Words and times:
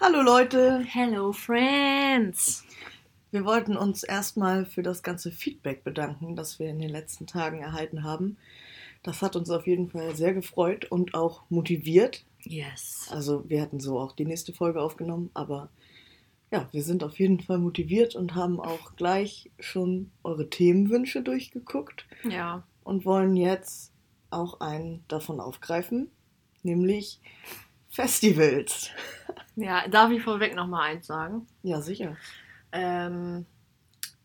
Hallo 0.00 0.20
Leute. 0.22 0.80
Hello 0.86 1.32
Friends. 1.32 2.64
Wir 3.30 3.44
wollten 3.44 3.76
uns 3.76 4.02
erstmal 4.02 4.66
für 4.66 4.82
das 4.82 5.02
ganze 5.02 5.30
Feedback 5.32 5.84
bedanken, 5.84 6.36
das 6.36 6.58
wir 6.58 6.68
in 6.68 6.78
den 6.78 6.90
letzten 6.90 7.26
Tagen 7.26 7.60
erhalten 7.60 8.04
haben. 8.04 8.36
Das 9.02 9.22
hat 9.22 9.36
uns 9.36 9.50
auf 9.50 9.66
jeden 9.66 9.90
Fall 9.90 10.14
sehr 10.16 10.34
gefreut 10.34 10.86
und 10.86 11.14
auch 11.14 11.42
motiviert. 11.48 12.24
Yes. 12.42 13.08
Also 13.10 13.48
wir 13.48 13.60
hätten 13.60 13.80
so 13.80 13.98
auch 13.98 14.12
die 14.12 14.24
nächste 14.24 14.52
Folge 14.52 14.80
aufgenommen, 14.80 15.30
aber 15.34 15.70
ja, 16.52 16.68
wir 16.72 16.82
sind 16.82 17.02
auf 17.02 17.18
jeden 17.18 17.40
Fall 17.40 17.58
motiviert 17.58 18.14
und 18.14 18.34
haben 18.34 18.60
auch 18.60 18.94
gleich 18.96 19.50
schon 19.58 20.10
eure 20.22 20.48
Themenwünsche 20.48 21.22
durchgeguckt 21.22 22.06
Ja. 22.28 22.64
und 22.84 23.04
wollen 23.04 23.36
jetzt 23.36 23.92
auch 24.30 24.60
einen 24.60 25.04
davon 25.08 25.40
aufgreifen, 25.40 26.10
nämlich 26.62 27.20
Festivals. 27.88 28.90
Ja, 29.56 29.88
darf 29.88 30.10
ich 30.10 30.22
vorweg 30.22 30.54
noch 30.54 30.66
mal 30.66 30.82
eins 30.82 31.06
sagen? 31.06 31.46
Ja, 31.62 31.80
sicher. 31.80 32.16
Ähm, 32.72 33.46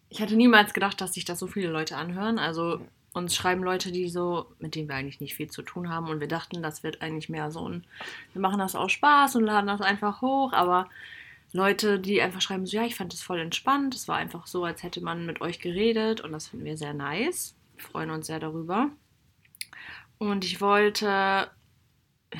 ich 0.09 0.19
hätte 0.19 0.35
niemals 0.35 0.73
gedacht, 0.73 0.99
dass 0.99 1.13
sich 1.13 1.23
das 1.23 1.39
so 1.39 1.47
viele 1.47 1.69
Leute 1.69 1.95
anhören. 1.95 2.37
Also 2.37 2.81
uns 3.13 3.35
schreiben 3.35 3.63
Leute, 3.63 3.91
die 3.93 4.09
so, 4.09 4.47
mit 4.59 4.75
denen 4.75 4.89
wir 4.89 4.95
eigentlich 4.95 5.21
nicht 5.21 5.35
viel 5.35 5.49
zu 5.49 5.61
tun 5.61 5.89
haben. 5.89 6.09
Und 6.09 6.19
wir 6.19 6.27
dachten, 6.27 6.61
das 6.61 6.83
wird 6.83 7.01
eigentlich 7.01 7.29
mehr 7.29 7.49
so 7.49 7.67
ein, 7.67 7.85
wir 8.33 8.41
machen 8.41 8.59
das 8.59 8.75
aus 8.75 8.91
Spaß 8.91 9.37
und 9.37 9.45
laden 9.45 9.67
das 9.67 9.81
einfach 9.81 10.21
hoch. 10.21 10.51
Aber 10.51 10.89
Leute, 11.53 11.97
die 11.99 12.21
einfach 12.21 12.41
schreiben, 12.41 12.65
so 12.65 12.75
ja, 12.75 12.83
ich 12.83 12.95
fand 12.95 13.13
das 13.13 13.21
voll 13.21 13.39
entspannt. 13.39 13.95
Es 13.95 14.09
war 14.09 14.17
einfach 14.17 14.47
so, 14.47 14.65
als 14.65 14.83
hätte 14.83 15.01
man 15.01 15.25
mit 15.25 15.39
euch 15.39 15.59
geredet. 15.59 16.19
Und 16.19 16.33
das 16.33 16.49
finden 16.49 16.65
wir 16.65 16.77
sehr 16.77 16.93
nice. 16.93 17.55
Wir 17.75 17.85
freuen 17.85 18.11
uns 18.11 18.27
sehr 18.27 18.39
darüber. 18.39 18.89
Und 20.17 20.43
ich 20.43 20.59
wollte, 20.59 21.05
ja, 21.05 21.49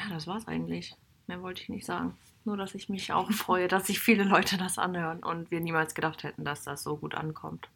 das 0.09 0.27
war's 0.27 0.47
eigentlich. 0.47 0.94
Mehr 1.27 1.41
wollte 1.41 1.61
ich 1.61 1.69
nicht 1.69 1.85
sagen. 1.85 2.17
Nur, 2.44 2.58
dass 2.58 2.73
ich 2.73 2.90
mich 2.90 3.13
auch 3.13 3.31
freue, 3.31 3.68
dass 3.68 3.88
sich 3.88 4.00
viele 4.00 4.23
Leute 4.23 4.58
das 4.58 4.77
anhören 4.80 5.20
und 5.20 5.52
wir 5.52 5.59
niemals 5.59 5.94
gedacht 5.94 6.23
hätten, 6.23 6.44
dass 6.44 6.64
das 6.64 6.81
so 6.83 6.98
gut 6.98 7.14
ankommt. 7.14 7.70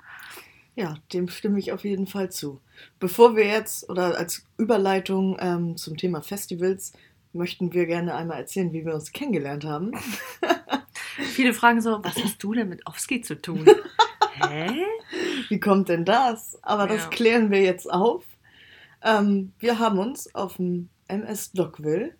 Ja, 0.75 0.95
dem 1.13 1.29
stimme 1.29 1.59
ich 1.59 1.71
auf 1.71 1.83
jeden 1.83 2.07
Fall 2.07 2.31
zu. 2.31 2.59
Bevor 2.99 3.35
wir 3.35 3.45
jetzt 3.45 3.89
oder 3.89 4.17
als 4.17 4.45
Überleitung 4.57 5.37
ähm, 5.39 5.77
zum 5.77 5.95
Thema 5.97 6.21
Festivals 6.21 6.93
möchten 7.31 7.73
wir 7.73 7.85
gerne 7.85 8.15
einmal 8.15 8.39
erzählen, 8.39 8.73
wie 8.73 8.85
wir 8.85 8.93
uns 8.95 9.11
kennengelernt 9.11 9.65
haben. 9.65 9.91
Viele 11.17 11.53
fragen 11.53 11.81
so, 11.81 12.03
was 12.03 12.21
hast 12.21 12.41
du 12.43 12.53
denn 12.53 12.69
mit 12.69 12.85
Ofski 12.87 13.21
zu 13.21 13.41
tun? 13.41 13.65
Hä? 14.35 14.83
Wie 15.49 15.59
kommt 15.59 15.89
denn 15.89 16.03
das? 16.05 16.57
Aber 16.63 16.87
das 16.87 17.03
Ja. 17.03 17.09
klären 17.09 17.51
wir 17.51 17.61
jetzt 17.61 17.89
auf. 17.91 18.25
Ähm, 19.01 19.53
wir 19.59 19.79
haben 19.79 19.99
uns 19.99 20.33
auf 20.35 20.57
dem 20.57 20.89
MS 21.07 21.51
Dockville 21.53 22.15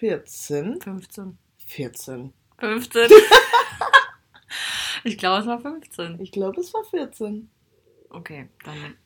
2014 0.00 0.80
15. 0.80 1.38
14. 1.66 2.32
15. 2.58 3.02
ich 5.04 5.18
glaube, 5.18 5.40
es 5.40 5.46
war 5.46 5.60
15. 5.60 6.20
Ich 6.20 6.32
glaube, 6.32 6.60
es 6.60 6.72
war 6.72 6.84
14. 6.84 7.50
Okay, 8.08 8.48
dann. 8.64 8.96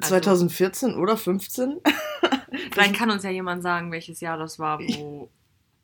Also, 0.00 0.16
2014 0.16 0.96
oder 0.96 1.16
15? 1.16 1.80
Vielleicht 2.72 2.94
kann 2.94 3.10
uns 3.10 3.22
ja 3.22 3.30
jemand 3.30 3.62
sagen, 3.62 3.92
welches 3.92 4.20
Jahr 4.20 4.36
das 4.36 4.58
war, 4.58 4.80
wo 4.80 5.30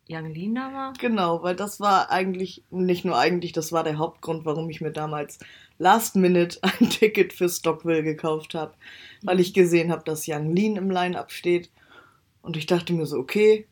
Young 0.08 0.34
Lean 0.34 0.54
da 0.56 0.72
war. 0.72 0.92
Genau, 0.94 1.42
weil 1.42 1.54
das 1.54 1.78
war 1.78 2.10
eigentlich, 2.10 2.64
nicht 2.70 3.04
nur 3.04 3.16
eigentlich, 3.16 3.52
das 3.52 3.70
war 3.70 3.84
der 3.84 3.98
Hauptgrund, 3.98 4.44
warum 4.44 4.68
ich 4.70 4.80
mir 4.80 4.90
damals 4.90 5.38
Last 5.78 6.16
Minute 6.16 6.58
ein 6.62 6.90
Ticket 6.90 7.32
für 7.32 7.48
Stockville 7.48 8.02
gekauft 8.02 8.54
habe. 8.54 8.74
Weil 9.22 9.38
ich 9.38 9.54
gesehen 9.54 9.92
habe, 9.92 10.02
dass 10.04 10.26
Young 10.26 10.54
Lean 10.54 10.76
im 10.76 10.90
Line-Up 10.90 11.30
steht. 11.30 11.70
Und 12.42 12.56
ich 12.56 12.66
dachte 12.66 12.92
mir 12.92 13.06
so, 13.06 13.18
okay, 13.18 13.66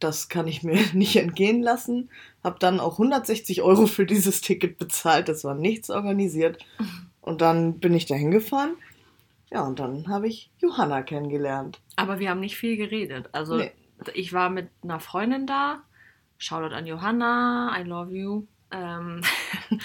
das 0.00 0.28
kann 0.28 0.46
ich 0.46 0.62
mir 0.62 0.78
nicht 0.94 1.16
entgehen 1.16 1.62
lassen. 1.62 2.10
Hab 2.44 2.60
dann 2.60 2.80
auch 2.80 2.92
160 2.94 3.62
Euro 3.62 3.86
für 3.86 4.06
dieses 4.06 4.40
Ticket 4.40 4.78
bezahlt. 4.78 5.28
Das 5.28 5.44
war 5.44 5.54
nichts 5.54 5.90
organisiert. 5.90 6.64
Und 7.20 7.40
dann 7.40 7.78
bin 7.80 7.94
ich 7.94 8.06
da 8.06 8.14
hingefahren. 8.14 8.76
Ja, 9.50 9.62
und 9.62 9.78
dann 9.78 10.08
habe 10.08 10.28
ich 10.28 10.50
Johanna 10.58 11.02
kennengelernt. 11.02 11.80
Aber 11.96 12.18
wir 12.18 12.30
haben 12.30 12.40
nicht 12.40 12.56
viel 12.56 12.76
geredet. 12.76 13.30
Also, 13.32 13.56
Nee. 13.56 13.72
ich 14.14 14.32
war 14.32 14.50
mit 14.50 14.68
einer 14.82 15.00
Freundin 15.00 15.46
da. 15.46 15.82
Shoutout 16.36 16.74
an 16.74 16.86
Johanna, 16.86 17.74
I 17.78 17.82
love 17.82 18.14
you. 18.14 18.44
Ähm, 18.70 19.22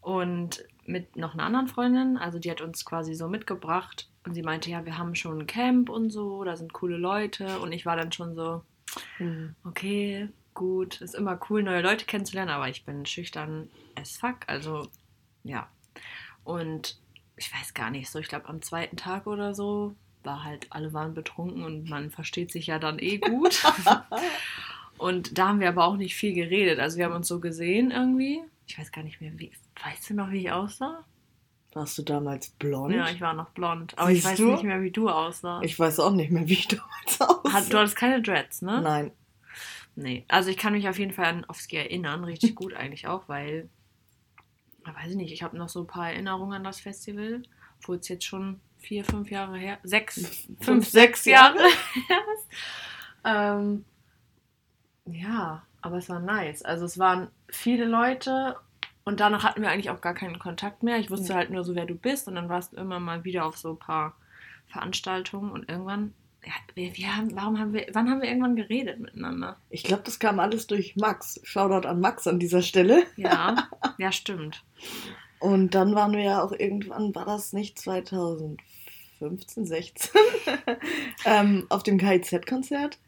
und 0.00 0.64
mit 0.86 1.16
noch 1.16 1.34
einer 1.34 1.42
anderen 1.42 1.66
Freundin. 1.68 2.16
Also, 2.16 2.38
die 2.38 2.50
hat 2.50 2.60
uns 2.60 2.84
quasi 2.84 3.14
so 3.14 3.28
mitgebracht. 3.28 4.08
Und 4.24 4.34
sie 4.34 4.42
meinte, 4.42 4.70
ja, 4.70 4.84
wir 4.84 4.98
haben 4.98 5.14
schon 5.14 5.40
ein 5.40 5.46
Camp 5.46 5.88
und 5.88 6.10
so, 6.10 6.42
da 6.44 6.56
sind 6.56 6.72
coole 6.72 6.96
Leute. 6.96 7.58
Und 7.60 7.72
ich 7.72 7.86
war 7.86 7.96
dann 7.96 8.12
schon 8.12 8.34
so, 8.34 8.62
okay, 9.64 10.28
gut, 10.54 11.00
ist 11.00 11.14
immer 11.14 11.38
cool, 11.48 11.62
neue 11.62 11.82
Leute 11.82 12.04
kennenzulernen, 12.04 12.50
aber 12.50 12.68
ich 12.68 12.84
bin 12.84 13.06
schüchtern 13.06 13.70
as 13.94 14.16
fuck, 14.16 14.38
also 14.46 14.88
ja. 15.44 15.68
Und 16.44 16.98
ich 17.36 17.52
weiß 17.52 17.74
gar 17.74 17.90
nicht, 17.90 18.10
so 18.10 18.18
ich 18.18 18.28
glaube 18.28 18.48
am 18.48 18.62
zweiten 18.62 18.96
Tag 18.96 19.26
oder 19.26 19.54
so 19.54 19.94
war 20.22 20.42
halt, 20.42 20.66
alle 20.70 20.92
waren 20.92 21.14
betrunken 21.14 21.62
und 21.62 21.88
man 21.88 22.10
versteht 22.10 22.50
sich 22.50 22.66
ja 22.66 22.78
dann 22.78 22.98
eh 22.98 23.18
gut. 23.18 23.62
und 24.98 25.38
da 25.38 25.48
haben 25.48 25.60
wir 25.60 25.68
aber 25.68 25.84
auch 25.84 25.96
nicht 25.96 26.16
viel 26.16 26.32
geredet, 26.32 26.80
also 26.80 26.98
wir 26.98 27.04
haben 27.04 27.14
uns 27.14 27.28
so 27.28 27.40
gesehen 27.40 27.90
irgendwie. 27.90 28.42
Ich 28.66 28.78
weiß 28.78 28.90
gar 28.90 29.04
nicht 29.04 29.20
mehr, 29.20 29.38
wie, 29.38 29.52
weißt 29.84 30.10
du 30.10 30.14
noch, 30.14 30.30
wie 30.30 30.38
ich 30.38 30.52
aussah? 30.52 31.04
Warst 31.76 31.98
du 31.98 32.02
damals 32.02 32.48
blond? 32.48 32.94
Ja, 32.94 33.10
ich 33.10 33.20
war 33.20 33.34
noch 33.34 33.50
blond, 33.50 33.98
aber 33.98 34.10
ich 34.10 34.22
Siehst 34.22 34.32
weiß 34.32 34.38
du? 34.38 34.52
nicht 34.52 34.62
mehr, 34.62 34.80
wie 34.80 34.90
du 34.90 35.10
aussahst. 35.10 35.62
Ich 35.62 35.78
weiß 35.78 36.00
auch 36.00 36.12
nicht 36.12 36.30
mehr, 36.30 36.48
wie 36.48 36.54
ich 36.54 36.68
damals 36.68 37.20
aussah. 37.20 37.68
Du 37.68 37.76
hattest 37.76 37.96
keine 37.96 38.22
Dreads, 38.22 38.62
ne? 38.62 38.80
Nein. 38.80 39.12
Nee, 39.94 40.24
also 40.26 40.48
ich 40.48 40.56
kann 40.56 40.72
mich 40.72 40.88
auf 40.88 40.98
jeden 40.98 41.12
Fall 41.12 41.26
an 41.26 41.44
Ofsky 41.44 41.76
erinnern, 41.76 42.24
richtig 42.24 42.54
gut 42.54 42.72
eigentlich 42.72 43.06
auch, 43.06 43.28
weil, 43.28 43.68
weiß 44.86 45.10
ich 45.10 45.16
nicht, 45.16 45.32
ich 45.34 45.42
habe 45.42 45.58
noch 45.58 45.68
so 45.68 45.80
ein 45.80 45.86
paar 45.86 46.08
Erinnerungen 46.10 46.54
an 46.54 46.64
das 46.64 46.80
Festival, 46.80 47.42
obwohl 47.82 47.96
es 47.96 48.08
jetzt 48.08 48.24
schon 48.24 48.58
vier, 48.78 49.04
fünf 49.04 49.30
Jahre 49.30 49.58
her, 49.58 49.78
sechs, 49.82 50.48
fünf, 50.60 50.88
sechs 50.88 51.26
Jahre 51.26 51.58
her 51.58 52.20
ist. 52.38 52.46
Ähm, 53.22 53.84
ja, 55.04 55.62
aber 55.82 55.98
es 55.98 56.08
war 56.08 56.20
nice. 56.20 56.62
Also 56.62 56.86
es 56.86 56.98
waren 56.98 57.28
viele 57.50 57.84
Leute 57.84 58.56
und 59.06 59.20
danach 59.20 59.44
hatten 59.44 59.62
wir 59.62 59.70
eigentlich 59.70 59.88
auch 59.90 60.00
gar 60.02 60.12
keinen 60.14 60.38
Kontakt 60.38 60.82
mehr. 60.82 60.98
Ich 60.98 61.10
wusste 61.10 61.30
Ja. 61.30 61.36
halt 61.36 61.50
nur 61.50 61.64
so, 61.64 61.74
wer 61.74 61.86
du 61.86 61.94
bist 61.94 62.28
und 62.28 62.34
dann 62.34 62.48
warst 62.50 62.72
du 62.72 62.76
immer 62.76 63.00
mal 63.00 63.24
wieder 63.24 63.46
auf 63.46 63.56
so 63.56 63.70
ein 63.70 63.78
paar 63.78 64.14
Veranstaltungen 64.66 65.50
und 65.52 65.68
irgendwann, 65.70 66.12
ja, 66.44 66.52
wir, 66.74 66.94
wir 66.96 67.16
haben, 67.16 67.34
warum 67.34 67.58
haben 67.58 67.72
wir, 67.72 67.86
wann 67.92 68.10
haben 68.10 68.20
wir 68.20 68.28
irgendwann 68.28 68.56
geredet 68.56 69.00
miteinander? 69.00 69.56
Ich 69.70 69.84
glaube, 69.84 70.02
das 70.04 70.18
kam 70.18 70.38
alles 70.40 70.66
durch 70.66 70.96
Max. 70.96 71.40
Shoutout 71.44 71.86
an 71.88 72.00
Max 72.00 72.26
an 72.26 72.38
dieser 72.38 72.62
Stelle. 72.62 73.04
Ja, 73.16 73.68
ja, 73.98 74.12
stimmt. 74.12 74.62
Und 75.38 75.74
dann 75.74 75.94
waren 75.94 76.12
wir 76.12 76.22
ja 76.22 76.42
auch 76.42 76.52
irgendwann, 76.52 77.14
war 77.14 77.24
das 77.26 77.52
nicht 77.52 77.78
2015, 77.78 79.66
16, 79.66 80.10
ähm, 81.24 81.66
auf 81.68 81.82
dem 81.82 81.98
KIZ-Konzert? 81.98 82.98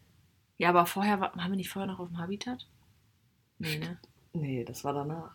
Ja, 0.58 0.68
aber 0.70 0.86
vorher, 0.86 1.20
war- 1.20 1.34
waren 1.36 1.50
wir 1.50 1.56
nicht 1.56 1.70
vorher 1.70 1.90
noch 1.90 1.98
auf 2.00 2.08
dem 2.08 2.18
Habitat? 2.18 2.66
Nee, 3.58 3.78
ne? 3.78 3.98
Nee, 4.32 4.64
das 4.64 4.84
war 4.84 4.92
danach. 4.92 5.30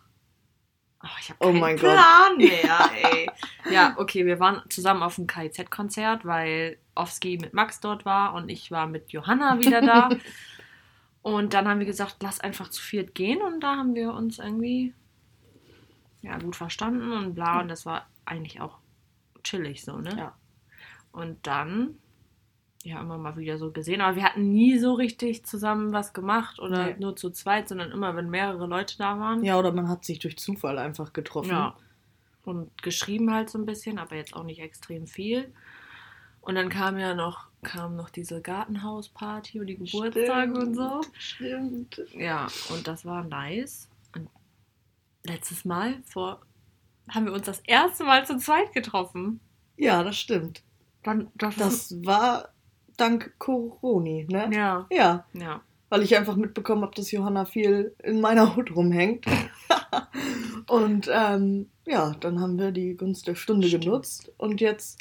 Oh, 1.04 1.16
ich 1.20 1.28
habe 1.28 1.38
Oh 1.40 1.46
keinen 1.48 1.60
mein 1.60 1.76
Gott. 1.76 1.92
Plan 1.92 2.36
mehr, 2.38 2.90
ey. 3.12 3.30
ja, 3.70 3.94
okay, 3.98 4.24
wir 4.24 4.40
waren 4.40 4.62
zusammen 4.70 5.02
auf 5.02 5.16
dem 5.16 5.26
KIZ-Konzert, 5.26 6.24
weil 6.24 6.78
Ofsky 6.94 7.36
mit 7.38 7.52
Max 7.52 7.80
dort 7.80 8.06
war 8.06 8.32
und 8.34 8.48
ich 8.48 8.70
war 8.70 8.86
mit 8.86 9.12
Johanna 9.12 9.58
wieder 9.60 9.82
da. 9.82 10.08
und 11.22 11.52
dann 11.52 11.68
haben 11.68 11.80
wir 11.80 11.86
gesagt, 11.86 12.16
lass 12.22 12.40
einfach 12.40 12.68
zu 12.70 12.80
viert 12.82 13.14
gehen 13.14 13.42
und 13.42 13.60
da 13.60 13.76
haben 13.76 13.94
wir 13.94 14.14
uns 14.14 14.38
irgendwie 14.38 14.94
ja, 16.22 16.38
gut 16.38 16.56
verstanden 16.56 17.12
und 17.12 17.34
bla 17.34 17.60
und 17.60 17.68
das 17.68 17.84
war 17.84 18.06
eigentlich 18.24 18.62
auch 18.62 18.78
chillig 19.42 19.84
so, 19.84 19.98
ne? 19.98 20.14
Ja. 20.16 20.34
Und 21.12 21.46
dann 21.46 21.98
ja 22.84 23.00
immer 23.00 23.18
mal 23.18 23.36
wieder 23.36 23.58
so 23.58 23.70
gesehen, 23.72 24.00
aber 24.00 24.16
wir 24.16 24.24
hatten 24.24 24.52
nie 24.52 24.78
so 24.78 24.92
richtig 24.94 25.44
zusammen 25.44 25.92
was 25.92 26.12
gemacht 26.12 26.58
oder 26.60 26.86
Nee. 26.88 26.96
nur 26.98 27.16
zu 27.16 27.30
zweit, 27.30 27.68
sondern 27.68 27.90
immer, 27.90 28.14
wenn 28.14 28.30
mehrere 28.30 28.66
Leute 28.66 28.96
da 28.98 29.18
waren. 29.18 29.42
Ja, 29.42 29.58
oder 29.58 29.72
man 29.72 29.88
hat 29.88 30.04
sich 30.04 30.18
durch 30.18 30.36
Zufall 30.36 30.78
einfach 30.78 31.12
getroffen. 31.12 31.50
Ja. 31.50 31.76
Und 32.44 32.82
geschrieben 32.82 33.32
halt 33.32 33.48
so 33.48 33.58
ein 33.58 33.64
bisschen, 33.66 33.98
aber 33.98 34.16
jetzt 34.16 34.34
auch 34.36 34.44
nicht 34.44 34.60
extrem 34.60 35.06
viel. 35.06 35.52
Und 36.42 36.56
dann 36.56 36.68
kam 36.68 36.98
ja 36.98 37.14
noch, 37.14 37.46
kam 37.62 37.96
noch 37.96 38.10
diese 38.10 38.42
Gartenhausparty 38.42 39.60
und 39.60 39.66
die 39.66 39.76
Geburtstage 39.78 40.52
und 40.52 40.74
so. 40.74 41.00
Stimmt. 41.18 42.02
Ja, 42.12 42.48
und 42.68 42.86
das 42.86 43.06
war 43.06 43.24
nice. 43.24 43.88
Und 44.14 44.28
letztes 45.24 45.64
Mal 45.64 46.02
vor 46.04 46.42
haben 47.08 47.24
wir 47.24 47.32
uns 47.32 47.46
das 47.46 47.60
erste 47.60 48.04
Mal 48.04 48.26
zu 48.26 48.36
zweit 48.36 48.74
getroffen. 48.74 49.40
Ja, 49.78 50.02
das 50.02 50.18
stimmt. 50.18 50.62
Dann, 51.02 51.30
das, 51.34 51.56
Das 51.56 52.04
war 52.04 52.50
dank 52.96 53.34
Coroni, 53.38 54.26
ne? 54.30 54.50
ja, 54.52 54.86
Ja, 54.90 55.26
ja. 55.34 55.60
weil 55.88 56.02
ich 56.02 56.16
einfach 56.16 56.36
mitbekommen 56.36 56.82
habe, 56.82 56.94
dass 56.94 57.10
Johanna 57.10 57.44
viel 57.44 57.94
in 58.02 58.20
meiner 58.20 58.56
Hut 58.56 58.74
rumhängt. 58.74 59.26
und 60.68 61.08
ähm, 61.12 61.68
ja, 61.86 62.14
dann 62.20 62.40
haben 62.40 62.58
wir 62.58 62.70
die 62.72 62.94
Gunst 62.96 63.26
der 63.26 63.34
Stunde 63.34 63.68
Stimmt. 63.68 63.84
genutzt 63.84 64.32
und 64.38 64.60
jetzt 64.60 64.98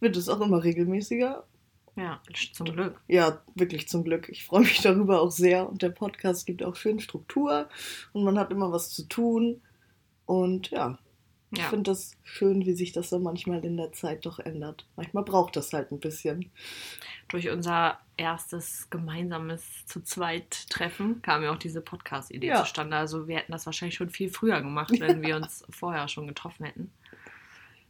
wird 0.00 0.16
es 0.16 0.28
auch 0.28 0.40
immer 0.40 0.62
regelmäßiger. 0.64 1.44
Ja, 1.96 2.20
zum 2.54 2.66
Glück. 2.66 3.00
Ja, 3.06 3.40
wirklich 3.54 3.88
zum 3.88 4.02
Glück. 4.02 4.28
Ich 4.28 4.44
freue 4.44 4.62
mich 4.62 4.80
darüber 4.82 5.20
auch 5.20 5.30
sehr. 5.30 5.68
Und 5.68 5.80
der 5.82 5.90
Podcast 5.90 6.44
gibt 6.44 6.64
auch 6.64 6.74
schön 6.74 6.98
Struktur 6.98 7.68
und 8.12 8.24
man 8.24 8.36
hat 8.38 8.50
immer 8.50 8.72
was 8.72 8.90
zu 8.90 9.04
tun. 9.06 9.62
Und 10.26 10.70
ja, 10.70 10.98
ich 11.52 11.60
Ja. 11.60 11.68
finde 11.68 11.92
das 11.92 12.16
schön, 12.24 12.66
wie 12.66 12.72
sich 12.72 12.90
das 12.90 13.10
so 13.10 13.20
manchmal 13.20 13.64
in 13.64 13.76
der 13.76 13.92
Zeit 13.92 14.26
doch 14.26 14.40
ändert. 14.40 14.86
Manchmal 14.96 15.22
braucht 15.22 15.54
das 15.54 15.72
halt 15.72 15.92
ein 15.92 16.00
bisschen. 16.00 16.50
Durch 17.28 17.48
unser 17.50 17.98
erstes 18.16 18.88
gemeinsames 18.90 19.86
zu 19.86 20.00
zweit 20.02 20.68
Treffen 20.70 21.20
kam 21.22 21.42
ja 21.42 21.52
auch 21.52 21.58
diese 21.58 21.80
Podcast-Idee 21.80 22.48
Ja. 22.48 22.60
zustande. 22.62 22.96
Also 22.96 23.26
wir 23.26 23.38
hätten 23.38 23.52
das 23.52 23.66
wahrscheinlich 23.66 23.96
schon 23.96 24.10
viel 24.10 24.30
früher 24.30 24.60
gemacht, 24.60 24.92
wenn 25.00 25.22
wir 25.22 25.36
uns 25.36 25.64
vorher 25.70 26.06
schon 26.08 26.26
getroffen 26.28 26.64
hätten. 26.66 26.92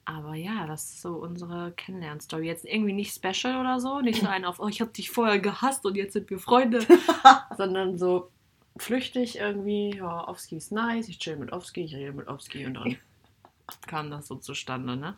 Aber 0.06 0.34
ja, 0.34 0.66
das 0.66 0.84
ist 0.84 1.02
so 1.02 1.14
unsere 1.16 1.72
Kennenlern-Story. 1.72 2.46
Jetzt 2.46 2.64
irgendwie 2.66 2.92
nicht 2.92 3.14
special 3.14 3.58
oder 3.60 3.80
so. 3.80 4.00
Nicht 4.00 4.20
so 4.20 4.26
ein 4.28 4.44
auf, 4.44 4.60
oh, 4.60 4.68
ich 4.68 4.80
habe 4.82 4.92
dich 4.92 5.10
vorher 5.10 5.38
gehasst 5.38 5.84
und 5.86 5.96
jetzt 5.96 6.12
sind 6.12 6.28
wir 6.30 6.38
Freunde. 6.38 6.86
sondern 7.56 7.96
so 7.98 8.30
flüchtig 8.76 9.38
irgendwie, 9.38 9.96
ja, 9.96 10.28
Ovski 10.28 10.56
ist 10.56 10.72
nice, 10.72 11.08
ich 11.08 11.18
chill 11.18 11.36
mit 11.36 11.52
Ovski, 11.52 11.84
ich 11.84 11.94
rede 11.94 12.12
mit 12.12 12.28
Ovski 12.28 12.66
und 12.66 12.74
dann 12.74 12.96
kam 13.86 14.10
das 14.10 14.26
so 14.26 14.34
zustande, 14.36 14.96
ne? 14.96 15.16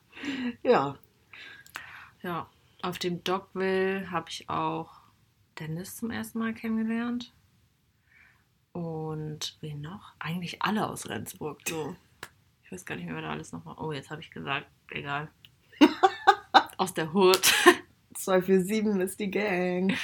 Ja, 0.62 0.96
Ja, 2.22 2.46
auf 2.82 2.98
dem 2.98 3.24
Dogville 3.24 4.10
habe 4.10 4.30
ich 4.30 4.48
auch 4.48 5.00
Dennis 5.58 5.96
zum 5.96 6.10
ersten 6.10 6.38
Mal 6.38 6.54
kennengelernt. 6.54 7.32
Und 8.72 9.56
wen 9.60 9.80
noch? 9.80 10.12
Eigentlich 10.18 10.62
alle 10.62 10.88
aus 10.88 11.08
Rendsburg. 11.08 11.60
So. 11.66 11.96
Ich 12.62 12.72
weiß 12.72 12.84
gar 12.84 12.96
nicht 12.96 13.06
mehr, 13.06 13.14
wer 13.14 13.22
da 13.22 13.30
alles 13.30 13.52
noch 13.52 13.64
war. 13.64 13.80
Oh, 13.80 13.92
jetzt 13.92 14.10
habe 14.10 14.20
ich 14.20 14.30
gesagt, 14.30 14.66
egal. 14.90 15.30
aus 16.76 16.92
der 16.92 17.14
Hood. 17.14 17.40
247 18.14 19.02
ist 19.02 19.20
die 19.20 19.30
Gang. 19.30 19.96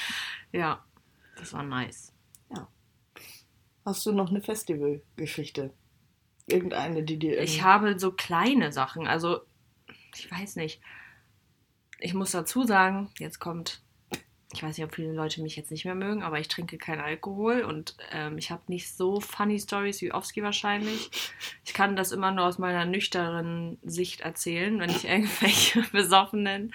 ja, 0.51 0.83
das 1.35 1.53
war 1.53 1.63
nice. 1.63 2.13
Hast 3.85 4.05
du 4.05 4.13
noch 4.13 4.29
eine 4.29 4.41
Festivalgeschichte? 4.41 5.73
Irgendeine, 6.47 7.03
die 7.03 7.19
dir. 7.19 7.41
Ich 7.41 7.63
habe 7.63 7.99
so 7.99 8.11
kleine 8.11 8.71
Sachen, 8.71 9.07
also 9.07 9.41
ich 10.15 10.31
weiß 10.31 10.55
nicht. 10.55 10.81
Ich 12.03 12.13
muss 12.13 12.31
dazu 12.31 12.63
sagen, 12.63 13.09
jetzt 13.17 13.39
kommt, 13.39 13.81
ich 14.53 14.61
weiß 14.61 14.77
nicht, 14.77 14.85
ob 14.85 14.93
viele 14.93 15.13
Leute 15.13 15.41
mich 15.41 15.55
jetzt 15.55 15.71
nicht 15.71 15.85
mehr 15.85 15.95
mögen, 15.95 16.21
aber 16.21 16.37
ich 16.37 16.49
trinke 16.49 16.77
keinen 16.77 16.99
Alkohol 16.99 17.61
und 17.61 17.95
ähm, 18.11 18.37
ich 18.37 18.51
habe 18.51 18.61
nicht 18.67 18.93
so 18.93 19.21
funny 19.21 19.57
Stories 19.57 20.01
wie 20.01 20.11
Ofsky 20.11 20.43
wahrscheinlich. 20.43 21.09
Ich 21.65 21.73
kann 21.73 21.95
das 21.95 22.11
immer 22.11 22.31
nur 22.31 22.45
aus 22.45 22.59
meiner 22.59 22.85
nüchternen 22.85 23.77
Sicht 23.83 24.19
erzählen, 24.19 24.77
wenn 24.81 24.89
ich 24.89 25.05
irgendwelche 25.09 25.81
besoffenen 25.93 26.73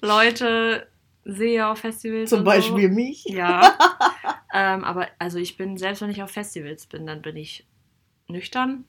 Leute 0.00 0.86
sehe 1.24 1.66
auf 1.66 1.80
Festivals. 1.80 2.30
Zum 2.30 2.44
Beispiel 2.44 2.88
so. 2.88 2.94
mich. 2.94 3.24
Ja. 3.24 3.76
ähm, 4.54 4.84
aber 4.84 5.08
also 5.18 5.38
ich 5.38 5.56
bin, 5.56 5.76
selbst 5.78 6.00
wenn 6.00 6.10
ich 6.10 6.22
auf 6.22 6.30
Festivals 6.30 6.86
bin, 6.86 7.06
dann 7.06 7.22
bin 7.22 7.36
ich 7.36 7.66
nüchtern, 8.28 8.84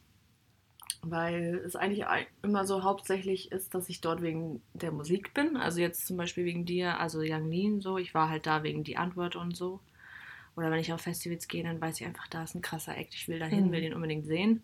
weil 1.10 1.62
es 1.66 1.76
eigentlich 1.76 2.08
ei- 2.08 2.28
immer 2.44 2.66
so 2.66 2.84
hauptsächlich 2.84 3.52
ist, 3.52 3.74
dass 3.74 3.90
ich 3.90 4.02
dort 4.02 4.22
wegen 4.22 4.62
der 4.74 4.92
Musik 4.92 5.34
bin. 5.34 5.58
Also 5.58 5.80
jetzt 5.82 6.08
zum 6.08 6.18
Beispiel 6.18 6.46
wegen 6.46 6.66
dir, 6.66 7.00
also 7.00 7.20
Young 7.22 7.50
Lean 7.50 7.82
so. 7.82 7.98
Ich 7.98 8.14
war 8.14 8.30
halt 8.30 8.46
da 8.46 8.64
wegen 8.64 8.84
die 8.84 8.98
Antwort 8.98 9.36
und 9.36 9.56
so. 9.56 9.80
Oder 10.56 10.72
wenn 10.72 10.80
ich 10.80 10.94
auf 10.94 11.02
Festivals 11.02 11.48
gehe, 11.48 11.64
dann 11.64 11.82
weiß 11.82 12.00
ich 12.00 12.08
einfach, 12.08 12.28
da 12.28 12.44
ist 12.44 12.56
ein 12.56 12.62
krasser 12.62 12.98
Act, 12.98 13.14
ich 13.14 13.28
will 13.28 13.40
dahin, 13.40 13.68
Mhm. 13.68 13.72
will 13.72 13.82
den 13.82 13.94
unbedingt 13.94 14.26
sehen. 14.26 14.64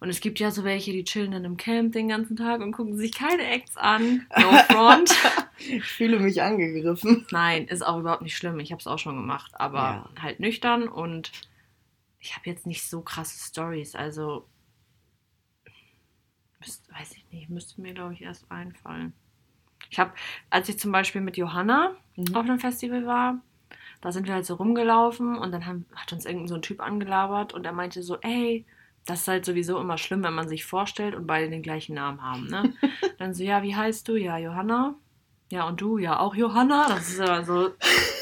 Und 0.00 0.08
es 0.08 0.20
gibt 0.20 0.40
ja 0.40 0.50
so 0.50 0.64
welche, 0.64 0.92
die 0.92 1.04
chillen 1.04 1.30
dann 1.32 1.44
im 1.44 1.56
Camp 1.58 1.92
den 1.92 2.08
ganzen 2.08 2.34
Tag 2.34 2.60
und 2.62 2.72
gucken 2.72 2.96
sich 2.96 3.12
keine 3.12 3.44
Acts 3.46 3.76
an. 3.76 4.26
No 4.40 4.50
front. 4.68 5.10
Ich 5.62 5.84
fühle 5.84 6.18
mich 6.18 6.40
angegriffen. 6.40 7.26
Nein, 7.32 7.66
ist 7.68 7.82
auch 7.86 7.98
überhaupt 7.98 8.22
nicht 8.22 8.34
schlimm. 8.34 8.58
Ich 8.60 8.72
habe 8.72 8.80
es 8.80 8.86
auch 8.86 8.98
schon 8.98 9.14
gemacht, 9.16 9.52
aber 9.56 9.78
Ja. 10.16 10.22
halt 10.22 10.40
nüchtern 10.40 10.88
und 10.88 11.30
ich 12.18 12.34
habe 12.34 12.48
jetzt 12.48 12.66
nicht 12.66 12.82
so 12.88 13.02
krasse 13.02 13.38
Stories. 13.46 13.94
Also, 13.94 14.46
müsst, 16.60 16.90
weiß 16.92 17.12
ich 17.16 17.24
nicht, 17.32 17.48
müsste 17.50 17.80
mir, 17.80 17.94
glaube 17.94 18.14
ich, 18.14 18.22
erst 18.22 18.50
einfallen. 18.50 19.12
Ich 19.90 19.98
habe, 19.98 20.12
als 20.50 20.68
ich 20.68 20.78
zum 20.78 20.92
Beispiel 20.92 21.20
mit 21.20 21.36
Johanna 21.36 21.96
Mhm. 22.16 22.34
auf 22.34 22.44
einem 22.44 22.58
Festival 22.60 23.06
war, 23.06 23.40
da 24.00 24.12
sind 24.12 24.26
wir 24.26 24.34
halt 24.34 24.46
so 24.46 24.54
rumgelaufen 24.54 25.36
und 25.38 25.52
dann 25.52 25.66
haben, 25.66 25.86
hat 25.94 26.12
uns 26.12 26.24
irgendein 26.24 26.48
so 26.48 26.54
ein 26.56 26.62
Typ 26.62 26.80
angelabert 26.80 27.52
und 27.54 27.64
er 27.64 27.72
meinte 27.72 28.02
so, 28.02 28.18
ey, 28.20 28.66
das 29.06 29.22
ist 29.22 29.28
halt 29.28 29.44
sowieso 29.44 29.80
immer 29.80 29.96
schlimm, 29.98 30.22
wenn 30.22 30.34
man 30.34 30.48
sich 30.48 30.64
vorstellt 30.64 31.14
und 31.14 31.26
beide 31.26 31.48
den 31.50 31.62
gleichen 31.62 31.94
Namen 31.94 32.22
haben, 32.22 32.46
ne? 32.48 32.74
dann 33.18 33.32
so, 33.34 33.42
ja, 33.42 33.62
wie 33.62 33.74
heißt 33.74 34.06
du? 34.08 34.16
Ja, 34.16 34.36
Johanna. 34.38 34.94
Ja, 35.50 35.66
und 35.66 35.80
du? 35.80 35.98
Ja, 35.98 36.18
auch 36.18 36.34
Johanna. 36.34 36.86
Das 36.88 37.08
ist 37.08 37.18
immer 37.18 37.44
so 37.44 37.70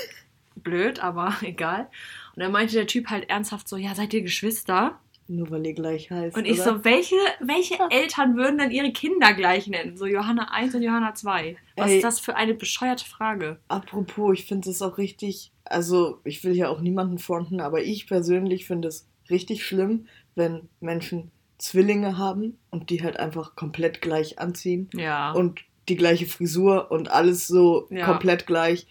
blöd, 0.56 1.00
aber 1.00 1.34
egal. 1.42 1.88
Und 2.34 2.42
dann 2.42 2.52
meinte 2.52 2.74
der 2.74 2.86
Typ 2.86 3.08
halt 3.10 3.28
ernsthaft 3.28 3.68
so, 3.68 3.76
ja, 3.76 3.94
seid 3.94 4.14
ihr 4.14 4.22
Geschwister? 4.22 4.98
Nur 5.30 5.50
weil 5.50 5.66
ihr 5.66 5.74
gleich 5.74 6.10
heißt. 6.10 6.36
Und 6.36 6.46
ich 6.46 6.60
oder? 6.60 6.76
so, 6.78 6.84
welche, 6.84 7.14
welche 7.40 7.74
Eltern 7.90 8.36
würden 8.36 8.56
denn 8.58 8.70
ihre 8.70 8.92
Kinder 8.92 9.34
gleich 9.34 9.66
nennen? 9.66 9.96
So 9.96 10.06
Johanna 10.06 10.48
1 10.52 10.74
und 10.74 10.82
Johanna 10.82 11.14
2. 11.14 11.56
Was 11.76 11.90
Ey. 11.90 11.96
ist 11.96 12.02
das 12.04 12.18
für 12.18 12.34
eine 12.34 12.54
bescheuerte 12.54 13.04
Frage? 13.04 13.58
Apropos, 13.68 14.38
ich 14.38 14.46
finde 14.46 14.70
es 14.70 14.80
auch 14.80 14.96
richtig, 14.96 15.52
also 15.64 16.20
ich 16.24 16.42
will 16.44 16.56
ja 16.56 16.70
auch 16.70 16.80
niemanden 16.80 17.18
fronten, 17.18 17.60
aber 17.60 17.82
ich 17.82 18.06
persönlich 18.06 18.66
finde 18.66 18.88
es 18.88 19.06
richtig 19.28 19.66
schlimm, 19.66 20.06
wenn 20.34 20.68
Menschen 20.80 21.30
Zwillinge 21.58 22.16
haben 22.16 22.56
und 22.70 22.88
die 22.88 23.02
halt 23.02 23.18
einfach 23.18 23.54
komplett 23.54 24.00
gleich 24.00 24.38
anziehen 24.38 24.88
Ja. 24.94 25.32
und 25.32 25.60
die 25.88 25.96
gleiche 25.96 26.26
Frisur 26.26 26.90
und 26.90 27.10
alles 27.10 27.46
so 27.46 27.86
Ja. 27.90 28.04
komplett 28.06 28.46
gleich. 28.46 28.86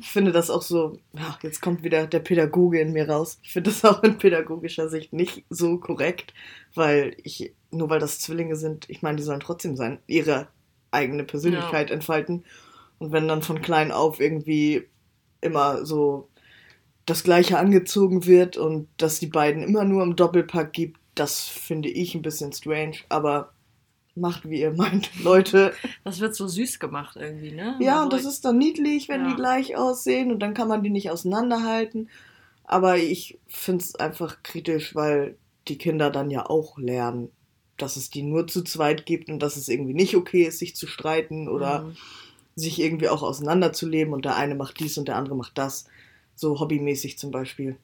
Ich 0.00 0.10
finde 0.10 0.32
das 0.32 0.50
auch 0.50 0.62
so, 0.62 0.98
ja, 1.12 1.38
jetzt 1.42 1.62
kommt 1.62 1.82
wieder 1.82 2.06
der 2.06 2.20
Pädagoge 2.20 2.80
in 2.80 2.92
mir 2.92 3.08
raus. 3.08 3.38
Ich 3.42 3.52
finde 3.52 3.70
das 3.70 3.84
auch 3.84 4.02
in 4.02 4.18
pädagogischer 4.18 4.88
Sicht 4.88 5.12
nicht 5.12 5.44
so 5.50 5.78
korrekt, 5.78 6.34
weil 6.74 7.16
ich, 7.22 7.52
nur 7.70 7.88
weil 7.90 8.00
das 8.00 8.18
Zwillinge 8.18 8.56
sind, 8.56 8.88
ich 8.88 9.02
meine, 9.02 9.16
die 9.16 9.22
sollen 9.22 9.40
trotzdem 9.40 9.76
sein, 9.76 9.98
ihre 10.06 10.48
eigene 10.90 11.24
Persönlichkeit 11.24 11.90
entfalten. 11.90 12.44
Und 12.98 13.12
wenn 13.12 13.26
dann 13.28 13.42
von 13.42 13.62
klein 13.62 13.90
auf 13.90 14.20
irgendwie 14.20 14.88
immer 15.40 15.84
so 15.86 16.28
das 17.06 17.24
Gleiche 17.24 17.58
angezogen 17.58 18.26
wird 18.26 18.56
und 18.56 18.88
dass 18.96 19.18
die 19.18 19.26
beiden 19.26 19.62
immer 19.62 19.84
nur 19.84 20.02
im 20.02 20.14
Doppelpack 20.14 20.72
gibt, 20.72 21.00
das 21.14 21.40
finde 21.40 21.88
ich 21.88 22.14
ein 22.14 22.22
bisschen 22.22 22.52
strange, 22.52 22.98
aber 23.08 23.52
macht 24.14 24.48
wie 24.48 24.60
ihr 24.60 24.72
meint, 24.72 25.10
Leute. 25.22 25.72
Das 26.04 26.20
wird 26.20 26.34
so 26.34 26.46
süß 26.48 26.78
gemacht 26.78 27.16
irgendwie, 27.16 27.52
ne? 27.52 27.76
Ja, 27.80 27.94
Also, 27.94 28.04
und 28.04 28.12
das 28.12 28.24
ist 28.24 28.44
dann 28.44 28.58
niedlich, 28.58 29.08
wenn 29.08 29.22
Ja. 29.22 29.30
die 29.30 29.36
gleich 29.36 29.76
aussehen 29.76 30.30
und 30.32 30.40
dann 30.40 30.54
kann 30.54 30.68
man 30.68 30.82
die 30.82 30.90
nicht 30.90 31.10
auseinanderhalten. 31.10 32.08
Aber 32.64 32.96
ich 32.98 33.38
finde 33.48 33.84
es 33.84 33.94
einfach 33.94 34.42
kritisch, 34.42 34.94
weil 34.94 35.36
die 35.68 35.78
Kinder 35.78 36.10
dann 36.10 36.30
ja 36.30 36.48
auch 36.48 36.78
lernen, 36.78 37.30
dass 37.76 37.96
es 37.96 38.10
die 38.10 38.22
nur 38.22 38.46
zu 38.46 38.62
zweit 38.62 39.06
gibt 39.06 39.28
und 39.28 39.40
dass 39.40 39.56
es 39.56 39.68
irgendwie 39.68 39.94
nicht 39.94 40.14
okay 40.16 40.42
ist, 40.44 40.58
sich 40.58 40.76
zu 40.76 40.86
streiten 40.86 41.48
oder 41.48 41.82
Mhm. 41.84 41.96
sich 42.54 42.80
irgendwie 42.80 43.08
auch 43.08 43.22
auseinanderzuleben 43.22 44.12
und 44.12 44.24
der 44.24 44.36
eine 44.36 44.54
macht 44.54 44.78
dies 44.80 44.98
und 44.98 45.08
der 45.08 45.16
andere 45.16 45.34
macht 45.36 45.56
das. 45.58 45.86
So 46.34 46.60
hobbymäßig 46.60 47.18
zum 47.18 47.30
Beispiel. 47.30 47.76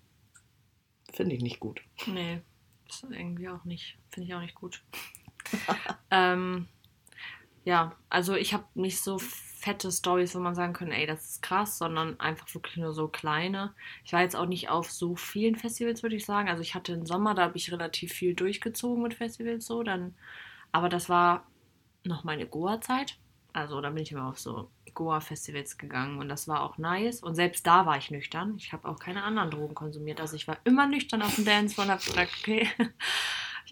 Finde 1.12 1.34
ich 1.34 1.42
nicht 1.42 1.58
gut. 1.60 1.80
Nee, 2.06 2.40
ist 2.88 3.04
irgendwie 3.10 3.48
auch 3.48 3.64
nicht. 3.64 3.96
Finde 4.10 4.28
ich 4.28 4.34
auch 4.34 4.40
nicht 4.40 4.54
gut. 4.54 4.82
ähm, 6.10 6.66
ja, 7.64 7.92
also 8.08 8.34
ich 8.34 8.54
habe 8.54 8.64
nicht 8.74 9.00
so 9.00 9.18
fette 9.18 9.90
Stories, 9.90 10.34
wo 10.34 10.38
man 10.38 10.54
sagen 10.54 10.72
kann, 10.72 10.92
ey, 10.92 11.06
das 11.06 11.30
ist 11.30 11.42
krass, 11.42 11.78
sondern 11.78 12.18
einfach 12.20 12.54
wirklich 12.54 12.76
nur 12.76 12.94
so 12.94 13.08
kleine. 13.08 13.74
Ich 14.04 14.12
war 14.12 14.22
jetzt 14.22 14.36
auch 14.36 14.46
nicht 14.46 14.70
auf 14.70 14.90
so 14.90 15.16
vielen 15.16 15.56
Festivals, 15.56 16.02
würde 16.02 16.16
ich 16.16 16.24
sagen. 16.24 16.48
Also 16.48 16.62
ich 16.62 16.74
hatte 16.74 16.92
einen 16.92 17.06
Sommer, 17.06 17.34
da 17.34 17.42
habe 17.42 17.56
ich 17.56 17.72
relativ 17.72 18.12
viel 18.12 18.34
durchgezogen 18.34 19.02
mit 19.02 19.14
Festivals 19.14 19.66
so, 19.66 19.82
dann, 19.82 20.14
aber 20.70 20.88
das 20.88 21.08
war 21.08 21.44
noch 22.04 22.24
meine 22.24 22.46
Goa-Zeit. 22.46 23.18
Also 23.52 23.80
da 23.80 23.90
bin 23.90 24.02
ich 24.02 24.12
immer 24.12 24.28
auf 24.28 24.38
so 24.38 24.70
Goa-Festivals 24.94 25.76
gegangen 25.76 26.20
und 26.20 26.28
das 26.28 26.46
war 26.46 26.62
auch 26.62 26.78
nice. 26.78 27.20
Und 27.22 27.34
selbst 27.34 27.66
da 27.66 27.84
war 27.84 27.98
ich 27.98 28.10
nüchtern. 28.10 28.54
Ich 28.58 28.72
habe 28.72 28.88
auch 28.88 28.98
keine 28.98 29.24
anderen 29.24 29.50
Drogen 29.50 29.74
konsumiert. 29.74 30.20
Also 30.20 30.36
ich 30.36 30.46
war 30.46 30.58
immer 30.64 30.86
nüchtern 30.86 31.22
auf 31.22 31.34
dem 31.34 31.44
Dance 31.44 31.80
und 31.80 31.88
habe 31.88 32.02
gesagt, 32.02 32.30
okay, 32.38 32.68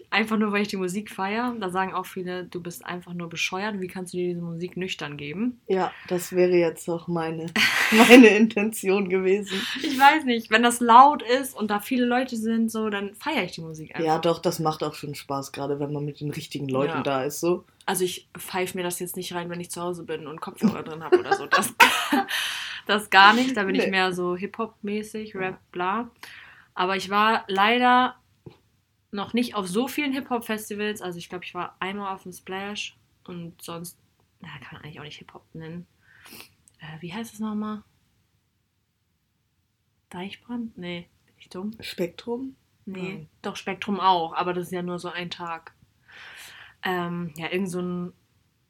einfach 0.09 0.37
nur, 0.37 0.51
weil 0.51 0.61
ich 0.61 0.67
die 0.67 0.77
Musik 0.77 1.09
feiere. 1.11 1.55
Da 1.59 1.69
sagen 1.69 1.93
auch 1.93 2.05
viele, 2.05 2.45
du 2.45 2.61
bist 2.61 2.85
einfach 2.85 3.13
nur 3.13 3.29
bescheuert. 3.29 3.79
Wie 3.79 3.87
kannst 3.87 4.13
du 4.13 4.17
dir 4.17 4.27
diese 4.29 4.41
Musik 4.41 4.77
nüchtern 4.77 5.17
geben? 5.17 5.59
Ja, 5.67 5.91
das 6.07 6.31
wäre 6.33 6.51
jetzt 6.55 6.89
auch 6.89 7.07
meine, 7.07 7.47
meine 7.91 8.27
Intention 8.35 9.09
gewesen. 9.09 9.61
Ich 9.81 9.97
weiß 9.99 10.25
nicht, 10.25 10.49
wenn 10.51 10.63
das 10.63 10.79
laut 10.79 11.21
ist 11.21 11.55
und 11.55 11.69
da 11.71 11.79
viele 11.79 12.05
Leute 12.05 12.35
sind, 12.37 12.71
so, 12.71 12.89
dann 12.89 13.15
feiere 13.15 13.43
ich 13.43 13.51
die 13.53 13.61
Musik 13.61 13.91
einfach. 13.95 14.05
Ja, 14.05 14.19
doch, 14.19 14.39
das 14.39 14.59
macht 14.59 14.83
auch 14.83 14.93
schon 14.93 15.15
Spaß, 15.15 15.51
gerade 15.51 15.79
wenn 15.79 15.91
man 15.93 16.05
mit 16.05 16.19
den 16.21 16.31
richtigen 16.31 16.67
Leuten 16.69 16.97
Ja. 16.97 17.03
da 17.03 17.23
ist. 17.23 17.39
So. 17.39 17.65
Also 17.85 18.03
ich 18.03 18.27
pfeife 18.37 18.77
mir 18.77 18.83
das 18.83 18.99
jetzt 18.99 19.15
nicht 19.15 19.33
rein, 19.33 19.49
wenn 19.49 19.61
ich 19.61 19.71
zu 19.71 19.81
Hause 19.81 20.03
bin 20.03 20.27
und 20.27 20.41
Kopfhörer 20.41 20.83
drin 20.83 21.03
habe 21.03 21.19
oder 21.19 21.33
so. 21.35 21.45
Das, 21.45 21.73
das 22.85 23.09
gar 23.09 23.33
nicht. 23.33 23.55
Da 23.55 23.63
bin 23.63 23.75
ich 23.75 23.85
Nee. 23.85 23.91
mehr 23.91 24.11
so 24.13 24.35
Hip-Hop-mäßig, 24.35 25.35
Rap, 25.35 25.57
bla. 25.71 26.09
Aber 26.73 26.95
ich 26.95 27.09
war 27.09 27.43
leider 27.47 28.15
noch 29.11 29.33
nicht 29.33 29.55
auf 29.55 29.67
so 29.67 29.87
vielen 29.87 30.13
Hip-Hop-Festivals. 30.13 31.01
Also 31.01 31.19
ich 31.19 31.29
glaube, 31.29 31.45
ich 31.45 31.53
war 31.53 31.75
einmal 31.79 32.13
auf 32.13 32.23
dem 32.23 32.33
Splash 32.33 32.97
und 33.23 33.61
sonst, 33.61 33.97
na, 34.41 34.49
kann 34.59 34.73
man 34.73 34.83
eigentlich 34.83 34.99
auch 34.99 35.05
nicht 35.05 35.17
Hip-Hop 35.19 35.43
nennen. 35.53 35.87
Äh, 36.79 37.01
wie 37.01 37.13
heißt 37.13 37.33
es 37.33 37.39
nochmal? 37.39 37.83
Deichbrand? 40.09 40.77
Nee, 40.77 41.07
bin 41.25 41.35
ich 41.37 41.49
dumm? 41.49 41.71
Spektrum? 41.79 42.55
Nee, 42.85 43.13
Nein. 43.13 43.29
doch 43.41 43.57
Spektrum 43.57 43.99
auch, 43.99 44.33
aber 44.33 44.53
das 44.53 44.67
ist 44.67 44.71
ja 44.71 44.81
nur 44.81 44.99
so 44.99 45.09
ein 45.09 45.29
Tag. 45.29 45.73
Ähm, 46.83 47.33
ja, 47.35 47.51
irgend 47.51 47.69
so 47.69 47.81
ein 47.81 48.13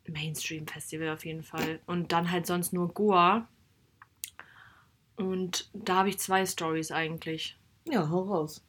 Mainstream-Festival 0.08 1.10
auf 1.10 1.25
jeden 1.25 1.44
Fall. 1.44 1.79
Und 1.86 2.12
dann 2.12 2.32
halt 2.32 2.48
sonst 2.48 2.74
nur 2.74 2.91
Goa. 2.94 3.48
Und 5.15 5.70
da 5.74 5.98
habe 5.98 6.10
ich 6.10 6.20
zwei 6.20 6.46
Stories 6.46 6.91
eigentlich. 6.91 7.58
Ja, 7.86 8.10
hau 8.10 8.24
raus. 8.24 8.63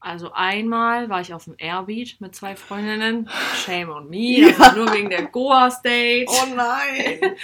Also 0.00 0.30
einmal 0.32 1.08
war 1.08 1.20
ich 1.20 1.34
auf 1.34 1.44
dem 1.44 1.54
Airbeat 1.58 2.20
mit 2.20 2.34
zwei 2.34 2.54
Freundinnen. 2.54 3.28
Shame 3.54 3.90
on 3.90 4.08
me. 4.08 4.48
Das 4.48 4.58
war 4.60 4.76
nur 4.76 4.92
wegen 4.92 5.10
der 5.10 5.26
Goa 5.26 5.70
Stage. 5.70 6.26
Oh 6.28 6.54
nein! 6.54 7.36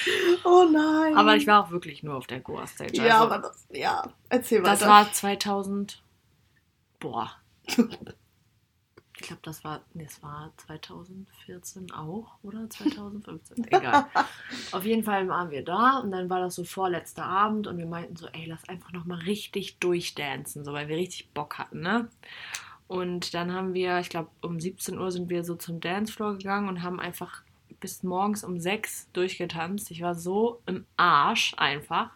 Oh 0.44 0.64
nein! 0.70 1.16
Aber 1.16 1.36
ich 1.36 1.46
war 1.46 1.64
auch 1.64 1.70
wirklich 1.70 2.02
nur 2.02 2.14
auf 2.14 2.26
der 2.26 2.40
Goa 2.40 2.66
Stage. 2.66 2.96
Ja, 2.96 3.20
also, 3.20 3.24
aber 3.24 3.38
das, 3.38 3.66
ja, 3.70 4.04
erzähl 4.28 4.62
das 4.62 4.82
weiter. 4.82 4.90
war 4.90 5.12
2000. 5.12 6.02
Boah. 7.00 7.32
Ich 9.16 9.28
glaube, 9.28 9.42
das 9.42 9.62
war, 9.62 9.80
nee, 9.94 10.04
das 10.04 10.22
war 10.22 10.52
2014 10.56 11.92
auch 11.92 12.36
oder 12.42 12.68
2015. 12.68 13.64
Egal. 13.68 14.06
Auf 14.72 14.84
jeden 14.84 15.04
Fall 15.04 15.28
waren 15.28 15.50
wir 15.50 15.64
da 15.64 15.98
und 15.98 16.10
dann 16.10 16.28
war 16.28 16.40
das 16.40 16.56
so 16.56 16.64
vorletzter 16.64 17.24
Abend 17.24 17.68
und 17.68 17.78
wir 17.78 17.86
meinten 17.86 18.16
so, 18.16 18.26
ey, 18.28 18.46
lass 18.46 18.68
einfach 18.68 18.90
nochmal 18.90 19.18
richtig 19.20 19.78
durchdancen, 19.78 20.64
so 20.64 20.72
weil 20.72 20.88
wir 20.88 20.96
richtig 20.96 21.30
Bock 21.30 21.58
hatten, 21.58 21.80
ne? 21.80 22.08
Und 22.86 23.34
dann 23.34 23.52
haben 23.52 23.72
wir, 23.72 23.98
ich 24.00 24.08
glaube, 24.08 24.30
um 24.42 24.60
17 24.60 24.98
Uhr 24.98 25.10
sind 25.10 25.30
wir 25.30 25.44
so 25.44 25.54
zum 25.54 25.80
Dancefloor 25.80 26.36
gegangen 26.36 26.68
und 26.68 26.82
haben 26.82 27.00
einfach 27.00 27.42
bis 27.80 28.02
morgens 28.02 28.44
um 28.44 28.58
6 28.58 29.10
durchgetanzt. 29.12 29.90
Ich 29.90 30.02
war 30.02 30.14
so 30.14 30.60
im 30.66 30.86
Arsch 30.96 31.54
einfach. 31.56 32.10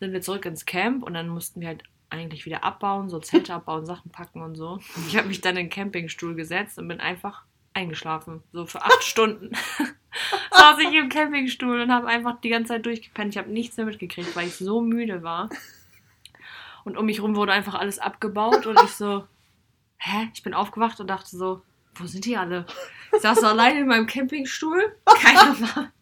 Sind 0.00 0.12
wir 0.12 0.20
zurück 0.20 0.44
ins 0.44 0.66
Camp 0.66 1.02
und 1.02 1.14
dann 1.14 1.28
mussten 1.28 1.60
wir 1.60 1.68
halt 1.68 1.84
eigentlich 2.18 2.46
wieder 2.46 2.64
abbauen, 2.64 3.08
so 3.08 3.18
Zelte 3.18 3.54
abbauen, 3.54 3.86
Sachen 3.86 4.10
packen 4.10 4.42
und 4.42 4.54
so. 4.54 4.78
Ich 5.06 5.16
habe 5.16 5.28
mich 5.28 5.40
dann 5.40 5.56
in 5.56 5.66
den 5.66 5.70
Campingstuhl 5.70 6.34
gesetzt 6.34 6.78
und 6.78 6.88
bin 6.88 7.00
einfach 7.00 7.44
eingeschlafen. 7.72 8.42
So 8.52 8.66
für 8.66 8.82
acht 8.82 9.02
Stunden 9.04 9.52
saß 10.52 10.78
ich 10.78 10.94
im 10.94 11.08
Campingstuhl 11.08 11.80
und 11.80 11.92
habe 11.92 12.06
einfach 12.06 12.40
die 12.40 12.48
ganze 12.48 12.74
Zeit 12.74 12.86
durchgepennt. 12.86 13.34
Ich 13.34 13.38
habe 13.38 13.50
nichts 13.50 13.76
mehr 13.76 13.86
mitgekriegt, 13.86 14.34
weil 14.36 14.46
ich 14.46 14.56
so 14.56 14.80
müde 14.80 15.22
war. 15.22 15.50
Und 16.84 16.96
um 16.96 17.06
mich 17.06 17.20
rum 17.20 17.34
wurde 17.34 17.52
einfach 17.52 17.74
alles 17.74 17.98
abgebaut 17.98 18.66
und 18.66 18.80
ich 18.82 18.90
so, 18.90 19.24
hä? 19.98 20.28
Ich 20.34 20.42
bin 20.42 20.54
aufgewacht 20.54 21.00
und 21.00 21.08
dachte 21.08 21.36
so, 21.36 21.62
wo 21.94 22.06
sind 22.06 22.24
die 22.24 22.36
alle? 22.36 22.66
Ich 23.12 23.22
saß 23.22 23.40
so 23.40 23.46
alleine 23.46 23.80
in 23.80 23.86
meinem 23.86 24.06
Campingstuhl. 24.06 24.96
Keiner 25.06 25.60
war, 25.60 25.92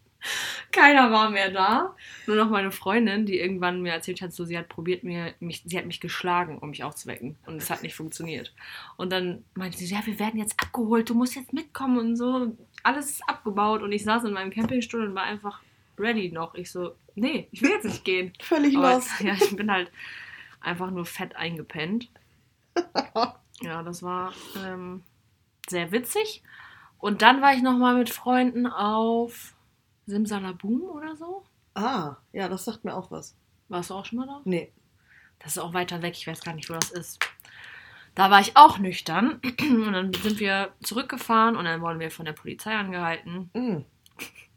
keiner 0.71 1.11
war 1.11 1.31
mehr 1.31 1.51
da. 1.51 1.95
Nur 2.27 2.37
noch 2.37 2.51
meine 2.51 2.71
Freundin, 2.71 3.27
die 3.27 3.39
irgendwann 3.39 3.83
mir 3.83 3.93
erzählt 3.93 4.23
hat, 4.23 4.33
so 4.33 4.45
sie 4.45 4.57
hat 4.57 4.69
probiert 4.69 5.05
mir, 5.05 5.35
mich, 5.41 5.63
sie 5.65 5.77
hat 5.79 5.87
mich 5.87 6.01
geschlagen, 6.01 6.59
um 6.59 6.71
mich 6.71 6.85
aufzuwecken. 6.85 7.37
Und 7.47 7.57
es 7.57 7.71
hat 7.71 7.83
nicht 7.83 7.95
funktioniert. 7.95 8.55
Und 8.97 9.13
dann 9.13 9.45
meinte 9.55 9.79
sie, 9.79 9.87
ja, 9.87 10.05
wir 10.05 10.19
werden 10.19 10.39
jetzt 10.39 10.61
abgeholt, 10.61 11.11
du 11.11 11.15
musst 11.15 11.35
jetzt 11.35 11.53
mitkommen 11.53 11.99
und 11.99 12.17
so. 12.17 12.57
Alles 12.83 13.11
ist 13.11 13.29
abgebaut 13.29 13.83
und 13.83 13.93
ich 13.93 14.05
saß 14.05 14.25
in 14.25 14.33
meinem 14.33 14.51
Campingstuhl 14.51 15.07
und 15.07 15.15
war 15.15 15.25
einfach 15.25 15.61
ready 15.99 16.31
noch. 16.31 16.55
Ich 16.55 16.71
so, 16.71 16.95
nee, 17.15 17.49
ich 17.53 17.63
will 17.63 17.71
jetzt 17.71 17.85
nicht 17.85 18.05
gehen. 18.05 18.33
Völlig 18.41 18.77
Aber, 18.77 18.95
los. 18.95 19.09
ja, 19.21 19.35
ich 19.35 19.55
bin 19.57 19.71
halt 19.71 19.91
einfach 20.61 20.91
nur 20.91 21.05
fett 21.05 21.37
eingepennt. 21.37 22.09
Ja, 23.63 23.85
das 23.85 24.03
war 24.03 24.33
ähm, 24.67 25.05
sehr 25.69 25.93
witzig. 25.93 26.43
Und 26.99 27.23
dann 27.23 27.43
war 27.43 27.55
ich 27.55 27.63
nochmal 27.63 27.97
mit 27.97 28.11
Freunden 28.11 28.67
auf 28.67 29.55
Simsalabum 30.07 30.83
oder 30.83 31.17
so. 31.17 31.45
Ah, 31.75 32.17
ja, 32.33 32.49
das 32.49 32.65
sagt 32.65 32.85
mir 32.85 32.95
auch 32.95 33.11
was. 33.11 33.35
Warst 33.69 33.91
du 33.91 33.95
auch 33.95 34.05
schon 34.05 34.19
mal 34.19 34.27
da? 34.27 34.41
Nee. 34.45 34.73
Das 35.39 35.53
ist 35.57 35.59
auch 35.59 35.75
weiter 35.75 36.03
weg, 36.03 36.15
ich 36.17 36.27
weiß 36.27 36.43
gar 36.43 36.55
nicht, 36.55 36.69
wo 36.71 36.75
das 36.75 36.91
ist. 36.91 37.19
Da 38.15 38.31
war 38.31 38.41
ich 38.41 38.57
auch 38.57 38.79
nüchtern 38.79 39.41
und 39.61 39.93
dann 39.93 40.13
sind 40.13 40.39
wir 40.39 40.73
zurückgefahren 40.83 41.57
und 41.57 41.65
dann 41.65 41.81
wurden 41.81 41.99
wir 41.99 42.11
von 42.11 42.27
der 42.27 42.35
Polizei 42.35 42.75
angehalten. 42.75 43.51
Mm. 43.55 43.85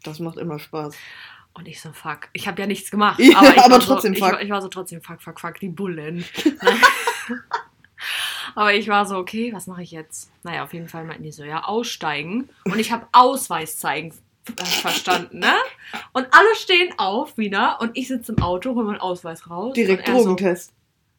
Das 0.02 0.20
macht 0.20 0.36
immer 0.36 0.58
Spaß. 0.58 0.94
Und 1.54 1.66
ich 1.66 1.80
so, 1.80 1.90
fuck. 1.92 2.28
Ich 2.34 2.46
habe 2.46 2.60
ja 2.60 2.66
nichts 2.66 2.90
gemacht. 2.90 3.18
Ja, 3.22 3.38
aber 3.38 3.54
ich 3.54 3.58
aber 3.62 3.70
war 3.72 3.80
trotzdem, 3.80 4.14
so, 4.14 4.20
fuck. 4.20 4.28
Ich, 4.28 4.32
war- 4.34 4.42
ich 4.42 4.50
war 4.50 4.62
so 4.62 4.68
trotzdem, 4.68 5.00
fuck, 5.00 5.22
fuck, 5.22 5.40
fuck, 5.40 5.58
die 5.58 5.70
Bullen. 5.70 6.24
aber 8.54 8.74
ich 8.74 8.88
war 8.88 9.06
so, 9.06 9.16
okay, 9.16 9.52
was 9.54 9.66
mache 9.66 9.82
ich 9.82 9.90
jetzt? 9.90 10.30
Naja, 10.42 10.64
auf 10.64 10.74
jeden 10.74 10.88
Fall 10.88 11.04
meinten 11.04 11.22
die 11.22 11.32
so, 11.32 11.44
ja, 11.44 11.64
aussteigen. 11.64 12.50
Und 12.64 12.78
ich 12.78 12.92
habe 12.92 13.06
Ausweis 13.12 13.78
zeigen 13.78 14.12
verstanden, 14.56 15.40
ne? 15.40 15.54
Und 16.12 16.26
alle 16.30 16.54
stehen 16.56 16.98
auf 16.98 17.36
wieder 17.38 17.80
und 17.80 17.96
ich 17.96 18.08
sitze 18.08 18.32
im 18.32 18.42
Auto, 18.42 18.74
hole 18.74 18.86
meinen 18.86 19.00
Ausweis 19.00 19.48
raus. 19.50 19.74
Direkt 19.74 20.08
er 20.08 20.14
so, 20.14 20.24
Drogentest. 20.24 20.72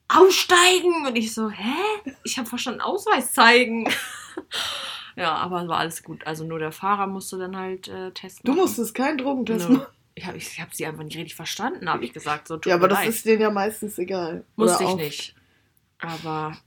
aussteigen! 0.08 1.06
Und 1.08 1.16
ich 1.18 1.34
so, 1.34 1.50
hä? 1.50 1.74
Ich 2.24 2.38
habe 2.38 2.48
verstanden, 2.48 2.82
Ausweis 2.82 3.34
zeigen. 3.34 3.90
ja, 5.16 5.34
aber 5.36 5.62
es 5.64 5.68
war 5.68 5.80
alles 5.80 6.04
gut. 6.04 6.26
Also 6.26 6.44
nur 6.46 6.60
der 6.60 6.72
Fahrer 6.72 7.08
musste 7.08 7.38
dann 7.38 7.58
halt 7.58 7.88
äh, 7.88 8.12
testen. 8.12 8.42
Du 8.46 8.54
musstest 8.60 8.96
keinen 8.96 9.18
Drogentest 9.18 9.70
Nö. 9.70 9.78
machen. 9.78 9.88
Ich 10.16 10.26
habe 10.26 10.38
ich 10.38 10.60
hab 10.60 10.74
sie 10.74 10.86
einfach 10.86 11.04
nicht 11.04 11.16
richtig 11.18 11.36
verstanden, 11.36 11.88
habe 11.90 12.04
ich 12.04 12.12
gesagt. 12.12 12.48
So, 12.48 12.60
Ja, 12.66 12.76
aber 12.76 12.88
das 12.88 13.00
leid. 13.00 13.10
ist 13.10 13.26
denen 13.26 13.42
ja 13.42 13.52
meistens 13.52 14.00
egal. 14.00 14.44
Musste 14.56 14.84
ich 14.84 14.96
nicht. 14.96 15.36
Aber 16.00 16.58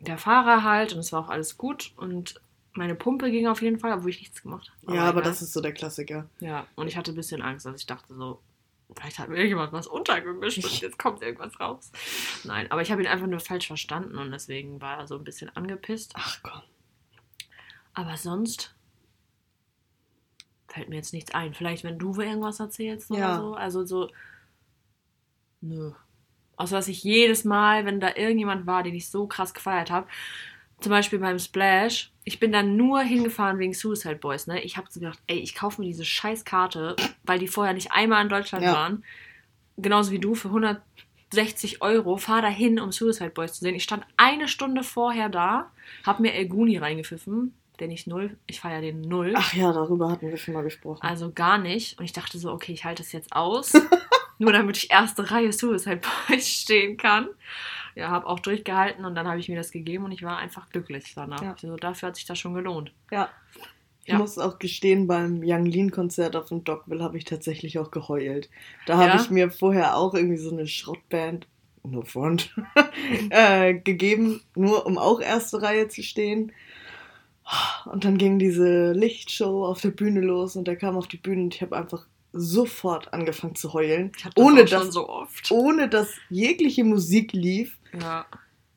der 0.00 0.18
Fahrer 0.18 0.64
halt 0.64 0.92
und 0.92 0.98
es 0.98 1.12
war 1.12 1.20
auch 1.24 1.28
alles 1.30 1.56
gut 1.56 1.92
und 1.96 2.40
meine 2.74 2.94
Pumpe 2.94 3.30
ging 3.30 3.46
auf 3.48 3.62
jeden 3.62 3.78
Fall, 3.78 3.92
obwohl 3.92 4.10
ich 4.10 4.20
nichts 4.20 4.42
gemacht 4.42 4.70
habe. 4.84 4.94
Ja, 4.96 5.02
aber 5.04 5.20
egal. 5.20 5.30
das 5.30 5.42
ist 5.42 5.52
so 5.52 5.60
der 5.60 5.72
Klassiker. 5.72 6.28
Ja, 6.40 6.66
und 6.76 6.86
ich 6.88 6.96
hatte 6.96 7.12
ein 7.12 7.16
bisschen 7.16 7.42
Angst, 7.42 7.66
also 7.66 7.76
ich 7.76 7.86
dachte 7.86 8.14
so, 8.14 8.40
vielleicht 8.96 9.18
hat 9.18 9.28
mir 9.28 9.36
irgendjemand 9.36 9.72
was 9.72 9.86
untergemischt 9.86 10.64
und 10.64 10.80
jetzt 10.80 10.98
kommt 10.98 11.22
irgendwas 11.22 11.58
raus. 11.60 11.90
Nein, 12.44 12.70
aber 12.70 12.82
ich 12.82 12.90
habe 12.92 13.02
ihn 13.02 13.08
einfach 13.08 13.26
nur 13.26 13.40
falsch 13.40 13.66
verstanden 13.66 14.18
und 14.18 14.30
deswegen 14.30 14.80
war 14.80 14.98
er 14.98 15.06
so 15.06 15.16
ein 15.16 15.24
bisschen 15.24 15.54
angepisst. 15.56 16.12
Ach 16.16 16.38
komm. 16.42 16.62
Aber 17.94 18.16
sonst 18.16 18.74
fällt 20.68 20.88
mir 20.88 20.96
jetzt 20.96 21.12
nichts 21.12 21.34
ein. 21.34 21.54
Vielleicht, 21.54 21.82
wenn 21.82 21.98
du 21.98 22.14
irgendwas 22.20 22.60
erzählst 22.60 23.10
oder 23.10 23.18
Ja. 23.20 23.36
so. 23.38 23.54
Also 23.54 23.84
so. 23.84 24.10
Nö. 25.60 25.92
Außer 26.56 26.76
dass 26.76 26.88
ich 26.88 27.02
jedes 27.02 27.44
Mal, 27.44 27.86
wenn 27.86 28.00
da 28.00 28.14
irgendjemand 28.14 28.66
war, 28.66 28.82
den 28.82 28.94
ich 28.94 29.08
so 29.08 29.26
krass 29.26 29.54
gefeiert 29.54 29.90
habe, 29.90 30.06
zum 30.80 30.90
Beispiel 30.90 31.18
beim 31.18 31.38
Splash, 31.38 32.10
ich 32.24 32.38
bin 32.40 32.52
dann 32.52 32.76
nur 32.76 33.00
hingefahren 33.00 33.58
wegen 33.58 33.74
Suicide 33.74 34.16
Boys, 34.16 34.46
ne? 34.46 34.62
Ich 34.62 34.76
habe 34.76 34.86
so 34.90 35.00
gedacht, 35.00 35.18
ey, 35.26 35.38
ich 35.38 35.54
kaufe 35.54 35.80
mir 35.80 35.86
diese 35.86 36.04
scheiß 36.04 36.44
Karte, 36.44 36.96
weil 37.24 37.38
die 37.38 37.48
vorher 37.48 37.74
nicht 37.74 37.92
einmal 37.92 38.22
in 38.22 38.28
Deutschland 38.28 38.64
Ja. 38.64 38.72
waren. 38.72 39.04
Genauso 39.76 40.12
wie 40.12 40.18
du 40.18 40.34
für 40.34 40.48
160 40.48 41.82
Euro, 41.82 42.16
fahr 42.16 42.42
da 42.42 42.48
hin, 42.48 42.78
um 42.80 42.92
Suicide 42.92 43.30
Boys 43.30 43.54
zu 43.54 43.60
sehen. 43.60 43.74
Ich 43.74 43.84
stand 43.84 44.04
eine 44.16 44.48
Stunde 44.48 44.82
vorher 44.82 45.28
da, 45.28 45.70
hab 46.04 46.20
mir 46.20 46.34
El 46.34 46.46
Guni 46.48 46.76
reingepfiffen, 46.76 47.54
den 47.78 47.90
ich 47.90 48.06
null, 48.06 48.36
ich 48.46 48.60
feiere 48.60 48.80
den 48.82 49.00
null. 49.00 49.32
Ach 49.36 49.54
ja, 49.54 49.72
darüber 49.72 50.10
hatten 50.10 50.28
wir 50.28 50.36
schon 50.36 50.54
mal 50.54 50.62
gesprochen. 50.62 51.00
Also 51.02 51.32
gar 51.32 51.58
nicht. 51.58 51.98
Und 51.98 52.04
ich 52.04 52.12
dachte 52.12 52.38
so, 52.38 52.50
okay, 52.52 52.72
ich 52.72 52.84
halte 52.84 53.02
es 53.02 53.12
jetzt 53.12 53.32
aus. 53.32 53.72
nur 54.38 54.52
damit 54.52 54.76
ich 54.78 54.90
erste 54.90 55.30
Reihe 55.30 55.52
Suicide 55.52 56.00
Boys 56.28 56.48
stehen 56.60 56.96
kann. 56.96 57.28
Ja, 58.00 58.08
habe 58.10 58.26
auch 58.26 58.40
durchgehalten 58.40 59.04
und 59.04 59.14
dann 59.14 59.28
habe 59.28 59.38
ich 59.38 59.48
mir 59.48 59.56
das 59.56 59.70
gegeben 59.70 60.04
und 60.06 60.12
ich 60.12 60.22
war 60.22 60.38
einfach 60.38 60.70
glücklich 60.70 61.12
danach. 61.14 61.42
Ja. 61.42 61.52
Also 61.52 61.76
dafür 61.76 62.08
hat 62.08 62.16
sich 62.16 62.24
das 62.24 62.38
schon 62.38 62.54
gelohnt. 62.54 62.92
Ja. 63.10 63.28
Ich 64.04 64.12
Ja. 64.12 64.18
muss 64.18 64.38
auch 64.38 64.58
gestehen, 64.58 65.06
beim 65.06 65.42
Young 65.44 65.66
Lean 65.66 65.90
Konzert 65.90 66.34
auf 66.34 66.46
dem 66.48 66.64
Dockville 66.64 67.04
habe 67.04 67.18
ich 67.18 67.24
tatsächlich 67.26 67.78
auch 67.78 67.90
geheult. 67.90 68.48
Da 68.86 68.96
habe 68.96 69.10
Ja? 69.10 69.20
ich 69.20 69.30
mir 69.30 69.50
vorher 69.50 69.96
auch 69.96 70.14
irgendwie 70.14 70.38
so 70.38 70.50
eine 70.50 70.66
Schrottband, 70.66 71.46
no 71.82 72.02
front, 72.02 72.54
äh, 73.30 73.74
gegeben, 73.74 74.40
nur 74.56 74.86
um 74.86 74.96
auch 74.98 75.20
erste 75.20 75.60
Reihe 75.60 75.88
zu 75.88 76.02
stehen. 76.02 76.52
Und 77.84 78.04
dann 78.04 78.16
ging 78.16 78.38
diese 78.38 78.92
Lichtshow 78.92 79.66
auf 79.66 79.80
der 79.80 79.90
Bühne 79.90 80.20
los 80.20 80.56
und 80.56 80.66
der 80.68 80.76
kam 80.76 80.96
auf 80.96 81.08
die 81.08 81.16
Bühne 81.16 81.42
und 81.42 81.54
ich 81.54 81.62
habe 81.62 81.76
einfach 81.76 82.06
sofort 82.32 83.12
angefangen 83.12 83.56
zu 83.56 83.72
heulen, 83.72 84.12
Ich 84.16 84.24
hab 84.24 84.34
das 84.36 84.44
ohne 84.44 84.64
dass, 84.64 84.92
so 84.92 85.08
oft. 85.08 85.50
ohne 85.50 85.88
dass 85.88 86.08
jegliche 86.30 86.84
Musik 86.84 87.32
lief. 87.32 87.76
Ja. 87.98 88.26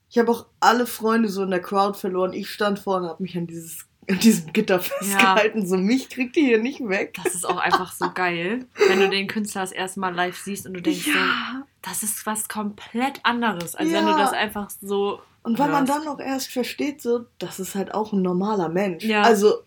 Ich 0.09 0.17
habe 0.19 0.31
auch 0.31 0.45
alle 0.59 0.85
Freunde 0.85 1.27
so 1.29 1.43
in 1.43 1.49
der 1.49 1.61
Crowd 1.61 1.97
verloren. 1.97 2.33
Ich 2.33 2.49
stand 2.49 2.79
vorne, 2.79 3.09
habe 3.09 3.23
mich 3.23 3.35
an 3.37 3.47
dieses 3.47 3.85
an 4.09 4.19
diesem 4.19 4.51
Gitter 4.51 4.79
festgehalten. 4.81 5.65
So 5.65 5.77
mich 5.77 6.09
kriegt 6.09 6.35
ihr 6.35 6.43
hier 6.43 6.59
nicht 6.59 6.81
weg. 6.89 7.17
Das 7.23 7.33
ist 7.33 7.45
auch 7.45 7.55
einfach 7.57 7.93
so 7.93 8.11
geil, 8.13 8.65
wenn 8.89 8.99
du 8.99 9.09
den 9.09 9.27
Künstler 9.27 9.61
das 9.61 9.71
erste 9.71 10.01
Mal 10.01 10.13
live 10.13 10.37
siehst 10.37 10.65
und 10.67 10.73
du 10.73 10.81
denkst 10.81 11.05
so, 11.05 11.11
Ja. 11.11 11.65
das 11.81 12.03
ist 12.03 12.25
was 12.25 12.49
komplett 12.49 13.21
anderes, 13.23 13.75
als 13.75 13.87
wenn 13.93 14.05
Ja. 14.05 14.11
du 14.11 14.17
das 14.19 14.33
einfach 14.33 14.69
so. 14.81 15.21
Und 15.43 15.57
weil 15.57 15.69
man 15.69 15.85
dann 15.85 16.05
auch 16.07 16.19
erst 16.19 16.51
versteht, 16.51 17.01
so, 17.01 17.25
das 17.39 17.59
ist 17.61 17.75
halt 17.75 17.93
auch 17.93 18.11
ein 18.11 18.21
normaler 18.21 18.67
Mensch. 18.69 19.05
Ja. 19.05 19.21
Also, 19.23 19.63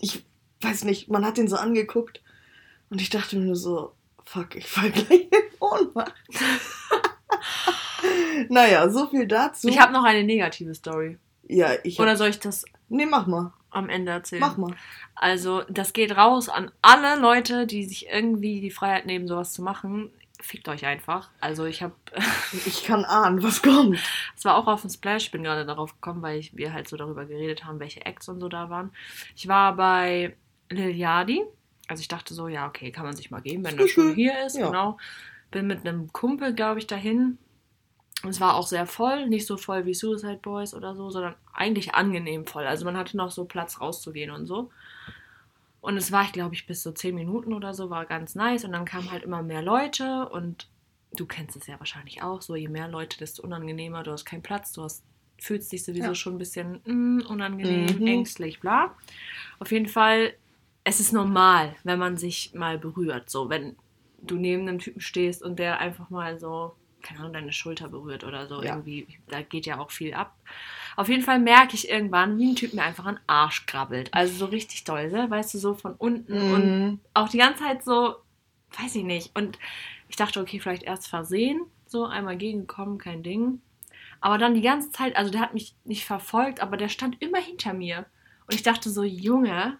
ich 0.00 0.24
weiß 0.62 0.84
nicht, 0.84 1.08
man 1.10 1.24
hat 1.26 1.36
den 1.36 1.48
so 1.48 1.56
angeguckt 1.56 2.22
und 2.90 3.00
ich 3.02 3.10
dachte 3.10 3.36
mir 3.36 3.44
nur 3.44 3.56
so, 3.56 3.92
fuck, 4.24 4.56
ich 4.56 4.66
fall 4.66 4.90
gleich 4.90 5.10
in 5.30 5.60
Ohnmacht. 5.60 6.14
naja, 8.48 8.88
so 8.90 9.06
viel 9.08 9.26
dazu. 9.26 9.68
Ich 9.68 9.78
habe 9.80 9.92
noch 9.92 10.04
eine 10.04 10.24
negative 10.24 10.74
Story. 10.74 11.18
ja, 11.48 11.70
ich 11.84 11.98
hab, 11.98 12.04
Oder 12.04 12.16
soll 12.16 12.28
ich 12.28 12.38
das 12.40 12.64
Nee, 12.88 13.06
mach 13.06 13.26
mal. 13.26 13.52
am 13.70 13.88
Ende 13.88 14.12
erzählen? 14.12 14.40
Mach 14.40 14.56
mal. 14.56 14.74
Also, 15.14 15.62
das 15.68 15.92
geht 15.92 16.16
raus 16.16 16.48
an 16.48 16.70
alle 16.80 17.20
Leute, 17.20 17.66
die 17.66 17.84
sich 17.84 18.08
irgendwie 18.08 18.60
die 18.60 18.70
Freiheit 18.70 19.06
nehmen, 19.06 19.28
sowas 19.28 19.52
zu 19.52 19.62
machen. 19.62 20.10
fickt 20.40 20.68
euch 20.68 20.86
einfach. 20.86 21.28
Also 21.40 21.64
ich 21.64 21.82
habe. 21.82 21.94
ich 22.66 22.84
kann 22.84 23.04
ahnen, 23.04 23.42
was 23.42 23.60
kommt. 23.60 23.98
Es 24.36 24.44
war 24.44 24.56
auch 24.56 24.68
auf 24.68 24.82
dem 24.82 24.90
Splash, 24.90 25.24
ich 25.24 25.30
bin 25.32 25.42
gerade 25.42 25.66
darauf 25.66 25.92
gekommen, 25.94 26.22
weil 26.22 26.38
ich, 26.38 26.56
wir 26.56 26.72
halt 26.72 26.88
so 26.88 26.96
darüber 26.96 27.24
geredet 27.26 27.64
haben, 27.64 27.80
welche 27.80 28.06
Acts 28.06 28.28
und 28.28 28.40
so 28.40 28.48
da 28.48 28.70
waren. 28.70 28.92
Ich 29.34 29.48
war 29.48 29.74
bei 29.76 30.36
Lil 30.70 30.94
Yadi. 30.96 31.42
Also 31.88 32.00
ich 32.02 32.08
dachte 32.08 32.34
so, 32.34 32.48
ja, 32.48 32.66
okay, 32.68 32.92
kann 32.92 33.04
man 33.04 33.16
sich 33.16 33.30
mal 33.30 33.40
geben, 33.40 33.64
wenn 33.64 33.76
das 33.76 33.90
schon 33.90 34.14
hier 34.14 34.44
ist. 34.46 34.56
Ja. 34.56 34.66
Genau. 34.66 34.98
Bin 35.50 35.66
mit 35.66 35.86
einem 35.86 36.12
Kumpel, 36.12 36.54
glaube 36.54 36.78
ich, 36.78 36.86
dahin. 36.86 37.38
Und 38.22 38.30
es 38.30 38.40
war 38.40 38.56
auch 38.56 38.66
sehr 38.66 38.86
voll, 38.86 39.28
nicht 39.28 39.46
so 39.46 39.56
voll 39.56 39.86
wie 39.86 39.94
Suicide 39.94 40.40
Boys 40.42 40.74
oder 40.74 40.94
so, 40.96 41.08
sondern 41.10 41.36
eigentlich 41.52 41.94
angenehm 41.94 42.46
voll. 42.46 42.66
Also 42.66 42.84
man 42.84 42.96
hatte 42.96 43.16
noch 43.16 43.30
so 43.30 43.44
Platz 43.44 43.80
rauszugehen 43.80 44.30
und 44.30 44.46
so. 44.46 44.70
Und 45.80 45.96
es 45.96 46.10
war, 46.10 46.24
glaube 46.32 46.54
ich, 46.54 46.66
bis 46.66 46.82
so 46.82 46.90
zehn 46.90 47.14
Minuten 47.14 47.52
oder 47.52 47.72
so, 47.74 47.90
war 47.90 48.04
ganz 48.06 48.34
nice. 48.34 48.64
Und 48.64 48.72
dann 48.72 48.84
kamen 48.84 49.10
halt 49.10 49.22
immer 49.22 49.42
mehr 49.42 49.62
Leute 49.62 50.28
und 50.28 50.68
du 51.14 51.26
kennst 51.26 51.56
es 51.56 51.66
ja 51.66 51.78
wahrscheinlich 51.78 52.22
auch, 52.22 52.42
so 52.42 52.56
je 52.56 52.68
mehr 52.68 52.88
Leute, 52.88 53.18
desto 53.18 53.42
unangenehmer, 53.42 54.02
du 54.02 54.12
hast 54.12 54.24
keinen 54.24 54.42
Platz, 54.42 54.72
du 54.72 54.82
hast, 54.82 55.04
fühlst 55.38 55.70
dich 55.72 55.84
sowieso 55.84 56.08
ja. 56.08 56.14
schon 56.14 56.34
ein 56.34 56.38
bisschen 56.38 56.80
mm, 56.84 57.22
unangenehm, 57.28 57.98
mhm. 57.98 58.06
ängstlich, 58.06 58.60
bla. 58.60 58.94
Auf 59.60 59.70
jeden 59.70 59.88
Fall, 59.88 60.34
es 60.84 61.00
ist 61.00 61.12
normal, 61.12 61.76
wenn 61.84 61.98
man 61.98 62.16
sich 62.16 62.52
mal 62.54 62.78
berührt, 62.78 63.30
so 63.30 63.48
wenn 63.48 63.76
du 64.18 64.36
neben 64.36 64.68
einem 64.68 64.78
Typen 64.78 65.00
stehst 65.00 65.42
und 65.42 65.58
der 65.58 65.80
einfach 65.80 66.10
mal 66.10 66.38
so, 66.38 66.74
keine 67.02 67.20
Ahnung, 67.20 67.32
deine 67.32 67.52
Schulter 67.52 67.88
berührt 67.88 68.24
oder 68.24 68.46
so, 68.46 68.62
ja. 68.62 68.72
irgendwie, 68.72 69.06
da 69.28 69.42
geht 69.42 69.66
ja 69.66 69.78
auch 69.78 69.90
viel 69.90 70.14
ab. 70.14 70.34
Auf 70.96 71.08
jeden 71.08 71.22
Fall 71.22 71.38
merke 71.38 71.74
ich 71.74 71.88
irgendwann, 71.88 72.38
wie 72.38 72.50
ein 72.50 72.56
Typ 72.56 72.74
mir 72.74 72.82
einfach 72.82 73.06
an 73.06 73.20
Arsch 73.26 73.66
krabbelt. 73.66 74.12
Also 74.12 74.34
so 74.34 74.46
richtig 74.46 74.84
doll, 74.84 75.10
ne? 75.10 75.30
weißt 75.30 75.54
du, 75.54 75.58
so 75.58 75.74
von 75.74 75.94
unten 75.94 76.46
mhm. 76.46 76.54
und 76.54 77.00
auch 77.14 77.28
die 77.28 77.38
ganze 77.38 77.62
Zeit 77.62 77.84
so, 77.84 78.16
weiß 78.80 78.96
ich 78.96 79.04
nicht. 79.04 79.36
Und 79.36 79.58
ich 80.08 80.16
dachte, 80.16 80.40
okay, 80.40 80.58
vielleicht 80.58 80.82
erst 80.82 81.08
versehen, 81.08 81.60
so 81.86 82.04
einmal 82.04 82.36
gegenkommen, 82.36 82.98
kein 82.98 83.22
Ding. 83.22 83.60
Aber 84.20 84.38
dann 84.38 84.54
die 84.54 84.62
ganze 84.62 84.90
Zeit, 84.90 85.16
also 85.16 85.30
der 85.30 85.40
hat 85.40 85.54
mich 85.54 85.74
nicht 85.84 86.04
verfolgt, 86.04 86.60
aber 86.60 86.76
der 86.76 86.88
stand 86.88 87.22
immer 87.22 87.38
hinter 87.38 87.72
mir. 87.72 88.06
Und 88.46 88.54
ich 88.54 88.62
dachte 88.62 88.90
so, 88.90 89.04
Junge, 89.04 89.78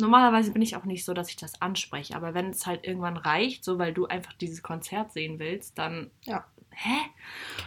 normalerweise 0.00 0.52
bin 0.52 0.62
ich 0.62 0.76
auch 0.76 0.84
nicht 0.84 1.04
so, 1.04 1.14
dass 1.14 1.28
ich 1.28 1.36
das 1.36 1.60
anspreche, 1.60 2.14
aber 2.14 2.34
wenn 2.34 2.50
es 2.50 2.66
halt 2.66 2.86
irgendwann 2.86 3.16
reicht, 3.16 3.64
so 3.64 3.78
weil 3.78 3.92
du 3.92 4.06
einfach 4.06 4.32
dieses 4.34 4.62
Konzert 4.62 5.12
sehen 5.12 5.38
willst, 5.38 5.78
dann 5.78 6.10
ja 6.22 6.44
hä? 6.78 6.98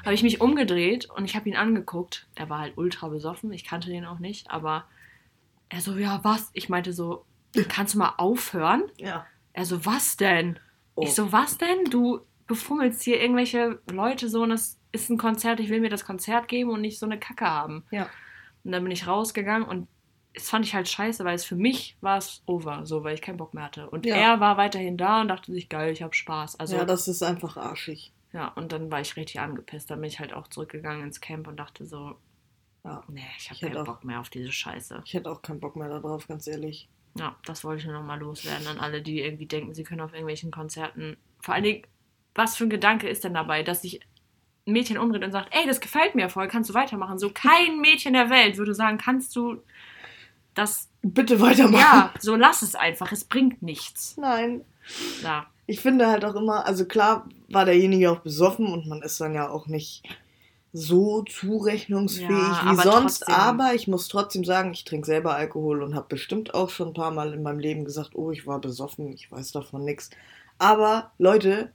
Habe 0.03 0.13
ich 0.13 0.23
mich 0.23 0.41
umgedreht 0.41 1.09
und 1.09 1.25
ich 1.25 1.35
habe 1.35 1.49
ihn 1.49 1.55
angeguckt. 1.55 2.27
Er 2.35 2.49
war 2.49 2.59
halt 2.59 2.77
ultra 2.77 3.09
besoffen, 3.09 3.51
ich 3.51 3.65
kannte 3.65 3.89
den 3.89 4.05
auch 4.05 4.19
nicht, 4.19 4.49
aber 4.49 4.85
er 5.69 5.81
so, 5.81 5.97
ja, 5.97 6.19
was? 6.23 6.49
Ich 6.53 6.69
meinte 6.69 6.93
so, 6.93 7.25
kannst 7.67 7.93
du 7.93 7.99
mal 7.99 8.13
aufhören? 8.17 8.83
Ja. 8.97 9.25
Er 9.53 9.65
so, 9.65 9.85
was 9.85 10.17
denn? 10.17 10.59
Oh. 10.95 11.03
Ich 11.03 11.13
so, 11.13 11.31
was 11.31 11.57
denn? 11.57 11.85
Du 11.85 12.21
befummelst 12.47 13.01
hier 13.03 13.21
irgendwelche 13.21 13.79
Leute 13.89 14.29
so 14.29 14.43
und 14.43 14.51
es 14.51 14.79
ist 14.91 15.09
ein 15.09 15.17
Konzert, 15.17 15.59
ich 15.59 15.69
will 15.69 15.81
mir 15.81 15.89
das 15.89 16.05
Konzert 16.05 16.47
geben 16.47 16.69
und 16.69 16.81
nicht 16.81 16.99
so 16.99 17.05
eine 17.05 17.19
Kacke 17.19 17.45
haben. 17.45 17.83
Ja. 17.91 18.09
Und 18.63 18.71
dann 18.71 18.83
bin 18.83 18.91
ich 18.91 19.07
rausgegangen 19.07 19.67
und 19.67 19.87
das 20.33 20.49
fand 20.49 20.65
ich 20.65 20.73
halt 20.73 20.87
scheiße, 20.87 21.25
weil 21.25 21.35
es 21.35 21.43
für 21.43 21.55
mich 21.55 21.97
war 22.01 22.17
es 22.17 22.41
over, 22.45 22.85
so, 22.85 23.03
weil 23.03 23.15
ich 23.15 23.21
keinen 23.21 23.37
Bock 23.37 23.53
mehr 23.53 23.65
hatte. 23.65 23.89
Und 23.89 24.05
ja. 24.05 24.15
er 24.15 24.39
war 24.39 24.57
weiterhin 24.57 24.97
da 24.97 25.21
und 25.21 25.27
dachte 25.27 25.51
sich, 25.51 25.67
geil, 25.67 25.91
ich 25.91 26.01
habe 26.01 26.13
Spaß. 26.13 26.59
Also, 26.59 26.77
ja, 26.77 26.85
das 26.85 27.07
ist 27.07 27.21
einfach 27.21 27.57
arschig. 27.57 28.13
Ja, 28.33 28.47
und 28.49 28.71
dann 28.71 28.89
war 28.89 29.01
ich 29.01 29.17
richtig 29.17 29.41
angepisst. 29.41 29.91
Dann 29.91 29.99
bin 29.99 30.09
ich 30.09 30.19
halt 30.19 30.33
auch 30.33 30.47
zurückgegangen 30.47 31.03
ins 31.03 31.19
Camp 31.19 31.47
und 31.47 31.57
dachte 31.57 31.85
so, 31.85 32.15
ja, 32.85 33.03
nee, 33.09 33.21
ich 33.37 33.49
habe 33.49 33.59
keinen 33.59 33.77
auch, 33.77 33.85
Bock 33.85 34.05
mehr 34.05 34.21
auf 34.21 34.29
diese 34.29 34.51
Scheiße. 34.51 35.03
Ich 35.05 35.13
hätte 35.13 35.29
auch 35.29 35.41
keinen 35.41 35.59
Bock 35.59 35.75
mehr 35.75 35.89
darauf, 35.89 36.27
ganz 36.27 36.47
ehrlich. 36.47 36.87
Ja, 37.17 37.35
das 37.45 37.65
wollte 37.65 37.81
ich 37.81 37.85
nur 37.85 37.95
nochmal 37.95 38.19
loswerden 38.19 38.67
an 38.67 38.79
alle, 38.79 39.01
die 39.01 39.19
irgendwie 39.19 39.45
denken, 39.45 39.73
sie 39.73 39.83
können 39.83 40.01
auf 40.01 40.13
irgendwelchen 40.13 40.49
Konzerten. 40.49 41.17
Vor 41.41 41.53
allen 41.53 41.65
Dingen, 41.65 41.83
was 42.33 42.55
für 42.55 42.63
ein 42.63 42.69
Gedanke 42.69 43.09
ist 43.09 43.25
denn 43.25 43.33
dabei, 43.33 43.63
dass 43.63 43.81
sich 43.81 43.99
ein 44.65 44.73
Mädchen 44.73 44.97
umdreht 44.97 45.23
und 45.23 45.33
sagt, 45.33 45.53
ey, 45.53 45.67
das 45.67 45.81
gefällt 45.81 46.15
mir 46.15 46.29
voll, 46.29 46.47
kannst 46.47 46.69
du 46.69 46.73
weitermachen? 46.73 47.19
So 47.19 47.31
kein 47.31 47.81
Mädchen 47.81 48.13
der 48.13 48.29
Welt 48.29 48.57
würde 48.57 48.73
sagen, 48.73 48.97
kannst 48.97 49.35
du 49.35 49.61
das 50.53 50.89
bitte 51.01 51.39
weitermachen? 51.39 51.79
Ja, 51.79 52.13
so 52.19 52.35
lass 52.35 52.61
es 52.61 52.75
einfach, 52.75 53.11
es 53.11 53.23
bringt 53.23 53.61
nichts. 53.61 54.15
Nein. 54.17 54.63
Ja 55.23 55.47
ich 55.71 55.79
finde 55.79 56.07
halt 56.07 56.25
auch 56.25 56.35
immer, 56.35 56.65
also 56.65 56.85
klar 56.85 57.29
war 57.49 57.63
derjenige 57.63 58.11
auch 58.11 58.19
besoffen 58.19 58.67
und 58.67 58.87
man 58.87 59.01
ist 59.01 59.21
dann 59.21 59.33
ja 59.33 59.49
auch 59.49 59.67
nicht 59.67 60.03
so 60.73 61.21
zurechnungsfähig 61.23 62.29
ja, 62.29 62.61
wie 62.63 62.69
aber 62.69 62.83
sonst, 62.83 63.19
trotzdem. 63.19 63.35
aber 63.35 63.73
ich 63.73 63.87
muss 63.87 64.09
trotzdem 64.09 64.43
sagen, 64.43 64.73
ich 64.73 64.83
trinke 64.83 65.05
selber 65.05 65.35
Alkohol 65.35 65.81
und 65.81 65.95
habe 65.95 66.07
bestimmt 66.09 66.53
auch 66.53 66.69
schon 66.69 66.89
ein 66.89 66.93
paar 66.93 67.11
Mal 67.11 67.33
in 67.33 67.41
meinem 67.41 67.59
Leben 67.59 67.85
gesagt, 67.85 68.11
oh, 68.15 68.31
ich 68.31 68.45
war 68.47 68.59
besoffen, 68.59 69.13
ich 69.13 69.31
weiß 69.31 69.53
davon 69.53 69.85
nichts. 69.85 70.09
Aber 70.57 71.11
Leute, 71.17 71.71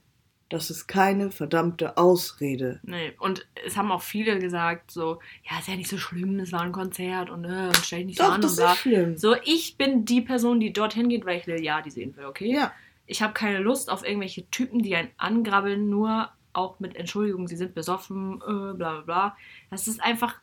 das 0.49 0.69
ist 0.69 0.87
keine 0.87 1.31
verdammte 1.31 1.97
Ausrede. 1.97 2.79
Nee, 2.83 3.13
und 3.19 3.45
es 3.65 3.75
haben 3.75 3.91
auch 3.91 4.01
viele 4.01 4.39
gesagt, 4.39 4.91
so, 4.91 5.19
ja, 5.49 5.59
ist 5.59 5.67
ja 5.67 5.75
nicht 5.75 5.89
so 5.89 5.97
schlimm, 5.97 6.39
es 6.39 6.51
war 6.51 6.61
ein 6.61 6.71
Konzert 6.71 7.29
und, 7.29 7.45
äh, 7.45 7.67
und 7.67 7.77
stell 7.77 7.99
dich 7.99 8.07
nicht 8.07 8.19
Doch, 8.19 8.27
so 8.27 8.31
an. 8.31 8.41
Das 8.41 8.57
und 8.57 8.65
ist 8.65 8.77
schlimm. 8.77 9.17
So, 9.17 9.35
ich 9.43 9.77
bin 9.77 10.05
die 10.05 10.21
Person, 10.21 10.59
die 10.59 10.71
dorthin 10.71 11.09
geht, 11.09 11.25
weil 11.25 11.39
ich 11.39 11.45
Lil 11.45 11.63
Yadi 11.63 11.91
sehen 11.91 12.15
will, 12.15 12.25
okay? 12.25 12.53
Ja 12.53 12.71
ich 13.07 13.21
habe 13.21 13.33
keine 13.33 13.59
Lust 13.59 13.89
auf 13.89 14.05
irgendwelche 14.05 14.47
Typen, 14.51 14.83
die 14.83 14.95
einen 14.95 15.09
angrabbeln, 15.17 15.89
nur 15.89 16.29
auch 16.53 16.79
mit 16.79 16.95
Entschuldigung, 16.95 17.47
sie 17.47 17.55
sind 17.55 17.73
besoffen, 17.73 18.41
äh, 18.41 18.73
bla 18.73 18.73
bla 18.73 19.01
bla. 19.01 19.37
Das 19.71 19.87
ist 19.87 20.03
einfach, 20.03 20.35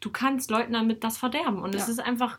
du 0.00 0.10
kannst 0.10 0.50
Leuten 0.50 0.72
damit 0.72 1.02
das 1.02 1.18
verderben. 1.18 1.62
Und 1.62 1.74
es 1.74 1.88
ist 1.88 1.98
einfach 1.98 2.38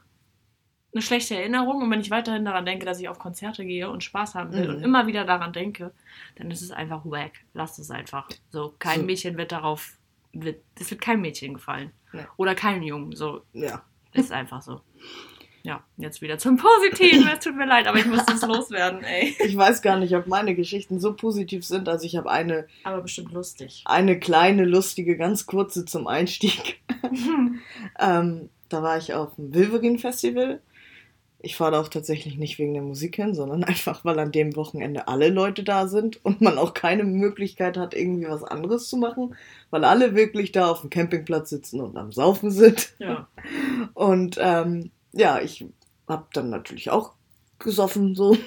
eine 0.97 1.03
schlechte 1.03 1.35
Erinnerung. 1.35 1.81
Und 1.81 1.91
wenn 1.91 2.01
ich 2.01 2.11
weiterhin 2.11 2.45
daran 2.45 2.65
denke, 2.65 2.85
dass 2.85 2.99
ich 2.99 3.07
auf 3.07 3.19
Konzerte 3.19 3.65
gehe 3.65 3.89
und 3.89 4.03
Spaß 4.03 4.35
haben 4.35 4.51
will 4.51 4.67
mhm. 4.67 4.75
und 4.75 4.83
immer 4.83 5.07
wieder 5.07 5.25
daran 5.25 5.53
denke, 5.53 5.91
dann 6.35 6.51
ist 6.51 6.61
es 6.61 6.71
einfach 6.71 7.05
wack. 7.05 7.33
Lass 7.53 7.77
es 7.77 7.91
einfach. 7.91 8.27
So, 8.49 8.73
kein 8.79 9.01
so. 9.01 9.05
Mädchen 9.05 9.37
wird 9.37 9.51
darauf, 9.51 9.97
wird, 10.33 10.61
es 10.79 10.89
wird 10.89 11.01
kein 11.01 11.21
Mädchen 11.21 11.53
gefallen. 11.53 11.91
Ja. 12.13 12.27
Oder 12.37 12.55
kein 12.55 12.83
Jungen. 12.83 13.15
So. 13.15 13.41
Ja. 13.53 13.83
Ist 14.13 14.31
einfach 14.31 14.61
so. 14.61 14.81
Ja, 15.63 15.83
jetzt 15.97 16.21
wieder 16.21 16.37
zum 16.37 16.57
Positiven. 16.57 17.27
Es 17.27 17.43
tut 17.43 17.55
mir 17.55 17.65
leid, 17.65 17.87
aber 17.87 17.99
ich 17.99 18.05
muss 18.05 18.25
das 18.25 18.41
loswerden, 18.47 19.03
ey. 19.03 19.35
Ich 19.45 19.57
weiß 19.57 19.81
gar 19.81 19.99
nicht, 19.99 20.15
ob 20.15 20.25
meine 20.25 20.55
Geschichten 20.55 20.99
so 20.99 21.13
positiv 21.13 21.65
sind. 21.65 21.89
Also 21.89 22.05
ich 22.05 22.15
habe 22.15 22.31
eine. 22.31 22.67
Aber 22.83 23.01
bestimmt 23.01 23.33
lustig. 23.33 23.83
Eine 23.85 24.17
kleine, 24.17 24.63
lustige, 24.63 25.17
ganz 25.17 25.45
kurze 25.45 25.85
zum 25.85 26.07
Einstieg. 26.07 26.79
ähm, 27.99 28.49
da 28.69 28.83
war 28.83 28.97
ich 28.97 29.13
auf 29.13 29.35
dem 29.35 29.53
Wilverin 29.53 29.99
Festival. 29.99 30.61
Ich 31.39 31.55
fahre 31.55 31.71
da 31.71 31.81
auch 31.81 31.87
tatsächlich 31.87 32.37
nicht 32.37 32.57
wegen 32.57 32.73
der 32.73 32.83
Musik 32.83 33.15
hin, 33.15 33.35
sondern 33.35 33.63
einfach, 33.65 34.03
weil 34.05 34.19
an 34.19 34.31
dem 34.31 34.55
Wochenende 34.55 35.07
alle 35.07 35.29
Leute 35.29 35.63
da 35.63 35.87
sind 35.87 36.23
und 36.25 36.41
man 36.41 36.57
auch 36.57 36.73
keine 36.73 37.03
Möglichkeit 37.03 37.77
hat, 37.77 37.93
irgendwie 37.93 38.27
was 38.27 38.43
anderes 38.43 38.89
zu 38.89 38.97
machen, 38.97 39.35
weil 39.69 39.83
alle 39.83 40.15
wirklich 40.15 40.51
da 40.51 40.69
auf 40.69 40.81
dem 40.81 40.89
Campingplatz 40.89 41.49
sitzen 41.49 41.81
und 41.81 41.97
am 41.97 42.11
Saufen 42.11 42.51
sind. 42.51 42.93
Ja. 42.99 43.27
Und 43.93 44.37
ähm, 44.39 44.91
ja, 45.13 45.39
ich 45.39 45.65
habe 46.07 46.25
dann 46.33 46.49
natürlich 46.49 46.89
auch 46.89 47.13
gesoffen 47.59 48.15
so. 48.15 48.37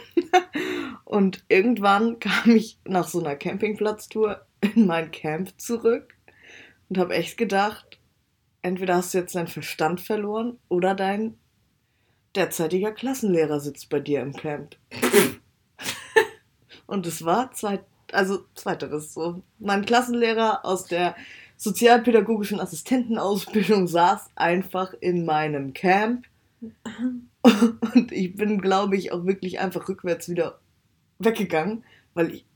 Und 1.05 1.45
irgendwann 1.49 2.21
kam 2.21 2.55
ich 2.55 2.79
nach 2.85 3.09
so 3.09 3.19
einer 3.19 3.35
Campingplatztour 3.35 4.43
in 4.61 4.87
mein 4.87 5.11
Camp 5.11 5.53
zurück 5.61 6.15
und 6.89 6.99
habe 6.99 7.15
echt 7.15 7.37
gedacht, 7.37 7.99
entweder 8.63 8.97
hast 8.97 9.15
du 9.15 9.19
jetzt 9.19 9.35
deinen 9.35 9.49
Verstand 9.49 10.01
verloren 10.01 10.59
oder 10.69 10.95
dein 10.95 11.37
derzeitiger 12.37 12.93
Klassenlehrer 12.93 13.61
sitzt 13.61 13.89
bei 13.89 14.01
dir 14.01 14.21
im 14.21 14.33
Camp. 14.33 14.77
und 16.87 17.07
es 17.07 17.25
war 17.25 17.53
zweit, 17.53 17.85
also 18.13 18.45
zweiteres 18.55 19.15
so. 19.15 19.43
Mein 19.59 19.85
Klassenlehrer 19.85 20.65
aus 20.65 20.87
der 20.87 21.17
sozialpädagogischen 21.57 22.61
Assistentenausbildung 22.61 23.87
saß 23.87 24.31
einfach 24.35 24.95
in 25.01 25.25
meinem 25.25 25.73
Camp 25.73 26.27
und 27.95 28.13
ich 28.13 28.37
bin, 28.37 28.61
glaube 28.61 28.97
ich, 28.97 29.13
auch 29.13 29.25
wirklich 29.25 29.61
einfach 29.61 29.89
rückwärts 29.89 30.29
wieder 30.29 30.59
weggegangen, 31.19 31.85
weil 32.15 32.35
ich. 32.35 32.47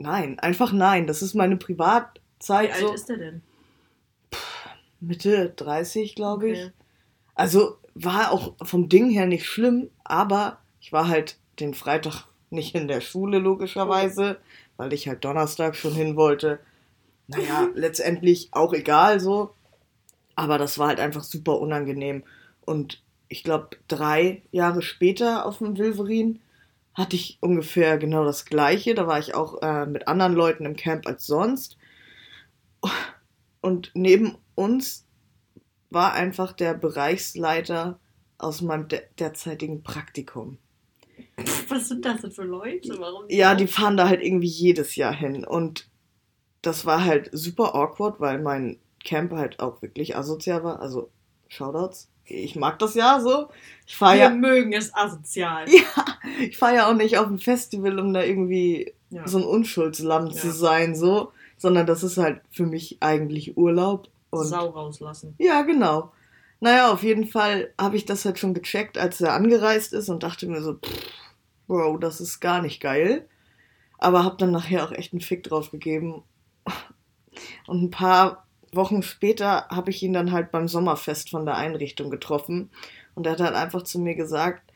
Nein, 0.00 0.38
einfach 0.38 0.72
nein. 0.72 1.08
Das 1.08 1.22
ist 1.22 1.34
meine 1.34 1.56
Privatzeit. 1.56 2.68
Wie 2.68 2.72
alt 2.72 2.80
so. 2.80 2.92
ist 2.94 3.08
der 3.08 3.16
denn? 3.16 3.42
Mitte 5.00 5.52
30, 5.56 6.14
glaube 6.14 6.50
ich. 6.50 6.58
Okay. 6.60 6.72
Also 7.38 7.78
war 7.94 8.32
auch 8.32 8.54
vom 8.62 8.88
Ding 8.88 9.10
her 9.10 9.26
nicht 9.26 9.46
schlimm, 9.46 9.90
aber 10.02 10.58
ich 10.80 10.92
war 10.92 11.06
halt 11.06 11.38
den 11.60 11.72
Freitag 11.72 12.24
nicht 12.50 12.74
in 12.74 12.88
der 12.88 13.00
Schule, 13.00 13.38
logischerweise, 13.38 14.38
weil 14.76 14.92
ich 14.92 15.06
halt 15.06 15.24
Donnerstag 15.24 15.76
schon 15.76 15.94
hin 15.94 16.16
wollte. 16.16 16.58
Naja, 17.28 17.68
letztendlich 17.74 18.48
auch 18.50 18.72
egal 18.72 19.20
so. 19.20 19.54
Aber 20.34 20.58
das 20.58 20.80
war 20.80 20.88
halt 20.88 20.98
einfach 20.98 21.22
super 21.22 21.60
unangenehm. 21.60 22.24
Und 22.64 23.04
ich 23.28 23.44
glaube, 23.44 23.68
drei 23.86 24.42
Jahre 24.50 24.82
später 24.82 25.46
auf 25.46 25.58
dem 25.58 25.78
Wilverin 25.78 26.40
hatte 26.94 27.14
ich 27.14 27.38
ungefähr 27.40 27.98
genau 27.98 28.24
das 28.24 28.46
gleiche. 28.46 28.96
Da 28.96 29.06
war 29.06 29.20
ich 29.20 29.36
auch 29.36 29.62
äh, 29.62 29.86
mit 29.86 30.08
anderen 30.08 30.32
Leuten 30.32 30.66
im 30.66 30.74
Camp 30.74 31.06
als 31.06 31.24
sonst. 31.24 31.76
Und 33.60 33.92
neben 33.94 34.38
uns 34.56 35.04
war 35.90 36.12
einfach 36.12 36.52
der 36.52 36.74
Bereichsleiter 36.74 37.98
aus 38.38 38.60
meinem 38.62 38.88
de 38.88 39.00
derzeitigen 39.18 39.82
Praktikum. 39.82 40.58
Was 41.68 41.88
sind 41.88 42.04
das 42.04 42.20
denn 42.20 42.30
für 42.30 42.44
Leute? 42.44 42.94
Warum 42.98 43.24
Ja, 43.28 43.54
die 43.54 43.66
fahren 43.66 43.96
da 43.96 44.08
halt 44.08 44.22
irgendwie 44.22 44.46
jedes 44.48 44.96
Jahr 44.96 45.14
hin. 45.14 45.44
Und 45.44 45.88
das 46.62 46.86
war 46.86 47.04
halt 47.04 47.30
super 47.32 47.74
awkward, 47.74 48.20
weil 48.20 48.40
mein 48.40 48.78
Camp 49.04 49.32
halt 49.32 49.60
auch 49.60 49.82
wirklich 49.82 50.16
asozial 50.16 50.62
war. 50.64 50.80
Also, 50.80 51.10
Shoutouts. 51.48 52.08
Ich 52.24 52.56
mag 52.56 52.78
das 52.78 52.94
ja 52.94 53.20
so. 53.20 53.48
Ich 53.86 53.96
fahre 53.96 54.14
Wir 54.16 54.20
ja, 54.24 54.30
mögen 54.30 54.72
es 54.72 54.94
asozial. 54.94 55.64
ja, 55.70 56.04
ich 56.40 56.58
fahr 56.58 56.74
ja 56.74 56.88
auch 56.90 56.94
nicht 56.94 57.16
auf 57.18 57.26
ein 57.26 57.38
Festival, 57.38 57.98
um 57.98 58.12
da 58.12 58.22
irgendwie 58.22 58.92
Ja. 59.10 59.26
so 59.26 59.38
ein 59.38 59.44
Unschuldslamm 59.44 60.26
Ja. 60.26 60.32
zu 60.32 60.50
sein, 60.52 60.94
so. 60.94 61.32
Sondern 61.56 61.86
das 61.86 62.02
ist 62.02 62.18
halt 62.18 62.42
für 62.50 62.66
mich 62.66 62.98
eigentlich 63.00 63.56
Urlaub. 63.56 64.08
Und 64.30 64.46
Sau 64.46 64.68
rauslassen. 64.68 65.34
ja, 65.38 65.62
genau. 65.62 66.12
Naja, 66.60 66.92
auf 66.92 67.02
jeden 67.02 67.26
Fall 67.26 67.72
habe 67.80 67.96
ich 67.96 68.04
das 68.04 68.24
halt 68.24 68.38
schon 68.38 68.52
gecheckt, 68.52 68.98
als 68.98 69.20
er 69.20 69.32
angereist 69.34 69.92
ist 69.92 70.08
und 70.08 70.22
dachte 70.22 70.46
mir 70.48 70.60
so, 70.60 70.74
pff, 70.74 71.08
Bro, 71.68 71.98
das 71.98 72.20
ist 72.20 72.40
gar 72.40 72.62
nicht 72.62 72.80
geil. 72.80 73.28
Aber 73.98 74.24
habe 74.24 74.36
dann 74.38 74.50
nachher 74.50 74.84
auch 74.84 74.92
echt 74.92 75.12
einen 75.12 75.20
Fick 75.20 75.42
drauf 75.44 75.70
gegeben. 75.70 76.22
Und 77.66 77.82
ein 77.82 77.90
paar 77.90 78.46
Wochen 78.72 79.02
später 79.02 79.68
habe 79.68 79.90
ich 79.90 80.02
ihn 80.02 80.12
dann 80.12 80.32
halt 80.32 80.50
beim 80.50 80.66
Sommerfest 80.68 81.30
von 81.30 81.44
der 81.46 81.56
Einrichtung 81.56 82.10
getroffen. 82.10 82.70
Und 83.14 83.26
er 83.26 83.32
hat 83.32 83.40
halt 83.40 83.54
einfach 83.54 83.82
zu 83.82 83.98
mir 83.98 84.14
gesagt, 84.14 84.72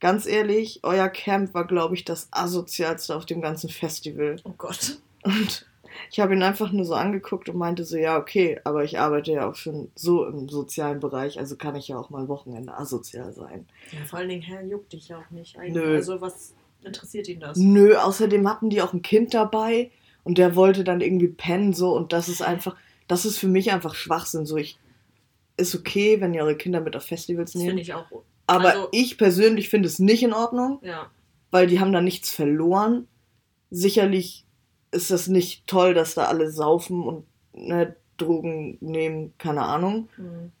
ganz 0.00 0.26
ehrlich, 0.26 0.80
euer 0.82 1.08
Camp 1.08 1.54
war, 1.54 1.66
glaube 1.66 1.94
ich, 1.94 2.04
das 2.04 2.28
asozialste 2.30 3.16
auf 3.16 3.26
dem 3.26 3.40
ganzen 3.40 3.70
Festival. 3.70 4.36
Oh 4.44 4.54
Gott. 4.56 4.98
Und 5.22 5.66
ich 6.10 6.20
habe 6.20 6.34
ihn 6.34 6.42
einfach 6.42 6.72
nur 6.72 6.84
so 6.84 6.94
angeguckt 6.94 7.48
und 7.48 7.56
meinte 7.56 7.84
so, 7.84 7.96
ja, 7.96 8.18
okay, 8.18 8.60
aber 8.64 8.84
ich 8.84 8.98
arbeite 8.98 9.32
ja 9.32 9.48
auch 9.48 9.54
schon 9.54 9.90
so 9.94 10.24
im 10.26 10.48
sozialen 10.48 11.00
Bereich, 11.00 11.38
also 11.38 11.56
kann 11.56 11.76
ich 11.76 11.88
ja 11.88 11.98
auch 11.98 12.10
mal 12.10 12.28
Wochenende 12.28 12.76
asozial 12.76 13.32
sein. 13.32 13.66
Ja, 13.92 14.04
vor 14.06 14.18
allen 14.18 14.28
Dingen, 14.28 14.42
Herr, 14.42 14.62
juckt 14.64 14.92
dich 14.92 15.08
ja 15.08 15.18
auch 15.18 15.30
nicht. 15.30 15.58
Eigentlich. 15.58 15.74
Nö. 15.74 15.94
Also, 15.96 16.20
was 16.20 16.54
interessiert 16.84 17.28
ihn 17.28 17.40
das? 17.40 17.56
Nö, 17.58 17.96
außerdem 17.96 18.48
hatten 18.48 18.70
die 18.70 18.82
auch 18.82 18.92
ein 18.92 19.02
Kind 19.02 19.34
dabei 19.34 19.90
und 20.24 20.38
der 20.38 20.56
wollte 20.56 20.84
dann 20.84 21.00
irgendwie 21.00 21.28
pennen 21.28 21.72
so 21.72 21.94
und 21.96 22.12
das 22.12 22.28
ist 22.28 22.42
einfach, 22.42 22.76
das 23.08 23.24
ist 23.24 23.38
für 23.38 23.48
mich 23.48 23.72
einfach 23.72 23.94
Schwachsinn. 23.94 24.46
So, 24.46 24.56
ich 24.56 24.78
ist 25.56 25.74
okay, 25.74 26.20
wenn 26.20 26.32
ihr 26.34 26.42
eure 26.42 26.56
Kinder 26.56 26.80
mit 26.80 26.96
auf 26.96 27.04
Festivals 27.04 27.52
Das 27.52 27.60
finde 27.60 27.74
nehmt. 27.76 27.86
ich 27.88 27.94
auch. 27.94 28.06
Aber 28.46 28.70
also- 28.70 28.88
ich 28.92 29.18
persönlich 29.18 29.68
finde 29.68 29.86
es 29.88 29.98
nicht 29.98 30.22
in 30.22 30.32
Ordnung, 30.32 30.78
Ja. 30.82 31.10
weil 31.50 31.66
die 31.66 31.78
haben 31.78 31.92
da 31.92 32.00
nichts 32.00 32.30
verloren. 32.32 33.06
Sicherlich 33.70 34.44
ist 34.92 35.10
das 35.10 35.26
nicht 35.26 35.66
toll, 35.66 35.94
dass 35.94 36.14
da 36.14 36.24
alle 36.24 36.50
saufen 36.50 37.02
und 37.02 37.26
ne, 37.52 37.96
Drogen 38.16 38.78
nehmen, 38.80 39.34
keine 39.38 39.62
Ahnung. 39.62 40.08
Hm. 40.16 40.52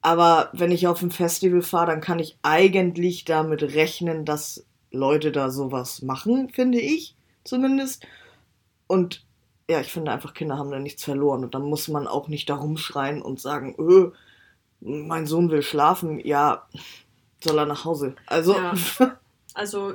Aber 0.00 0.50
wenn 0.52 0.70
ich 0.70 0.86
auf 0.86 1.02
ein 1.02 1.10
Festival 1.10 1.62
fahre, 1.62 1.88
dann 1.88 2.00
kann 2.00 2.20
ich 2.20 2.38
eigentlich 2.42 3.24
damit 3.24 3.62
rechnen, 3.62 4.24
dass 4.24 4.64
Leute 4.90 5.32
da 5.32 5.50
sowas 5.50 6.02
machen, 6.02 6.50
finde 6.50 6.80
ich 6.80 7.16
zumindest. 7.44 8.06
Und 8.86 9.24
ja, 9.68 9.80
ich 9.80 9.92
finde 9.92 10.12
einfach, 10.12 10.34
Kinder 10.34 10.56
haben 10.56 10.70
da 10.70 10.78
nichts 10.78 11.04
verloren. 11.04 11.44
Und 11.44 11.54
dann 11.54 11.62
muss 11.62 11.88
man 11.88 12.06
auch 12.06 12.28
nicht 12.28 12.48
da 12.48 12.54
rumschreien 12.54 13.20
und 13.20 13.40
sagen, 13.40 13.74
öh, 13.78 14.12
mein 14.80 15.26
Sohn 15.26 15.50
will 15.50 15.62
schlafen. 15.62 16.20
Ja, 16.20 16.66
soll 17.42 17.58
er 17.58 17.66
nach 17.66 17.84
Hause. 17.84 18.14
Also, 18.26 18.54
Ja. 18.54 18.74
Also, 19.54 19.94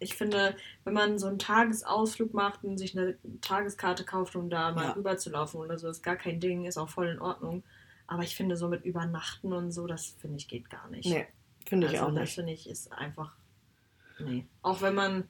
ich 0.00 0.16
finde, 0.16 0.56
wenn 0.84 0.94
man 0.94 1.18
so 1.18 1.26
einen 1.26 1.38
Tagesausflug 1.38 2.34
macht 2.34 2.62
und 2.64 2.78
sich 2.78 2.96
eine 2.96 3.16
Tageskarte 3.40 4.04
kauft, 4.04 4.36
um 4.36 4.50
da 4.50 4.72
mal 4.72 4.84
Ja. 4.84 4.92
rüber 4.92 5.16
zu 5.16 5.30
laufen 5.30 5.58
oder 5.58 5.78
so, 5.78 5.88
ist 5.88 6.02
gar 6.02 6.16
kein 6.16 6.40
Ding, 6.40 6.64
ist 6.66 6.76
auch 6.78 6.88
voll 6.90 7.08
in 7.08 7.20
Ordnung. 7.20 7.62
Aber 8.06 8.22
ich 8.22 8.36
finde, 8.36 8.56
so 8.56 8.68
mit 8.68 8.84
Übernachten 8.84 9.52
und 9.52 9.72
so, 9.72 9.86
das 9.86 10.14
finde 10.20 10.36
ich 10.36 10.46
geht 10.48 10.68
gar 10.68 10.88
nicht. 10.90 11.06
nee, 11.08 11.26
finde 11.66 11.86
ich 11.86 11.94
also, 11.94 12.04
auch 12.04 12.14
das 12.14 12.20
nicht. 12.20 12.34
finde 12.34 12.52
ich 12.52 12.68
ist 12.68 12.92
einfach. 12.92 13.32
Nee. 14.18 14.46
Auch 14.62 14.82
wenn 14.82 14.94
man. 14.94 15.24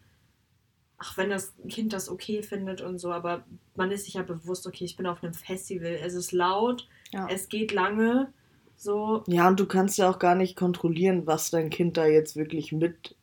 Ach, 0.96 1.16
wenn 1.16 1.28
das 1.28 1.52
Kind 1.68 1.92
das 1.92 2.08
okay 2.08 2.42
findet 2.42 2.80
und 2.80 2.98
so, 2.98 3.12
aber 3.12 3.44
man 3.74 3.90
ist 3.90 4.04
sich 4.04 4.14
ja 4.14 4.22
bewusst, 4.22 4.66
okay, 4.66 4.84
ich 4.84 4.96
bin 4.96 5.06
auf 5.06 5.22
einem 5.22 5.34
Festival, 5.34 5.98
es 6.00 6.14
ist 6.14 6.30
laut, 6.32 6.88
Ja. 7.12 7.26
es 7.28 7.48
geht 7.48 7.72
lange, 7.72 8.32
so, 8.76 9.22
Ja, 9.26 9.48
und 9.48 9.58
du 9.58 9.66
kannst 9.66 9.98
ja 9.98 10.08
auch 10.08 10.18
gar 10.20 10.34
nicht 10.36 10.56
kontrollieren, 10.56 11.26
was 11.26 11.50
dein 11.50 11.68
Kind 11.68 11.96
da 11.96 12.06
jetzt 12.06 12.36
wirklich 12.36 12.72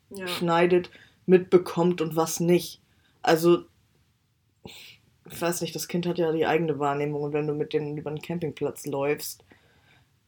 ja. 0.09 0.27
Mitbekommt 1.25 2.01
und 2.01 2.15
was 2.15 2.39
nicht. 2.39 2.81
Also, 3.21 3.63
ich 4.63 5.41
weiß 5.41 5.61
nicht, 5.61 5.75
das 5.75 5.87
Kind 5.87 6.05
hat 6.05 6.17
ja 6.17 6.31
die 6.31 6.45
eigene 6.45 6.79
Wahrnehmung 6.79 7.23
und 7.23 7.33
wenn 7.33 7.47
du 7.47 7.53
mit 7.53 7.73
denen 7.73 7.97
über 7.97 8.11
den 8.11 8.21
Campingplatz 8.21 8.85
läufst, 8.85 9.43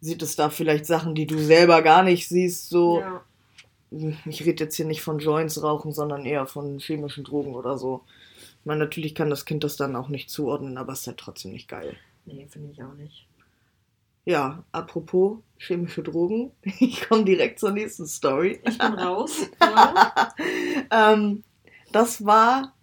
sieht 0.01 0.21
es 0.21 0.35
da 0.35 0.49
vielleicht 0.49 0.85
Sachen, 0.85 1.15
die 1.15 1.25
du 1.25 1.37
selber 1.37 1.81
gar 1.81 2.03
nicht 2.03 2.27
siehst, 2.27 2.69
so. 2.69 2.99
ja. 2.99 3.23
Ich 4.25 4.43
rede 4.43 4.63
jetzt 4.63 4.75
hier 4.75 4.87
nicht 4.87 5.03
von 5.03 5.19
Joints 5.19 5.61
rauchen, 5.61 5.91
sondern 5.91 6.25
eher 6.25 6.47
von 6.47 6.79
chemischen 6.79 7.23
Drogen 7.23 7.53
oder 7.53 7.77
so. 7.77 8.01
Ich 8.59 8.65
meine, 8.65 8.79
natürlich 8.79 9.13
kann 9.13 9.29
das 9.29 9.45
Kind 9.45 9.63
das 9.63 9.75
dann 9.75 9.95
auch 9.95 10.09
nicht 10.09 10.31
zuordnen, 10.31 10.79
aber 10.79 10.93
es 10.93 11.01
ist 11.01 11.07
halt 11.07 11.17
trotzdem 11.17 11.51
nicht 11.51 11.67
geil. 11.67 11.95
Nee, 12.25 12.47
finde 12.49 12.71
ich 12.71 12.81
auch 12.81 12.95
nicht. 12.95 13.27
Ja, 14.25 14.63
apropos 14.71 15.39
chemische 15.57 16.03
Drogen, 16.03 16.51
ich 16.63 17.07
komme 17.07 17.23
direkt 17.25 17.59
zur 17.59 17.71
nächsten 17.71 18.05
Story. 18.07 18.59
Ich 18.67 18.77
bin 18.77 18.93
raus. 18.93 19.49
Ja. 19.61 20.33
ähm, 21.13 21.43
das 21.91 22.25
war 22.25 22.73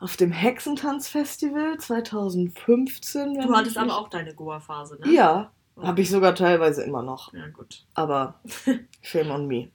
auf 0.00 0.16
dem 0.16 0.30
Hexentanz-Festival 0.30 1.78
2015. 1.78 3.36
wenn 3.36 3.46
Du 3.48 3.54
hattest 3.54 3.76
aber 3.76 3.86
nicht- 3.86 3.94
auch 3.96 4.08
deine 4.08 4.34
Goa-Phase, 4.34 4.98
ne? 5.00 5.12
Ja, 5.12 5.50
habe 5.80 6.00
ich 6.00 6.10
sogar 6.10 6.34
teilweise 6.34 6.82
immer 6.82 7.02
noch. 7.02 7.32
Ja, 7.32 7.46
gut. 7.48 7.84
Aber 7.94 8.40
shame 9.02 9.30
on 9.30 9.46
me. 9.46 9.68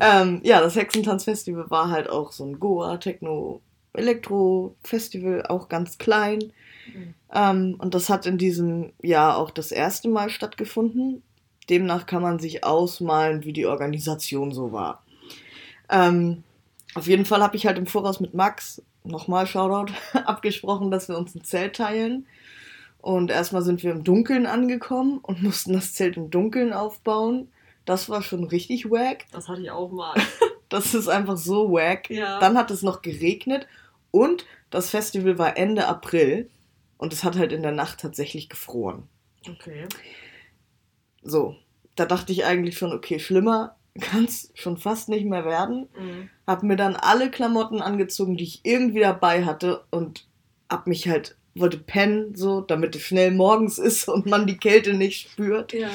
ähm, 0.00 0.40
ja, 0.42 0.60
das 0.60 0.76
Hexentanz-Festival 0.76 1.70
war 1.70 1.90
halt 1.90 2.08
auch 2.10 2.32
so 2.32 2.44
ein 2.44 2.58
Goa, 2.58 2.96
Techno, 2.98 3.62
Elektro-Festival, 3.94 5.46
auch 5.46 5.68
ganz 5.68 5.98
klein. 5.98 6.52
Mhm. 6.94 7.14
Ähm, 7.32 7.76
und 7.78 7.94
das 7.94 8.08
hat 8.08 8.26
in 8.26 8.38
diesem 8.38 8.92
Jahr 9.02 9.36
auch 9.36 9.50
das 9.50 9.72
erste 9.72 10.08
Mal 10.08 10.30
stattgefunden. 10.30 11.22
Demnach 11.68 12.06
kann 12.06 12.22
man 12.22 12.38
sich 12.38 12.64
ausmalen, 12.64 13.44
wie 13.44 13.52
die 13.52 13.66
Organisation 13.66 14.52
so 14.52 14.72
war. 14.72 15.02
Ähm, 15.90 16.42
auf 16.94 17.06
jeden 17.06 17.24
Fall 17.24 17.42
habe 17.42 17.56
ich 17.56 17.66
halt 17.66 17.78
im 17.78 17.86
Voraus 17.86 18.20
mit 18.20 18.34
Max, 18.34 18.82
nochmal 19.04 19.46
Shoutout, 19.46 19.92
abgesprochen, 20.24 20.90
dass 20.90 21.08
wir 21.08 21.18
uns 21.18 21.34
ein 21.34 21.44
Zelt 21.44 21.76
teilen. 21.76 22.26
Und 23.00 23.30
erstmal 23.30 23.62
sind 23.62 23.82
wir 23.82 23.92
im 23.92 24.02
Dunkeln 24.02 24.46
angekommen 24.46 25.18
und 25.22 25.42
mussten 25.42 25.72
das 25.72 25.92
Zelt 25.92 26.16
im 26.16 26.30
Dunkeln 26.30 26.72
aufbauen. 26.72 27.48
Das 27.84 28.08
war 28.08 28.22
schon 28.22 28.44
richtig 28.44 28.90
wack. 28.90 29.26
Das 29.30 29.48
hatte 29.48 29.62
ich 29.62 29.70
auch 29.70 29.90
mal. 29.90 30.14
Das 30.68 30.94
ist 30.94 31.06
einfach 31.06 31.36
so 31.36 31.70
wack. 31.70 32.10
Ja. 32.10 32.40
Dann 32.40 32.58
hat 32.58 32.72
es 32.72 32.82
noch 32.82 33.00
geregnet 33.00 33.68
und 34.10 34.44
das 34.70 34.90
Festival 34.90 35.38
war 35.38 35.56
Ende 35.56 35.86
April 35.86 36.50
und 36.98 37.12
es 37.12 37.24
hat 37.24 37.36
halt 37.36 37.52
in 37.52 37.62
der 37.62 37.72
Nacht 37.72 38.00
tatsächlich 38.00 38.48
gefroren. 38.48 39.08
Okay. 39.48 39.86
So, 41.22 41.56
da 41.94 42.06
dachte 42.06 42.32
ich 42.32 42.44
eigentlich 42.44 42.78
schon, 42.78 42.92
okay, 42.92 43.18
schlimmer 43.18 43.76
kann 44.00 44.24
es 44.24 44.52
schon 44.54 44.76
fast 44.76 45.08
nicht 45.08 45.24
mehr 45.24 45.44
werden. 45.44 45.88
Mhm. 45.98 46.30
Hab 46.46 46.62
mir 46.62 46.76
dann 46.76 46.96
alle 46.96 47.30
Klamotten 47.30 47.80
angezogen, 47.80 48.36
die 48.36 48.44
ich 48.44 48.60
irgendwie 48.64 49.00
dabei 49.00 49.44
hatte 49.44 49.84
und 49.90 50.26
hab 50.70 50.86
mich 50.86 51.08
halt, 51.08 51.36
wollte 51.54 51.78
pennen, 51.78 52.34
so, 52.34 52.60
damit 52.60 52.94
es 52.94 53.02
schnell 53.02 53.30
morgens 53.30 53.78
ist 53.78 54.08
und 54.08 54.26
man 54.26 54.46
die 54.46 54.58
Kälte 54.58 54.92
nicht 54.92 55.30
spürt. 55.30 55.72
Ja. 55.72 55.88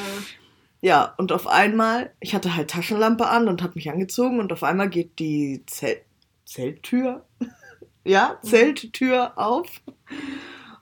Ja, 0.83 1.13
und 1.17 1.31
auf 1.31 1.45
einmal, 1.45 2.11
ich 2.19 2.33
hatte 2.33 2.55
halt 2.55 2.71
Taschenlampe 2.71 3.27
an 3.27 3.47
und 3.47 3.61
hab 3.61 3.75
mich 3.75 3.91
angezogen 3.91 4.39
und 4.39 4.51
auf 4.51 4.63
einmal 4.63 4.89
geht 4.89 5.19
die 5.19 5.63
Zel 5.67 6.01
Zelttür, 6.43 7.23
ja, 8.03 8.39
Mhm. 8.41 8.47
Zelttür 8.47 9.37
auf. 9.37 9.67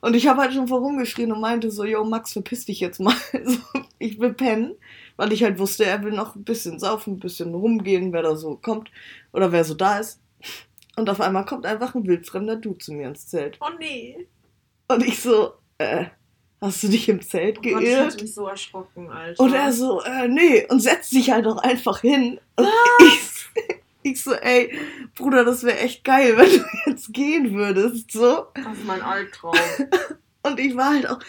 Und 0.01 0.15
ich 0.15 0.27
habe 0.27 0.41
halt 0.41 0.53
schon 0.53 0.67
vorumgeschrien 0.67 1.31
und 1.31 1.41
meinte 1.41 1.71
so, 1.71 1.83
yo, 1.83 2.03
Max, 2.05 2.33
verpiss 2.33 2.65
dich 2.65 2.79
jetzt 2.79 2.99
mal. 2.99 3.15
So, 3.43 3.59
ich 3.99 4.19
will 4.19 4.33
pennen, 4.33 4.75
weil 5.17 5.33
ich 5.33 5.43
halt 5.43 5.59
wusste, 5.59 5.85
er 5.85 6.03
will 6.03 6.13
noch 6.13 6.35
ein 6.35 6.43
bisschen 6.43 6.79
saufen, 6.79 7.13
ein 7.15 7.19
bisschen 7.19 7.53
rumgehen, 7.53 8.13
wer 8.13 8.21
da 8.21 8.35
so 8.35 8.55
kommt 8.55 8.89
oder 9.33 9.51
wer 9.51 9.63
so 9.63 9.73
da 9.73 9.99
ist. 9.99 10.21
Und 10.95 11.09
auf 11.09 11.19
einmal 11.21 11.45
kommt 11.45 11.65
einfach 11.65 11.95
ein 11.95 12.05
wildfremder 12.05 12.57
Dude 12.57 12.77
zu 12.79 12.93
mir 12.93 13.07
ins 13.09 13.27
Zelt. 13.27 13.57
Oh 13.61 13.69
nee. 13.79 14.27
Und 14.87 15.05
ich 15.05 15.21
so, 15.21 15.53
äh, 15.77 16.05
hast 16.61 16.83
du 16.83 16.87
dich 16.89 17.07
im 17.09 17.21
Zelt 17.21 17.59
Oh 17.59 17.61
Gott, 17.61 17.81
ich 17.83 17.89
geirrt? 17.89 18.13
hatte 18.13 18.23
mich 18.23 18.33
so 18.33 18.47
erschrocken, 18.47 19.09
Alter. 19.09 19.43
Und 19.43 19.53
er 19.53 19.71
so, 19.71 20.01
äh, 20.01 20.27
nee, 20.27 20.65
und 20.69 20.79
setzt 20.81 21.11
sich 21.11 21.29
halt 21.31 21.45
auch 21.47 21.57
einfach 21.57 21.99
hin. 22.01 22.39
Und 22.55 22.67
ich, 23.01 23.38
ich 24.03 24.23
so, 24.23 24.33
ey, 24.33 24.73
Bruder, 25.15 25.43
das 25.45 25.63
wäre 25.63 25.79
echt 25.79 26.03
geil, 26.03 26.33
wenn 26.37 26.49
du 26.51 26.65
jetzt 26.87 27.13
gehen 27.13 27.53
würdest, 27.53 28.11
so. 28.11 28.47
Das 28.53 28.77
ist 28.77 28.85
mein 28.85 29.01
Albtraum. 29.01 29.55
Und 30.43 30.59
ich 30.59 30.75
war 30.77 30.93
halt 30.93 31.07
auch, 31.09 31.19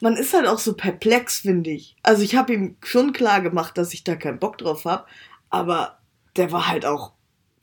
man 0.00 0.16
ist 0.16 0.34
halt 0.34 0.46
auch 0.46 0.58
so 0.58 0.74
perplex, 0.74 1.38
finde 1.40 1.70
ich. 1.70 1.96
Also 2.02 2.22
ich 2.22 2.36
habe 2.36 2.52
ihm 2.52 2.76
schon 2.84 3.12
klar 3.12 3.40
gemacht, 3.40 3.76
dass 3.78 3.94
ich 3.94 4.04
da 4.04 4.14
keinen 4.14 4.38
Bock 4.38 4.58
drauf 4.58 4.84
habe, 4.84 5.06
aber 5.50 5.98
der 6.36 6.52
war 6.52 6.68
halt 6.68 6.84
auch 6.86 7.12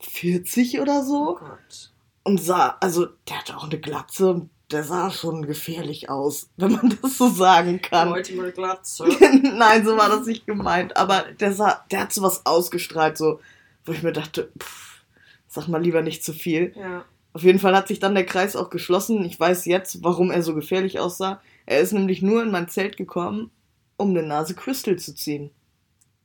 40 0.01 0.79
oder 0.81 0.99
Oh 1.01 1.05
so 1.07 1.35
Gott. 1.39 1.91
und 2.23 2.41
sah, 2.41 2.77
also 2.81 3.07
der 3.29 3.39
hatte 3.39 3.55
auch 3.55 3.65
eine 3.65 3.79
Glatze 3.79 4.29
und 4.31 4.49
der 4.71 4.83
sah 4.83 5.11
schon 5.11 5.45
gefährlich 5.45 6.09
aus, 6.09 6.49
wenn 6.57 6.71
man 6.73 6.97
das 7.01 7.17
so 7.17 7.29
sagen 7.29 7.81
kann. 7.81 8.09
Leute 8.09 8.33
mit 8.33 8.55
Glatze. 8.55 9.05
Nein, 9.43 9.85
so 9.85 9.95
war 9.95 10.09
das 10.09 10.25
nicht 10.25 10.45
gemeint. 10.47 10.97
Aber 10.97 11.21
der 11.39 11.53
sah, 11.53 11.85
der 11.91 12.01
hat 12.01 12.13
sowas 12.13 12.45
ausgestrahlt, 12.45 13.17
so, 13.17 13.39
wo 13.85 13.91
ich 13.93 14.03
mir 14.03 14.11
dachte, 14.13 14.51
pff, 14.59 15.03
sag 15.47 15.67
mal 15.67 15.81
lieber 15.81 16.01
nicht 16.01 16.23
zu 16.23 16.33
viel. 16.33 16.73
Ja. 16.75 17.05
Auf 17.33 17.43
jeden 17.43 17.59
Fall 17.59 17.75
hat 17.75 17.87
sich 17.87 17.99
dann 17.99 18.15
der 18.15 18.25
Kreis 18.25 18.55
auch 18.55 18.69
geschlossen. 18.69 19.23
Ich 19.25 19.39
weiß 19.39 19.65
jetzt, 19.65 20.03
warum 20.03 20.31
er 20.31 20.41
so 20.41 20.55
gefährlich 20.55 20.99
aussah. 20.99 21.41
Er 21.65 21.79
ist 21.81 21.91
nämlich 21.93 22.21
nur 22.21 22.41
in 22.43 22.51
mein 22.51 22.69
Zelt 22.69 22.95
gekommen, 22.97 23.51
um 23.97 24.09
eine 24.11 24.23
Nase 24.23 24.55
Crystal 24.55 24.97
zu 24.97 25.13
ziehen. 25.15 25.51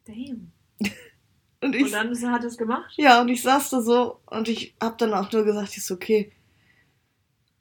Damn. 0.06 0.52
Und 1.62 1.74
ich, 1.74 1.84
Und 1.84 1.92
dann 1.92 2.10
ist- 2.12 2.24
hat 2.24 2.42
er 2.42 2.48
es 2.48 2.56
gemacht? 2.56 2.92
ja, 2.96 3.20
und 3.20 3.28
ich 3.28 3.42
saß 3.42 3.68
da 3.68 3.82
so 3.82 4.20
und 4.24 4.48
ich 4.48 4.74
hab 4.80 4.96
dann 4.96 5.12
auch 5.12 5.30
nur 5.30 5.44
gesagt, 5.44 5.76
ich 5.76 5.84
so, 5.84 5.92
okay, 5.94 6.32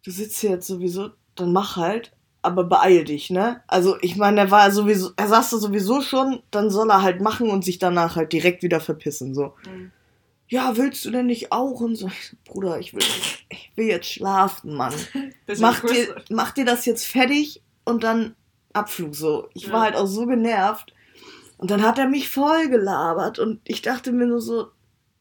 du 0.05 0.11
sitzt 0.11 0.39
hier 0.39 0.51
jetzt 0.51 0.67
sowieso, 0.67 1.09
dann 1.35 1.51
mach 1.51 1.75
halt, 1.75 2.13
aber 2.41 2.63
beeil 2.63 3.03
dich, 3.03 3.29
ne? 3.29 3.61
Also 3.67 3.97
ich 4.01 4.15
meine, 4.15 4.41
er 4.41 4.51
war 4.51 4.71
sowieso, 4.71 5.11
er 5.17 5.27
saß 5.27 5.49
da 5.51 5.57
sowieso 5.57 6.01
schon, 6.01 6.41
dann 6.51 6.69
soll 6.69 6.89
er 6.89 7.01
halt 7.01 7.21
machen 7.21 7.49
und 7.49 7.65
sich 7.65 7.79
danach 7.79 8.15
halt 8.15 8.31
direkt 8.33 8.63
wieder 8.63 8.79
verpissen, 8.79 9.33
so. 9.35 9.53
Mhm. 9.65 9.91
Ja, 10.47 10.77
willst 10.77 11.05
du 11.05 11.11
denn 11.11 11.27
nicht 11.27 11.51
auch? 11.51 11.79
Und 11.79 11.95
so, 11.95 12.09
Bruder, 12.45 12.79
ich 12.79 12.93
will, 12.95 13.03
ich 13.49 13.71
will 13.75 13.85
jetzt 13.85 14.07
schlafen, 14.11 14.73
Mann. 14.75 14.93
Mach 15.59 15.81
dir, 15.81 16.15
mach 16.29 16.51
dir 16.51 16.65
das 16.65 16.85
jetzt 16.85 17.05
fertig 17.05 17.61
und 17.85 18.03
dann 18.03 18.35
Abflug, 18.73 19.15
so. 19.15 19.49
Ich 19.53 19.67
Ja. 19.67 19.73
war 19.73 19.81
halt 19.81 19.95
auch 19.95 20.05
so 20.07 20.25
genervt. 20.25 20.93
Und 21.57 21.71
dann 21.71 21.83
hat 21.83 21.99
er 21.99 22.07
mich 22.07 22.29
voll 22.29 22.69
gelabert 22.69 23.37
und 23.37 23.59
ich 23.65 23.81
dachte 23.81 24.11
mir 24.11 24.25
nur 24.25 24.41
so, 24.41 24.67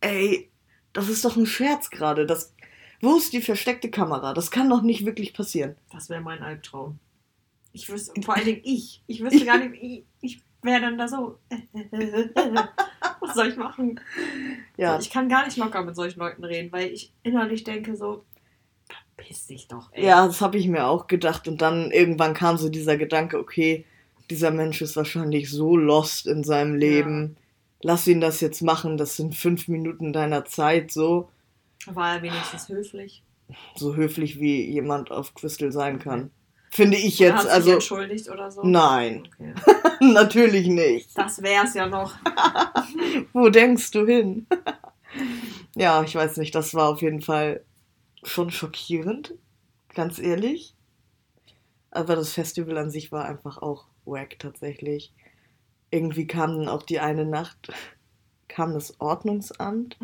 ey, 0.01 0.51
das 0.93 1.09
ist 1.09 1.25
doch 1.25 1.37
ein 1.37 1.47
Scherz 1.47 1.91
gerade. 1.91 2.27
Das, 2.27 2.55
wo 3.01 3.17
ist 3.17 3.33
die 3.33 3.43
versteckte 3.43 3.91
Kamera? 3.91 4.35
Das 4.35 4.51
kann 4.51 4.71
doch 4.71 4.83
nicht 4.83 5.05
wirklich 5.05 5.35
passieren. 5.35 5.77
Das 5.93 6.09
wäre 6.09 6.21
mein 6.21 6.43
Albtraum. 6.43 6.99
Ich 7.79 7.89
wüsste, 7.89 8.21
vor 8.23 8.35
allen 8.35 8.45
Dingen 8.45 8.61
ich. 8.65 9.03
Ich 9.07 9.23
wüsste 9.23 9.45
gar 9.45 9.59
nicht, 9.59 9.81
ich, 9.81 10.05
ich 10.21 10.43
wäre 10.63 10.81
dann 10.81 10.99
da 10.99 11.07
so. 11.07 11.39
Was 13.21 13.35
soll 13.35 13.49
ich 13.49 13.57
machen? 13.57 14.01
Ja, 14.77 14.99
Ich 14.99 15.11
kann 15.11 15.29
gar 15.29 15.45
nicht 15.45 15.57
locker 15.57 15.85
mit 15.85 15.95
solchen 15.95 16.19
Leuten 16.19 16.43
reden, 16.43 16.73
weil 16.73 16.89
ich 16.89 17.13
innerlich 17.23 17.63
denke 17.63 17.95
so, 17.95 18.25
verpiss 18.89 19.47
dich 19.47 19.69
doch, 19.69 19.93
ey. 19.93 20.05
ja, 20.05 20.27
das 20.27 20.41
habe 20.41 20.59
ich 20.59 20.67
mir 20.67 20.87
auch 20.87 21.07
gedacht. 21.07 21.47
Und 21.47 21.63
dann 21.63 21.93
irgendwann 21.93 22.35
kam 22.35 22.57
so 22.59 22.69
dieser 22.69 22.97
Gedanke, 22.97 23.39
okay, 23.39 23.85
dieser 24.29 24.51
Mensch 24.51 24.83
ist 24.83 24.97
wahrscheinlich 24.97 25.49
so 25.51 25.77
lost 25.77 26.27
in 26.27 26.43
seinem 26.43 26.75
Leben. 26.75 27.37
Lass 27.81 28.09
ihn 28.09 28.21
das 28.21 28.41
jetzt 28.41 28.61
machen. 28.61 28.97
Das 28.97 29.17
sind 29.17 29.37
fünf 29.37 29.69
Minuten 29.69 30.13
deiner 30.13 30.45
Zeit, 30.45 30.91
so. 30.91 31.31
War 31.87 32.17
er 32.17 32.23
wenigstens 32.23 32.69
höflich? 32.69 33.23
so 33.77 33.97
höflich 33.97 34.41
wie 34.41 34.63
jemand 34.71 35.11
auf 35.11 35.35
Crystal 35.35 35.73
sein 35.73 35.99
kann. 35.99 36.31
Finde 36.71 36.97
ich 36.97 37.19
jetzt, 37.19 37.35
hat 37.35 37.43
sich 37.43 37.51
also 37.51 37.73
entschuldigt 37.73 38.29
oder 38.29 38.51
so? 38.51 38.63
nein, 38.63 39.29
Okay. 39.39 39.55
natürlich 40.01 40.67
nicht. 40.67 41.17
Das 41.17 41.43
wär's 41.43 41.75
ja 41.75 41.87
noch. 41.87 42.15
Wo 43.33 43.49
denkst 43.49 43.91
du 43.93 44.07
hin? 44.07 44.47
ja, 45.75 46.03
ich 46.03 46.15
weiß 46.15 46.37
nicht, 46.37 46.55
das 46.55 46.75
war 46.75 46.89
auf 46.89 47.03
jeden 47.03 47.23
Fall 47.23 47.65
schon 48.23 48.51
schockierend, 48.51 49.35
ganz 49.95 50.19
ehrlich. 50.19 50.75
Aber 51.91 52.17
das 52.17 52.33
Festival 52.33 52.77
an 52.77 52.91
sich 52.91 53.11
war 53.13 53.25
einfach 53.25 53.63
auch 53.63 53.87
wack 54.05 54.39
tatsächlich. 54.39 55.13
Irgendwie 55.91 56.27
kam 56.27 56.59
dann 56.59 56.69
auch 56.69 56.83
die 56.83 57.01
eine 57.01 57.25
Nacht, 57.25 57.73
kam 58.47 58.75
das 58.75 59.01
Ordnungsamt. 59.01 59.97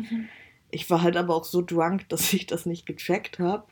Ich 0.71 0.89
war 0.89 1.03
halt 1.03 1.15
aber 1.15 1.35
auch 1.35 1.45
so 1.45 1.61
drunk, 1.61 2.09
dass 2.09 2.33
ich 2.33 2.47
das 2.47 2.65
nicht 2.65 2.85
gecheckt 2.87 3.37
habe. 3.37 3.65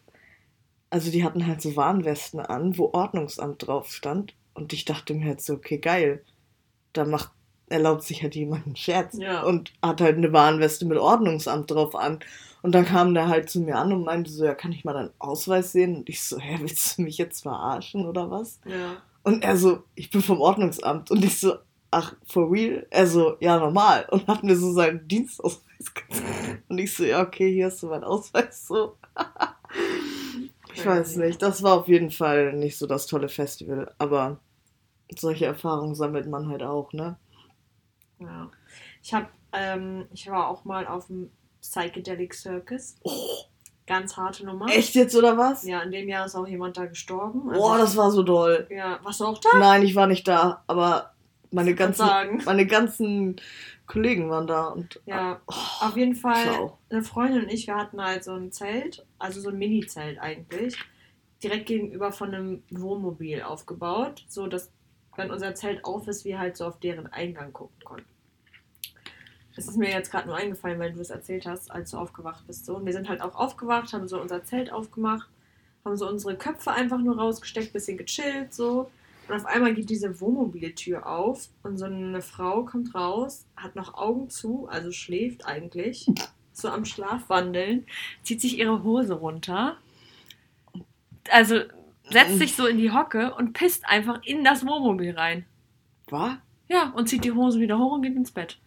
Also 0.93 1.10
die 1.10 1.23
hatten 1.23 1.47
halt 1.47 1.60
so 1.60 1.75
Warnwesten 1.75 2.39
an, 2.39 2.77
wo 2.77 2.91
Ordnungsamt 2.93 3.65
drauf 3.65 3.91
stand. 3.91 4.36
Und 4.53 4.73
ich 4.73 4.86
dachte 4.86 5.15
mir 5.15 5.25
halt 5.25 5.41
so, 5.41 5.53
okay, 5.53 5.79
geil. 5.79 6.23
Da 6.93 7.03
macht, 7.03 7.32
erlaubt 7.67 8.03
sich 8.03 8.21
halt 8.21 8.36
jemand 8.36 8.67
einen 8.67 8.75
Scherz. 8.75 9.17
Ja. 9.17 9.41
Und 9.41 9.73
hat 9.82 10.01
halt 10.01 10.17
eine 10.17 10.32
Warnweste 10.34 10.86
mit 10.86 10.99
Ordnungsamt 10.99 11.71
drauf 11.71 11.95
an. 11.95 12.19
Und 12.62 12.75
dann 12.75 12.86
kam 12.86 13.15
der 13.15 13.27
halt 13.27 13.49
zu 13.49 13.62
mir 13.62 13.79
an 13.79 13.91
und 13.91 14.03
meinte 14.03 14.29
so, 14.29 14.45
ja, 14.45 14.53
kann 14.53 14.71
ich 14.71 14.86
mal 14.86 14.93
deinen 14.93 15.10
Ausweis 15.17 15.71
sehen? 15.71 15.95
Und 15.95 16.10
ich 16.10 16.21
so, 16.21 16.38
hä, 16.38 16.60
willst 16.62 16.95
du 16.95 17.01
mich 17.01 17.17
jetzt 17.17 17.41
verarschen 17.41 18.06
oder 18.06 18.29
was? 18.29 18.60
Ja. 18.67 18.97
Und 19.23 19.43
er 19.43 19.58
so, 19.58 19.86
ich 19.95 20.12
bin 20.12 20.21
vom 20.21 20.41
Ordnungsamt. 20.41 21.10
Und 21.10 21.25
ich 21.25 21.39
so, 21.39 21.56
ach, 21.89 22.13
for 22.23 22.51
real? 22.51 22.86
Er 22.91 23.08
so, 23.08 23.38
ja, 23.39 23.58
normal. 23.58 24.06
Und 24.12 24.27
hat 24.27 24.43
mir 24.43 24.56
so 24.56 24.71
seinen 24.71 25.08
Dienstausweis 25.08 25.91
gezeigt. 25.95 26.63
Und 26.69 26.77
ich 26.77 26.95
so, 26.95 27.03
ja, 27.03 27.23
okay, 27.23 27.51
hier 27.51 27.65
hast 27.65 27.82
du 27.82 27.88
meinen 27.88 28.03
Ausweis. 28.03 28.67
So. 28.67 28.95
ich 30.74 30.86
weiß 30.86 31.18
nicht. 31.18 31.42
Das 31.42 31.64
war 31.64 31.80
auf 31.80 31.88
jeden 31.88 32.12
Fall 32.12 32.54
nicht 32.54 32.78
so 32.78 32.88
das 32.88 33.08
tolle 33.08 33.30
Festival. 33.30 33.94
Aber 33.98 34.40
solche 35.16 35.46
Erfahrungen 35.46 35.96
sammelt 35.96 36.28
man 36.28 36.50
halt 36.50 36.64
auch, 36.64 36.92
ne? 36.94 37.18
ja. 38.20 38.50
Ich 39.02 39.14
hab, 39.14 39.30
ähm, 39.52 40.06
ich 40.14 40.30
war 40.30 40.48
auch 40.48 40.64
mal 40.66 40.88
auf 40.88 41.08
dem 41.08 41.30
Psychedelic 41.62 42.34
Circus. 42.34 42.96
Ganz 43.86 44.16
harte 44.16 44.46
Nummer. 44.46 44.68
Oh, 44.70 44.72
Echt 44.72 44.96
jetzt 44.96 45.16
oder 45.16 45.38
was? 45.38 45.66
Ja, 45.66 45.82
in 45.82 45.92
dem 45.92 46.08
Jahr 46.08 46.26
ist 46.26 46.36
auch 46.36 46.48
jemand 46.48 46.78
da 46.78 46.86
gestorben. 46.86 47.50
Also 47.50 47.62
Boah, 47.62 47.78
das 47.78 47.98
war 47.98 48.12
so 48.12 48.24
doll. 48.24 48.66
Ja, 48.70 49.00
warst 49.04 49.20
du 49.20 49.26
auch 49.26 49.40
da? 49.40 49.50
Nein, 49.60 49.84
ich 49.84 49.94
war 49.96 50.08
nicht 50.08 50.26
da, 50.26 50.64
aber 50.68 51.14
meine 51.52 51.76
ganzen, 51.76 52.08
meine 52.46 52.66
ganzen 52.66 53.36
Kollegen 53.86 54.30
waren 54.30 54.48
da 54.48 54.67
und 54.67 55.02
Ja, 55.06 55.41
oh, 55.48 55.86
auf 55.86 55.98
jeden 55.98 56.15
Fall. 56.15 56.43
Ciao. 56.43 56.78
Eine 56.89 57.04
Freundin 57.04 57.43
und 57.43 57.50
ich, 57.50 57.67
wir 57.67 57.76
hatten 57.76 58.02
halt 58.02 58.24
so 58.24 58.34
ein 58.34 58.52
Zelt, 58.52 59.06
also 59.19 59.41
so 59.41 59.50
ein 59.50 59.58
Mini-Zelt 59.58 60.19
eigentlich, 60.19 60.78
direkt 61.43 61.65
gegenüber 61.65 62.12
von 62.12 62.34
einem 62.34 62.63
Wohnmobil 62.69 63.41
aufgebaut, 63.41 64.24
so 64.28 64.48
dass, 64.48 64.72
wenn 65.15 65.32
unser 65.32 65.54
Zelt 65.56 65.84
auf 65.84 66.08
ist, 66.08 66.26
wir 66.26 66.39
halt 66.39 66.58
so 66.58 66.65
auf 66.65 66.80
deren 66.80 67.08
Eingang 67.08 67.52
gucken 67.52 67.84
konnten. 67.84 68.08
Das 69.56 69.67
ist 69.67 69.78
mir 69.78 69.89
jetzt 69.89 70.10
gerade 70.10 70.28
nur 70.28 70.38
eingefallen, 70.38 70.80
weil 70.80 70.93
du 70.93 71.00
es 71.00 71.12
erzählt 71.12 71.46
hast, 71.46 71.69
als 71.69 71.91
du 71.91 71.98
aufgewacht 71.98 72.48
bist. 72.48 72.65
So. 72.65 72.78
Und 72.78 72.86
wir 72.86 72.93
sind 72.93 73.08
halt 73.08 73.22
auch 73.22 73.36
aufgewacht, 73.36 73.93
haben 73.93 74.08
so 74.08 74.19
unser 74.19 74.43
Zelt 74.43 74.72
aufgemacht, 74.72 75.30
haben 75.86 75.96
so 75.96 76.08
unsere 76.10 76.36
Köpfe 76.36 76.72
einfach 76.72 76.98
nur 76.98 77.17
rausgesteckt, 77.17 77.74
bisschen 77.74 77.98
gechillt, 77.98 78.54
so. 78.54 78.89
Und 79.34 79.39
auf 79.39 79.46
einmal 79.48 79.74
geht 79.74 79.89
diese 79.89 80.22
Wohnmobiltür 80.22 81.08
auf 81.08 81.50
und 81.63 81.80
so 81.80 81.86
eine 81.86 82.22
Frau 82.22 82.65
kommt 82.65 82.93
raus, 82.93 83.48
hat 83.58 83.76
noch 83.76 83.96
Augen 83.96 84.30
zu, 84.30 84.67
also 84.69 84.91
schläft 84.91 85.48
eigentlich, 85.48 86.06
so 86.52 86.69
am 86.69 86.86
Schlafwandeln, 86.86 87.88
zieht 88.22 88.41
sich 88.41 88.60
ihre 88.60 88.84
Hose 88.84 89.15
runter, 89.15 89.78
also 91.32 91.62
setzt 92.12 92.38
sich 92.38 92.56
so 92.56 92.67
in 92.67 92.78
die 92.78 92.91
Hocke 92.91 93.34
und 93.34 93.54
pisst 93.54 93.88
einfach 93.88 94.22
in 94.24 94.43
das 94.43 94.67
Wohnmobil 94.67 95.17
rein. 95.17 95.48
war? 96.12 96.38
Ja, 96.67 96.91
und 96.91 97.10
zieht 97.10 97.24
die 97.24 97.32
Hose 97.32 97.60
wieder 97.60 97.80
hoch 97.80 97.93
und 97.93 98.04
geht 98.04 98.15
ins 98.15 98.30
Bett. 98.30 98.60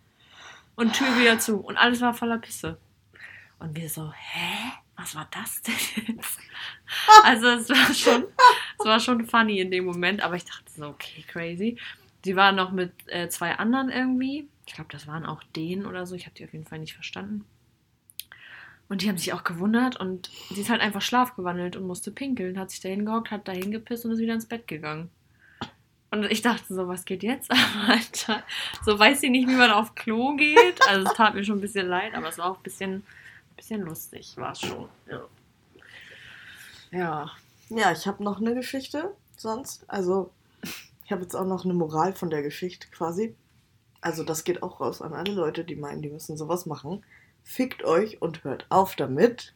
Und 0.74 0.94
Tür 0.94 1.16
wieder 1.16 1.38
zu. 1.38 1.58
Und 1.58 1.76
alles 1.76 2.00
war 2.00 2.12
voller 2.12 2.38
Pisse. 2.38 2.76
Und 3.60 3.76
wir 3.76 3.88
so, 3.88 4.12
hä? 4.12 4.72
Was 4.96 5.14
war 5.14 5.28
das 5.30 5.62
denn 5.62 6.16
jetzt? 6.16 6.40
Also 7.24 7.48
es 7.48 7.68
war 7.68 7.94
schon, 7.94 8.24
es 8.78 8.84
war 8.84 9.00
schon 9.00 9.26
funny 9.26 9.60
in 9.60 9.70
dem 9.70 9.84
Moment, 9.84 10.22
aber 10.22 10.36
ich 10.36 10.44
dachte 10.44 10.70
so, 10.74 10.88
okay, 10.88 11.24
crazy. 11.26 11.78
Sie 12.24 12.36
war 12.36 12.52
noch 12.52 12.72
mit 12.72 12.92
äh, 13.06 13.28
zwei 13.28 13.52
anderen 13.56 13.88
irgendwie. 13.88 14.48
Ich 14.66 14.74
glaube, 14.74 14.90
das 14.90 15.06
waren 15.06 15.24
auch 15.24 15.42
denen 15.54 15.86
oder 15.86 16.06
so. 16.06 16.14
Ich 16.14 16.26
habe 16.26 16.34
die 16.34 16.44
auf 16.44 16.52
jeden 16.52 16.66
Fall 16.66 16.80
nicht 16.80 16.94
verstanden. 16.94 17.44
Und 18.88 19.02
die 19.02 19.08
haben 19.08 19.18
sich 19.18 19.32
auch 19.32 19.44
gewundert 19.44 19.96
und 19.96 20.30
sie 20.50 20.60
ist 20.60 20.70
halt 20.70 20.80
einfach 20.80 21.02
schlafgewandelt 21.02 21.76
und 21.76 21.86
musste 21.86 22.12
pinkeln. 22.12 22.58
Hat 22.58 22.70
sich 22.70 22.80
da 22.80 22.88
hingehockt, 22.88 23.30
hat 23.30 23.48
da 23.48 23.52
hingepisst 23.52 24.04
und 24.04 24.12
ist 24.12 24.20
wieder 24.20 24.34
ins 24.34 24.46
Bett 24.46 24.68
gegangen. 24.68 25.10
Und 26.10 26.24
ich 26.30 26.40
dachte 26.40 26.72
so, 26.72 26.86
was 26.86 27.04
geht 27.04 27.22
jetzt? 27.24 27.50
Alter, 27.88 28.42
so 28.84 28.98
weiß 28.98 29.20
sie 29.20 29.30
nicht, 29.30 29.48
wie 29.48 29.54
man 29.54 29.72
auf 29.72 29.94
Klo 29.96 30.36
geht. 30.36 30.80
Also 30.88 31.08
es 31.08 31.14
tat 31.14 31.34
mir 31.34 31.44
schon 31.44 31.58
ein 31.58 31.60
bisschen 31.60 31.88
leid, 31.88 32.14
aber 32.14 32.28
es 32.28 32.38
war 32.38 32.50
auch 32.50 32.58
ein 32.58 32.62
bisschen, 32.62 32.94
ein 32.94 33.56
bisschen 33.56 33.82
lustig, 33.82 34.36
war 34.36 34.52
es 34.52 34.60
schon. 34.60 34.88
Ja. 35.10 35.20
ja. 36.92 37.30
Ja, 37.68 37.90
ich 37.92 38.06
habe 38.06 38.22
noch 38.22 38.40
eine 38.40 38.54
Geschichte 38.54 39.12
sonst. 39.36 39.84
Also, 39.88 40.30
ich 41.04 41.10
habe 41.12 41.22
jetzt 41.22 41.34
auch 41.34 41.44
noch 41.46 41.64
eine 41.64 41.74
Moral 41.74 42.12
von 42.12 42.30
der 42.30 42.42
Geschichte 42.42 42.86
quasi. 42.88 43.34
Also, 44.00 44.22
das 44.24 44.44
geht 44.44 44.62
auch 44.62 44.80
raus 44.80 45.02
an 45.02 45.14
alle 45.14 45.32
Leute, 45.32 45.64
die 45.64 45.74
meinen, 45.76 46.02
die 46.02 46.10
müssen 46.10 46.36
sowas 46.36 46.66
machen. 46.66 47.04
Fickt 47.42 47.84
euch 47.84 48.20
und 48.22 48.44
hört 48.44 48.66
auf 48.70 48.94
damit. 48.96 49.54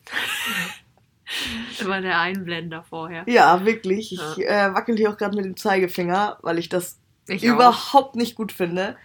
Immer 1.80 2.00
der 2.00 2.18
Einblender 2.20 2.82
vorher. 2.82 3.24
Ja, 3.28 3.64
wirklich. 3.64 4.12
Ich 4.12 4.36
Ja. 4.36 4.70
äh, 4.70 4.74
wackel 4.74 4.96
hier 4.96 5.10
auch 5.10 5.16
gerade 5.16 5.36
mit 5.36 5.44
dem 5.44 5.56
Zeigefinger, 5.56 6.38
weil 6.42 6.58
ich 6.58 6.68
das 6.68 6.98
Ich 7.28 7.44
überhaupt 7.44 8.16
nicht 8.16 8.34
gut 8.34 8.50
finde. 8.52 8.96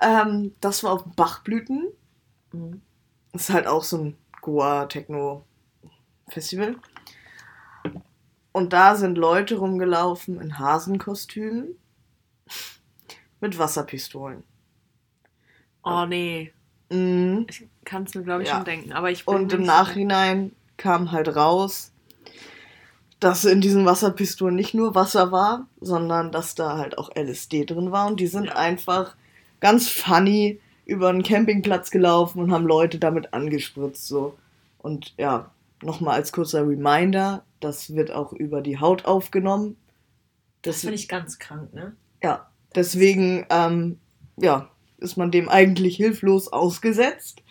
Ähm, 0.00 0.54
das 0.60 0.82
war 0.84 0.92
auf 0.92 1.04
Bachblüten. 1.16 1.88
Mhm. 2.52 2.80
Ist 3.34 3.50
halt 3.50 3.66
auch 3.66 3.84
so 3.84 3.98
ein 3.98 4.16
Goa-Techno-Festival. 4.40 6.76
Und 8.58 8.72
da 8.72 8.96
sind 8.96 9.16
Leute 9.16 9.56
rumgelaufen 9.56 10.40
in 10.40 10.58
Hasenkostümen 10.58 11.76
mit 13.40 13.58
Wasserpistolen. 13.58 14.42
Oh 15.84 16.04
nee, 16.06 16.52
Mhm. 16.90 17.46
ich 17.48 17.66
kann 17.84 18.02
es 18.04 18.14
mir 18.14 18.22
glaube 18.22 18.42
ich 18.42 18.48
Ja. 18.48 18.56
schon 18.56 18.64
denken. 18.64 18.92
Aber 18.92 19.10
ich 19.10 19.26
Und 19.28 19.52
im. 19.52 19.62
Nachhinein 19.62 20.52
kam 20.76 21.12
halt 21.12 21.34
raus, 21.36 21.92
dass 23.20 23.44
in 23.44 23.60
diesen 23.60 23.84
Wasserpistolen 23.84 24.56
nicht 24.56 24.74
nur 24.74 24.94
Wasser 24.94 25.30
war, 25.32 25.66
sondern 25.80 26.32
dass 26.32 26.54
da 26.54 26.78
halt 26.78 26.98
auch 26.98 27.10
LSD 27.14 27.64
drin 27.64 27.92
war. 27.92 28.06
Und 28.06 28.20
die 28.20 28.26
sind 28.26 28.46
Ja. 28.46 28.56
einfach 28.56 29.16
ganz 29.60 29.88
funny 29.88 30.60
über 30.86 31.08
einen 31.10 31.22
Campingplatz 31.22 31.90
gelaufen 31.90 32.40
und 32.40 32.52
haben 32.52 32.66
Leute 32.66 32.98
damit 32.98 33.34
angespritzt. 33.34 34.06
So. 34.06 34.36
Und 34.78 35.14
ja, 35.18 35.50
nochmal 35.82 36.14
als 36.14 36.32
kurzer 36.32 36.66
Reminder, 36.66 37.44
das 37.60 37.94
wird 37.94 38.10
auch 38.10 38.32
über 38.32 38.60
die 38.60 38.78
Haut 38.78 39.04
aufgenommen. 39.04 39.76
Das, 40.62 40.76
das 40.76 40.80
finde 40.82 40.96
ich 40.96 41.08
ganz 41.08 41.38
krank, 41.38 41.72
ne? 41.72 41.96
Ja, 42.22 42.50
deswegen, 42.74 43.46
ähm, 43.50 43.98
ja, 44.36 44.70
ist 44.98 45.16
man 45.16 45.30
dem 45.30 45.48
eigentlich 45.48 45.96
hilflos 45.96 46.52
ausgesetzt. 46.52 47.42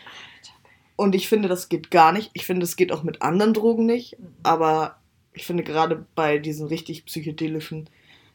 Und 0.96 1.16
ich 1.16 1.30
finde, 1.30 1.48
das 1.48 1.70
geht 1.70 1.92
gar 1.92 2.12
nicht. 2.12 2.32
Ich 2.34 2.46
finde, 2.46 2.64
es 2.64 2.76
geht 2.76 2.92
auch 2.92 3.04
mit 3.04 3.22
anderen 3.22 3.54
Drogen 3.54 3.86
nicht. 3.86 4.20
Mhm. 4.20 4.36
Aber 4.44 4.98
ich 5.34 5.46
finde 5.46 5.64
gerade 5.64 6.06
bei 6.16 6.40
diesen 6.40 6.68
richtig 6.68 7.06
psychedelischen 7.06 7.90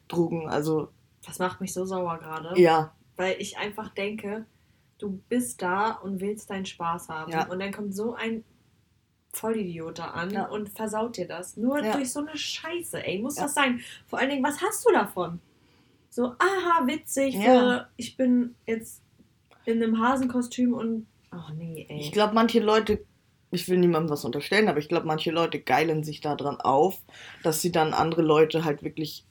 Drogen, 0.07 0.49
also. 0.49 0.89
Das 1.25 1.39
macht 1.39 1.61
mich 1.61 1.73
so 1.73 1.85
sauer 1.85 2.17
gerade. 2.17 2.59
Ja. 2.59 2.93
Weil 3.15 3.35
ich 3.39 3.57
einfach 3.57 3.89
denke, 3.89 4.45
du 4.97 5.21
bist 5.29 5.61
da 5.61 5.91
und 5.91 6.21
willst 6.21 6.49
deinen 6.49 6.65
Spaß 6.65 7.09
haben. 7.09 7.31
Ja. 7.31 7.47
Und 7.47 7.59
dann 7.59 7.71
kommt 7.71 7.93
so 7.93 8.13
ein 8.13 8.43
Vollidiot 9.33 9.99
da 9.99 10.05
an 10.11 10.31
ja. 10.31 10.45
und 10.45 10.69
versaut 10.69 11.17
dir 11.17 11.27
das. 11.27 11.57
Nur 11.57 11.83
ja. 11.83 11.93
durch 11.93 12.11
so 12.11 12.19
eine 12.19 12.37
Scheiße, 12.37 13.03
ey. 13.03 13.19
Muss 13.19 13.35
das 13.35 13.53
sein? 13.55 13.81
Vor 14.07 14.19
allen 14.19 14.29
Dingen, 14.29 14.43
was 14.43 14.61
hast 14.61 14.85
du 14.85 14.91
davon? 14.91 15.39
So, 16.09 16.27
aha, 16.37 16.85
witzig, 16.85 17.35
für, 17.37 17.87
ich 17.97 18.15
bin 18.15 18.53
jetzt 18.67 19.01
in 19.65 19.81
einem 19.81 19.99
Hasenkostüm 19.99 20.75
und. 20.75 21.07
Ach 21.31 21.51
nee, 21.53 21.87
ey. 21.89 21.99
Ich 21.99 22.11
glaube, 22.11 22.35
manche 22.35 22.59
Leute, 22.59 23.03
ich 23.49 23.67
will 23.67 23.79
niemandem 23.79 24.11
was 24.11 24.23
unterstellen, 24.23 24.69
aber 24.69 24.77
ich 24.77 24.87
glaube, 24.87 25.07
manche 25.07 25.31
Leute 25.31 25.59
geilen 25.59 26.03
sich 26.03 26.21
daran 26.21 26.61
auf, 26.61 27.01
dass 27.41 27.61
sie 27.61 27.71
dann 27.71 27.95
andere 27.95 28.21
Leute 28.21 28.63
halt 28.63 28.83
wirklich 28.83 29.25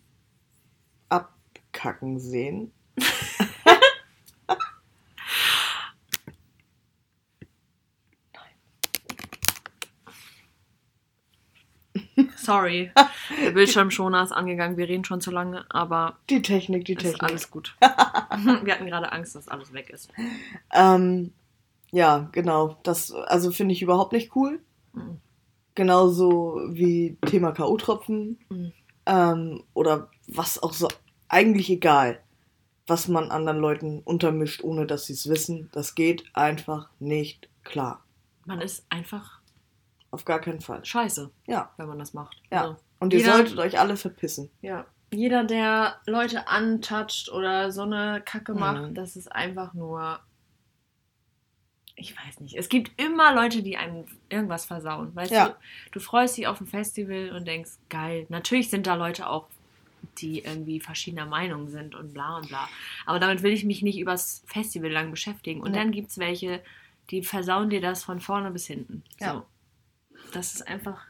abkacken 1.09 2.19
sehen. 2.19 2.73
Sorry. 12.45 12.91
Der 13.41 13.51
Bildschirmschoner 13.53 14.23
ist 14.23 14.33
angegangen. 14.33 14.77
Wir 14.77 14.89
reden 14.89 15.05
schon 15.05 15.21
zu 15.21 15.31
lange, 15.31 15.65
aber. 15.71 16.17
Die 16.29 16.43
Technik, 16.43 16.85
die 16.85 16.97
Technik. 16.97 17.15
Ist 17.15 17.23
alles 17.23 17.51
gut. 17.51 17.77
Wir 17.81 18.75
hatten 18.75 18.87
gerade 18.87 19.13
Angst, 19.13 19.35
dass 19.35 19.49
alles 19.49 19.73
weg 19.73 19.91
ist. 19.91 20.11
Ähm, 20.73 21.33
ja, 21.91 22.29
genau. 22.33 22.79
Das 22.83 23.13
also 23.13 23.53
finde 23.53 23.75
ich 23.75 23.83
überhaupt 23.83 24.13
nicht 24.13 24.35
cool. 24.35 24.61
Mhm. 24.93 25.19
Genauso 25.75 26.61
wie 26.69 27.17
Thema 27.27 27.53
K.O.-Tropfen. 27.53 28.37
Mhm. 28.49 28.73
Ähm, 29.07 29.65
oder 29.75 30.09
was 30.27 30.63
auch 30.63 30.73
so. 30.73 30.89
Eigentlich 31.29 31.71
egal, 31.71 32.21
was 32.87 33.09
man 33.09 33.31
anderen 33.31 33.59
Leuten 33.59 34.01
untermischt, 34.01 34.63
ohne 34.65 34.87
dass 34.87 35.07
sie 35.07 35.15
es 35.15 35.29
wissen. 35.29 35.71
Das 35.73 35.95
geht 35.95 36.25
einfach 36.35 36.89
nicht 36.99 37.49
klar. 37.65 38.03
Man 38.45 38.61
ist 38.61 38.85
einfach 38.91 39.42
auf 40.13 40.25
gar 40.25 40.41
keinen 40.41 40.61
Fall. 40.61 40.85
Scheiße. 40.85 41.31
Ja. 41.47 41.73
Wenn 41.77 41.89
man 41.89 41.99
das 41.99 42.15
macht. 42.15 42.41
Ja. 42.53 42.61
Also, 42.63 42.77
und 43.01 43.13
ihr 43.13 43.21
jeder, 43.21 43.33
solltet 43.33 43.59
euch 43.59 43.81
alle 43.81 43.97
verpissen. 43.97 44.51
Ja. 44.61 44.87
Jeder, 45.13 45.43
der 45.43 45.97
Leute 46.07 46.47
antatscht 46.49 47.29
oder 47.31 47.73
so 47.73 47.83
eine 47.83 48.23
Kacke 48.25 48.55
macht, 48.55 48.91
mhm. 48.91 48.95
das 48.95 49.17
ist 49.17 49.33
einfach 49.33 49.75
nur. 49.75 50.21
Ich 51.97 52.15
weiß 52.17 52.41
nicht. 52.41 52.57
Es 52.57 52.69
gibt 52.69 53.01
immer 53.01 53.35
Leute, 53.35 53.63
die 53.63 53.77
einem 53.77 54.05
irgendwas 54.29 54.65
versauen. 54.65 55.15
Weißt 55.15 55.33
ja. 55.33 55.49
du, 55.49 55.55
du 55.93 56.01
freust 56.01 56.37
dich 56.37 56.47
auf 56.47 56.61
ein 56.61 56.67
Festival 56.67 57.31
und 57.31 57.47
denkst, 57.47 57.73
geil. 57.89 58.27
Natürlich 58.29 58.71
sind 58.71 58.87
da 58.87 58.95
Leute 58.95 59.29
auch, 59.29 59.49
die 60.19 60.41
irgendwie 60.41 60.81
verschiedener 60.81 61.27
Meinung 61.27 61.69
sind 61.69 61.95
und 61.95 62.13
bla 62.13 62.39
und 62.39 62.49
bla. 62.49 62.69
Aber 63.07 63.19
damit 63.19 63.43
will 63.43 63.53
ich 63.53 63.65
mich 63.65 63.83
nicht 63.83 63.99
übers 63.99 64.43
Festival 64.47 64.91
lang 64.91 65.11
beschäftigen. 65.11 65.61
Und 65.61 65.75
ja. 65.75 65.81
dann 65.81 65.93
gibt 65.93 66.11
es 66.11 66.19
welche, 66.19 66.63
die 67.11 67.23
versauen 67.23 67.71
dir 67.71 67.81
das 67.81 68.05
von 68.05 68.21
vorne 68.21 68.51
bis 68.51 68.67
hinten. 68.67 69.05
Ja. 69.21 69.35
So 69.35 69.47
das 70.33 70.55
ist 70.55 70.67
einfach 70.67 71.01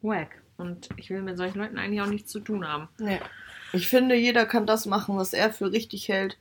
wack. 0.00 0.42
Und 0.56 0.88
ich 0.96 1.10
will 1.10 1.22
mit 1.22 1.36
solchen 1.36 1.58
Leuten 1.58 1.78
eigentlich 1.78 2.00
auch 2.00 2.06
nichts 2.06 2.30
zu 2.30 2.40
tun 2.40 2.66
haben. 2.66 2.88
Nee. 2.98 3.20
Ich 3.72 3.88
finde, 3.88 4.14
jeder 4.14 4.46
kann 4.46 4.66
das 4.66 4.86
machen, 4.86 5.16
was 5.16 5.32
er 5.32 5.52
für 5.52 5.72
richtig 5.72 6.08
hält. 6.08 6.38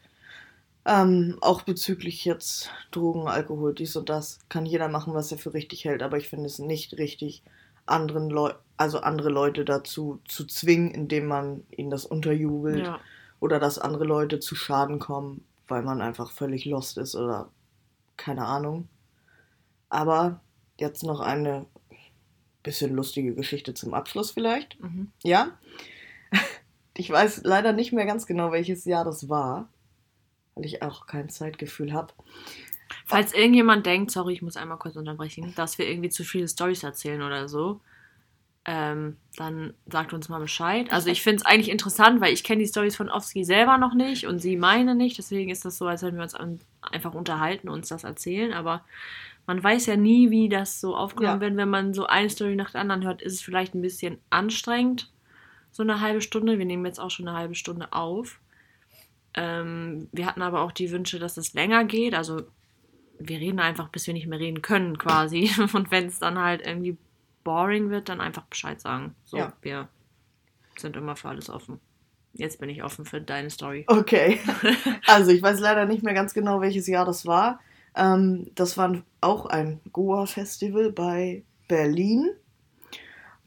Ähm, 0.83 1.37
auch 1.41 1.61
bezüglich 1.61 2.25
jetzt 2.25 2.71
Drogen, 2.91 3.27
Alkohol, 3.27 3.73
dies 3.73 3.95
und 3.95 4.09
das, 4.09 4.39
kann 4.49 4.65
jeder 4.65 4.89
machen, 4.89 5.13
was 5.13 5.31
er 5.31 5.37
für 5.37 5.53
richtig 5.53 5.85
hält. 5.85 6.03
Aber 6.03 6.17
ich 6.17 6.27
finde 6.27 6.47
es 6.47 6.59
nicht 6.59 6.97
richtig, 6.97 7.43
anderen 7.85 8.29
Leu 8.29 8.53
also 8.77 8.99
andere 8.99 9.29
Leute 9.29 9.63
dazu 9.63 10.19
zu 10.27 10.43
zwingen, 10.45 10.89
indem 10.89 11.27
man 11.27 11.63
ihnen 11.69 11.91
das 11.91 12.03
unterjubelt. 12.03 12.87
Ja. 12.87 12.99
Oder 13.39 13.59
dass 13.59 13.77
andere 13.77 14.05
Leute 14.05 14.39
zu 14.39 14.55
Schaden 14.55 14.97
kommen, 14.97 15.45
weil 15.67 15.83
man 15.83 16.01
einfach 16.01 16.31
völlig 16.31 16.65
lost 16.65 16.97
ist 16.97 17.15
oder 17.15 17.49
keine 18.17 18.45
Ahnung. 18.45 18.87
Aber 19.89 20.41
jetzt 20.79 21.03
noch 21.03 21.19
eine 21.19 21.67
bisschen 22.63 22.95
lustige 22.95 23.33
Geschichte 23.33 23.73
zum 23.73 23.93
Abschluss 23.93 24.31
vielleicht. 24.31 24.79
Mhm. 24.81 25.11
Ja. 25.23 25.57
Ich 26.97 27.09
weiß 27.09 27.43
leider 27.45 27.71
nicht 27.71 27.93
mehr 27.93 28.05
ganz 28.05 28.27
genau, 28.27 28.51
welches 28.51 28.83
Jahr 28.83 29.05
das 29.05 29.29
war, 29.29 29.69
weil 30.55 30.65
ich 30.65 30.83
auch 30.83 31.07
kein 31.07 31.29
Zeitgefühl 31.29 31.93
habe. 31.93 32.13
Falls 33.05 33.33
irgendjemand 33.33 33.85
denkt, 33.85 34.11
sorry, 34.11 34.33
ich 34.33 34.41
muss 34.41 34.57
einmal 34.57 34.77
kurz 34.77 34.97
unterbrechen, 34.97 35.53
dass 35.55 35.77
wir 35.77 35.89
irgendwie 35.89 36.09
zu 36.09 36.25
viele 36.25 36.49
Stories 36.49 36.83
erzählen 36.83 37.21
oder 37.21 37.47
so, 37.47 37.79
ähm, 38.65 39.17
dann 39.37 39.73
sagt 39.87 40.13
uns 40.13 40.29
mal 40.29 40.39
Bescheid. 40.39 40.91
Also 40.91 41.09
ich 41.09 41.23
finde 41.23 41.37
es 41.37 41.45
eigentlich 41.45 41.71
interessant, 41.71 42.21
weil 42.21 42.33
ich 42.33 42.43
kenne 42.43 42.61
die 42.61 42.67
Stories 42.67 42.95
von 42.95 43.09
Ofsky 43.09 43.43
selber 43.43 43.77
noch 43.77 43.95
nicht 43.95 44.27
und 44.27 44.39
sie 44.39 44.55
meine 44.55 44.93
nicht. 44.93 45.17
Deswegen 45.17 45.49
ist 45.49 45.65
das 45.65 45.77
so, 45.77 45.87
als 45.87 46.03
wenn 46.03 46.15
wir 46.15 46.23
uns 46.23 46.35
einfach 46.81 47.13
unterhalten 47.13 47.69
und 47.69 47.79
uns 47.79 47.89
das 47.89 48.03
erzählen. 48.03 48.53
Aber 48.53 48.83
man 49.47 49.63
weiß 49.63 49.87
ja 49.87 49.95
nie, 49.95 50.29
wie 50.29 50.49
das 50.49 50.79
so 50.79 50.95
aufgenommen 50.95 51.41
ja. 51.41 51.47
wird. 51.47 51.57
Wenn 51.57 51.69
man 51.69 51.93
so 51.93 52.05
eine 52.05 52.29
Story 52.29 52.55
nach 52.55 52.71
der 52.71 52.81
anderen 52.81 53.03
hört, 53.03 53.21
ist 53.21 53.33
es 53.33 53.41
vielleicht 53.41 53.73
ein 53.73 53.81
bisschen 53.81 54.19
anstrengend. 54.29 55.11
So 55.71 55.83
eine 55.83 56.01
halbe 56.01 56.21
Stunde. 56.21 56.59
Wir 56.59 56.65
nehmen 56.65 56.85
jetzt 56.85 56.99
auch 56.99 57.11
schon 57.11 57.27
eine 57.27 57.37
halbe 57.37 57.55
Stunde 57.55 57.91
auf. 57.91 58.39
Ähm, 59.33 60.09
wir 60.11 60.25
hatten 60.25 60.41
aber 60.41 60.61
auch 60.61 60.71
die 60.71 60.91
Wünsche, 60.91 61.19
dass 61.19 61.37
es 61.37 61.53
länger 61.53 61.85
geht. 61.85 62.13
Also 62.13 62.43
wir 63.19 63.39
reden 63.39 63.59
einfach, 63.59 63.89
bis 63.89 64.07
wir 64.07 64.13
nicht 64.13 64.27
mehr 64.27 64.39
reden 64.39 64.61
können, 64.61 64.97
quasi. 64.97 65.49
Und 65.73 65.91
wenn 65.91 66.07
es 66.07 66.19
dann 66.19 66.39
halt 66.39 66.65
irgendwie 66.65 66.97
boring 67.43 67.89
wird, 67.89 68.09
dann 68.09 68.21
einfach 68.21 68.43
Bescheid 68.43 68.79
sagen. 68.79 69.15
So, 69.25 69.37
ja. 69.37 69.53
wir 69.61 69.87
sind 70.77 70.95
immer 70.95 71.15
für 71.15 71.29
alles 71.29 71.49
offen. 71.49 71.79
Jetzt 72.33 72.59
bin 72.59 72.69
ich 72.69 72.83
offen 72.83 73.05
für 73.05 73.19
deine 73.19 73.49
Story. 73.49 73.85
Okay. 73.87 74.39
Also 75.07 75.31
ich 75.31 75.41
weiß 75.41 75.59
leider 75.59 75.85
nicht 75.85 76.03
mehr 76.03 76.13
ganz 76.13 76.33
genau, 76.33 76.61
welches 76.61 76.87
Jahr 76.87 77.05
das 77.05 77.25
war. 77.25 77.59
Ähm, 77.95 78.51
das 78.55 78.77
war 78.77 79.03
auch 79.19 79.45
ein 79.45 79.79
Goa-Festival 79.91 80.91
bei 80.91 81.43
Berlin. 81.67 82.29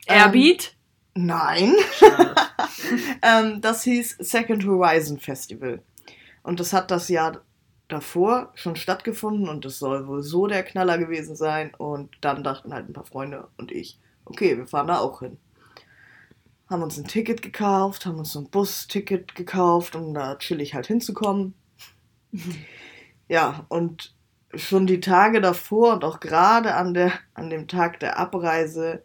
Airbeat? 0.07 0.76
Ähm, 1.14 1.26
nein. 1.26 1.74
ähm, 3.22 3.61
das 3.61 3.85
hieß 3.85 4.16
Second 4.18 4.64
Horizon 4.66 5.18
Festival. 5.18 5.83
Und 6.42 6.61
das 6.61 6.72
hat 6.72 6.90
das 6.90 7.09
Jahr 7.09 7.40
davor 7.88 8.50
schon 8.54 8.76
stattgefunden 8.76 9.48
und 9.48 9.64
es 9.64 9.78
soll 9.78 10.07
wohl 10.07 10.22
so 10.22 10.46
der 10.46 10.62
Knaller 10.62 10.98
gewesen 10.98 11.37
sein. 11.37 11.74
Und 11.74 12.11
dann 12.20 12.44
dachten 12.44 12.72
halt 12.72 12.88
ein 12.88 12.92
paar 12.92 13.07
Freunde 13.07 13.48
und 13.57 13.72
ich, 13.72 13.98
okay, 14.24 14.57
wir 14.57 14.66
fahren 14.66 14.88
da 14.88 14.98
auch 14.98 15.20
hin. 15.20 15.38
Haben 16.68 16.83
uns 16.83 16.98
ein 16.98 17.07
Ticket 17.07 17.42
gekauft, 17.42 18.07
haben 18.07 18.18
uns 18.18 18.33
so 18.33 18.40
ein 18.40 18.48
Busticket 18.48 19.35
gekauft, 19.35 19.96
um 19.96 20.14
da 20.14 20.37
chillig 20.37 20.74
halt 20.74 20.87
hinzukommen. 20.87 21.54
ja, 23.28 23.66
und 23.68 24.14
schon 24.56 24.86
die 24.86 25.00
Tage 25.00 25.40
davor 25.40 25.94
und 25.94 26.04
auch 26.04 26.20
gerade 26.20 26.74
an, 26.74 26.94
der, 26.94 27.12
an 27.34 27.50
dem 27.50 27.68
Tag 27.68 28.00
der 28.00 28.18
Abreise 28.18 29.02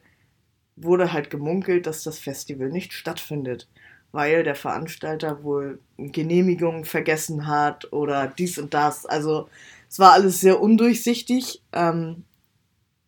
wurde 0.76 1.12
halt 1.12 1.30
gemunkelt, 1.30 1.86
dass 1.86 2.04
das 2.04 2.20
Festival 2.20 2.70
nicht 2.70 2.94
stattfindet, 2.94 3.68
weil 4.12 4.44
der 4.44 4.56
Veranstalter 4.56 5.44
wohl 5.44 5.80
Genehmigungen 5.98 6.86
vergessen 6.86 7.48
hat 7.48 7.92
oder 7.92 8.28
dies 8.28 8.58
und 8.58 8.74
das. 8.74 9.06
Also 9.06 9.50
es 9.90 10.00
war 10.00 10.14
alles 10.14 10.40
sehr 10.40 10.62
undurchsichtig, 10.62 11.62
ähm, 11.74 12.24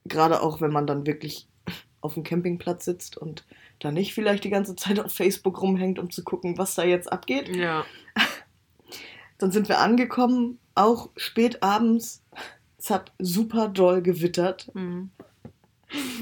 gerade 0.06 0.42
auch 0.42 0.62
wenn 0.62 0.72
man 0.72 0.88
dann 0.88 1.06
wirklich 1.06 1.48
auf 2.02 2.16
dem 2.16 2.24
Campingplatz 2.24 2.86
sitzt 2.86 3.18
und 3.18 3.46
da 3.80 3.92
nicht 3.92 4.14
vielleicht 4.14 4.44
die 4.44 4.50
ganze 4.50 4.76
Zeit 4.76 5.00
auf 5.00 5.14
Facebook 5.14 5.62
rumhängt, 5.62 6.00
um 6.00 6.10
zu 6.10 6.24
gucken, 6.24 6.58
was 6.58 6.76
da 6.76 6.84
jetzt 6.84 7.12
abgeht. 7.12 7.56
Ja. 7.56 7.86
Dann 9.38 9.52
sind 9.52 9.70
wir 9.70 9.80
angekommen, 9.80 10.60
auch 10.76 11.10
spät 11.16 11.62
abends. 11.64 12.24
Es 12.78 12.90
hat 12.90 13.12
super 13.20 13.68
doll 13.68 14.02
gewittert. 14.02 14.74
Mhm. 14.74 15.12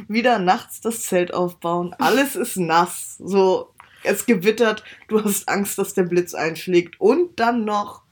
Wieder 0.08 0.40
nachts 0.40 0.82
das 0.82 1.04
Zelt 1.04 1.34
aufbauen. 1.34 1.96
Alles 2.00 2.36
ist 2.36 2.58
nass. 2.58 3.18
So, 3.18 3.74
es 4.04 4.26
gewittert. 4.26 4.84
Du 5.08 5.24
hast 5.24 5.48
Angst, 5.48 5.78
dass 5.78 5.94
der 5.94 6.04
Blitz 6.04 6.34
einschlägt. 6.34 7.00
Und 7.00 7.40
dann 7.40 7.66
noch, 7.66 8.04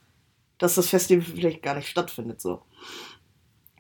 dass 0.58 0.76
das 0.76 0.90
Festival 0.90 1.26
vielleicht 1.26 1.64
gar 1.64 1.76
nicht 1.76 1.90
stattfindet. 1.90 2.42
So. 2.42 2.62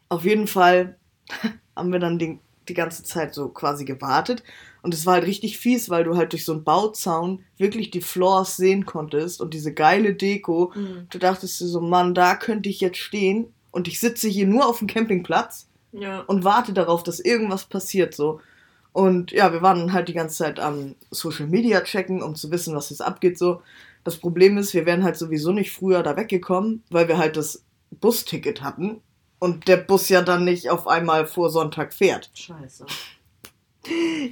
Auf 0.09 0.25
jeden 0.25 0.47
Fall 0.47 0.97
haben 1.75 1.91
wir 1.91 1.99
dann 1.99 2.19
den, 2.19 2.39
die 2.69 2.73
ganze 2.73 3.03
Zeit 3.03 3.33
so 3.33 3.49
quasi 3.49 3.85
gewartet. 3.85 4.43
Und 4.81 4.93
es 4.93 5.05
war 5.05 5.15
halt 5.15 5.25
richtig 5.25 5.57
fies, 5.57 5.89
weil 5.89 6.03
du 6.03 6.15
halt 6.15 6.31
durch 6.33 6.45
so 6.45 6.53
einen 6.53 6.63
Bauzaun 6.63 7.43
wirklich 7.57 7.91
die 7.91 8.01
Floors 8.01 8.57
sehen 8.57 8.85
konntest 8.85 9.41
und 9.41 9.53
diese 9.53 9.73
geile 9.73 10.13
Deko. 10.13 10.71
Mhm. 10.75 11.07
Du 11.09 11.17
dachtest 11.19 11.59
dir 11.59 11.65
so, 11.67 11.81
Mann, 11.81 12.13
da 12.13 12.35
könnte 12.35 12.69
ich 12.69 12.79
jetzt 12.79 12.97
stehen 12.99 13.47
und 13.71 13.87
ich 13.87 13.99
sitze 13.99 14.27
hier 14.29 14.47
nur 14.47 14.65
auf 14.67 14.79
dem 14.79 14.87
Campingplatz 14.87 15.67
Ja. 15.91 16.21
und 16.21 16.43
warte 16.43 16.73
darauf, 16.73 17.03
dass 17.03 17.19
irgendwas 17.19 17.65
passiert 17.65 18.13
so. 18.13 18.39
Und 18.93 19.31
ja, 19.31 19.51
wir 19.53 19.61
waren 19.61 19.93
halt 19.93 20.07
die 20.07 20.13
ganze 20.13 20.37
Zeit 20.37 20.59
am 20.59 20.95
Social 21.11 21.47
Media 21.47 21.81
checken, 21.81 22.23
um 22.23 22.35
zu 22.35 22.49
wissen, 22.49 22.75
was 22.75 22.89
jetzt 22.89 23.01
abgeht 23.01 23.37
so. 23.37 23.61
Das 24.03 24.17
Problem 24.17 24.57
ist, 24.57 24.73
wir 24.73 24.85
wären 24.85 25.03
halt 25.03 25.17
sowieso 25.17 25.51
nicht 25.51 25.71
früher 25.71 26.01
da 26.01 26.15
weggekommen, 26.15 26.81
weil 26.89 27.07
wir 27.07 27.17
halt 27.17 27.35
das 27.37 27.63
Busticket 27.91 28.61
hatten 28.63 29.01
und 29.39 29.67
der 29.67 29.77
Bus 29.77 30.09
ja 30.09 30.21
dann 30.21 30.45
nicht 30.45 30.69
auf 30.69 30.87
einmal 30.87 31.27
vor 31.27 31.49
Sonntag 31.49 31.93
fährt. 31.93 32.29
Scheiße. 32.33 32.85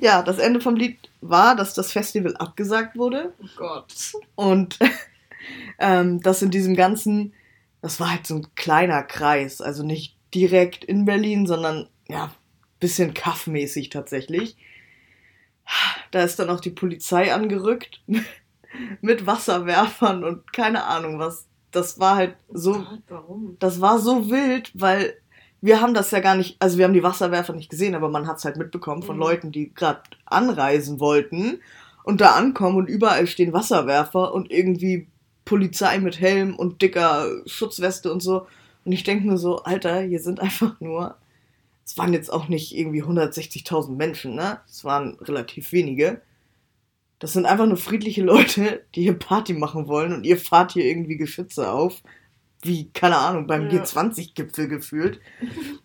Ja, 0.01 0.21
das 0.21 0.37
Ende 0.37 0.59
vom 0.59 0.75
Lied 0.75 0.97
war, 1.21 1.55
dass 1.55 1.73
das 1.73 1.91
Festival 1.91 2.35
abgesagt 2.37 2.97
wurde 2.97 3.33
Oh 3.41 3.47
Gott. 3.55 3.93
und 4.35 4.79
ähm, 5.79 6.21
das 6.21 6.41
in 6.41 6.51
diesem 6.51 6.75
ganzen, 6.75 7.33
das 7.81 7.99
war 7.99 8.11
halt 8.11 8.27
so 8.27 8.35
ein 8.35 8.47
kleiner 8.55 9.03
Kreis, 9.03 9.61
also 9.61 9.83
nicht 9.83 10.17
direkt 10.33 10.83
in 10.83 11.05
Berlin, 11.05 11.47
sondern 11.47 11.87
ja, 12.09 12.31
bisschen 12.79 13.13
kaffmäßig 13.13 13.89
tatsächlich. 13.89 14.57
Da 16.11 16.23
ist 16.23 16.37
dann 16.37 16.49
auch 16.49 16.59
die 16.59 16.71
Polizei 16.71 17.33
angerückt 17.33 18.01
mit 19.01 19.25
Wasserwerfern 19.25 20.23
und 20.23 20.51
keine 20.53 20.83
Ahnung 20.83 21.17
was. 21.17 21.47
Das 21.75 21.99
war 21.99 22.15
halt 22.15 22.35
so, 22.51 22.73
Gott, 22.73 23.01
warum? 23.09 23.57
das 23.59 23.81
war 23.81 23.99
so 23.99 24.29
wild, 24.29 24.71
weil 24.73 25.13
wir 25.61 25.81
haben 25.81 25.93
das 25.93 26.11
ja 26.11 26.19
gar 26.19 26.35
nicht, 26.35 26.57
also 26.59 26.77
wir 26.77 26.85
haben 26.85 26.93
die 26.93 27.03
Wasserwerfer 27.03 27.53
nicht 27.53 27.69
gesehen, 27.69 27.95
aber 27.95 28.09
man 28.09 28.27
hat 28.27 28.37
es 28.37 28.45
halt 28.45 28.57
mitbekommen 28.57 29.03
von 29.03 29.15
Mhm. 29.15 29.21
Leuten, 29.21 29.51
die 29.51 29.73
gerade 29.73 30.01
anreisen 30.25 30.99
wollten 30.99 31.59
und 32.03 32.21
da 32.21 32.31
ankommen 32.31 32.77
und 32.77 32.87
überall 32.87 33.27
stehen 33.27 33.53
Wasserwerfer 33.53 34.33
und 34.33 34.51
irgendwie 34.51 35.07
Polizei 35.43 35.99
mit 35.99 36.19
Helm 36.19 36.55
und 36.55 36.81
dicker 36.81 37.27
Schutzweste 37.45 38.11
und 38.11 38.21
so. 38.21 38.47
Und 38.83 38.91
ich 38.91 39.03
denke 39.03 39.27
mir 39.27 39.37
so, 39.37 39.63
Alter, 39.63 40.01
hier 40.01 40.19
sind 40.19 40.39
einfach 40.39 40.79
nur, 40.79 41.15
es 41.83 41.97
waren 41.97 42.13
jetzt 42.13 42.31
auch 42.31 42.47
nicht 42.47 42.75
irgendwie 42.75 43.03
160.000 43.03 43.91
Menschen, 43.95 44.35
ne? 44.35 44.59
Es 44.67 44.83
waren 44.83 45.17
relativ 45.21 45.71
wenige. 45.71 46.21
Das 47.19 47.33
sind 47.33 47.45
einfach 47.45 47.65
nur 47.65 47.77
friedliche 47.77 48.23
Leute, 48.23 48.83
die 48.93 49.03
hier 49.03 49.17
Party 49.17 49.53
machen 49.53 49.87
wollen 49.87 50.13
und 50.13 50.25
ihr 50.25 50.37
fahrt 50.37 50.73
hier 50.73 50.85
irgendwie 50.85 51.17
Geschütze 51.17 51.71
auf. 51.71 52.01
Wie, 52.61 52.89
keine 52.91 53.17
Ahnung, 53.17 53.47
beim 53.47 53.69
Ja. 53.69 53.83
G20-Gipfel 53.83 54.67
gefühlt. 54.67 55.19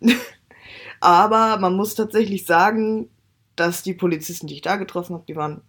Aber 1.01 1.59
man 1.59 1.75
muss 1.77 1.95
tatsächlich 1.95 2.47
sagen, 2.47 3.09
dass 3.57 3.83
die 3.83 3.95
Polizisten, 3.95 4.47
die 4.47 4.55
ich 4.55 4.63
da 4.63 4.77
getroffen 4.77 5.15
habe, 5.15 5.25
die 5.27 5.37
waren 5.37 5.63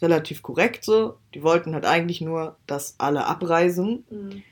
relativ 0.00 0.42
korrekt 0.42 0.84
so. 0.84 1.18
Die 1.34 1.42
wollten 1.42 1.74
halt 1.74 1.84
eigentlich 1.84 2.20
nur, 2.20 2.56
dass 2.66 2.94
alle 2.98 3.26
abreisen. 3.26 4.04
Mhm. 4.10 4.42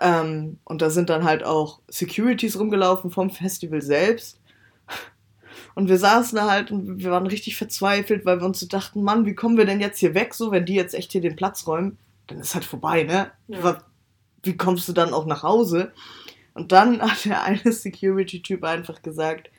Ähm, 0.00 0.58
und 0.64 0.82
da 0.82 0.90
sind 0.90 1.10
dann 1.10 1.24
halt 1.24 1.44
auch 1.44 1.80
Securities 1.88 2.58
rumgelaufen 2.58 3.10
vom 3.10 3.30
Festival 3.30 3.82
selbst. 3.82 4.39
Und 5.74 5.88
wir 5.88 5.98
saßen 5.98 6.36
da 6.36 6.50
halt 6.50 6.70
und 6.70 6.98
wir 6.98 7.10
waren 7.10 7.26
richtig 7.26 7.56
verzweifelt, 7.56 8.24
weil 8.24 8.40
wir 8.40 8.46
uns 8.46 8.60
so 8.60 8.66
dachten, 8.66 9.02
Mann, 9.02 9.24
wie 9.26 9.34
kommen 9.34 9.56
wir 9.56 9.64
denn 9.66 9.80
jetzt 9.80 9.98
hier 9.98 10.14
weg? 10.14 10.34
So, 10.34 10.50
wenn 10.50 10.66
die 10.66 10.74
jetzt 10.74 10.94
echt 10.94 11.12
hier 11.12 11.20
den 11.20 11.36
Platz 11.36 11.66
räumen, 11.66 11.96
dann 12.26 12.38
ist 12.40 12.54
halt 12.54 12.64
vorbei, 12.64 13.04
ne? 13.04 13.30
Ja. 13.48 13.82
Wie 14.42 14.56
kommst 14.56 14.88
du 14.88 14.92
dann 14.92 15.12
auch 15.12 15.26
nach 15.26 15.42
Hause? 15.42 15.92
Und 16.54 16.72
dann 16.72 17.00
hat 17.02 17.24
der 17.24 17.42
eine 17.44 17.72
Security-Typ 17.72 18.64
einfach 18.64 19.02
gesagt, 19.02 19.50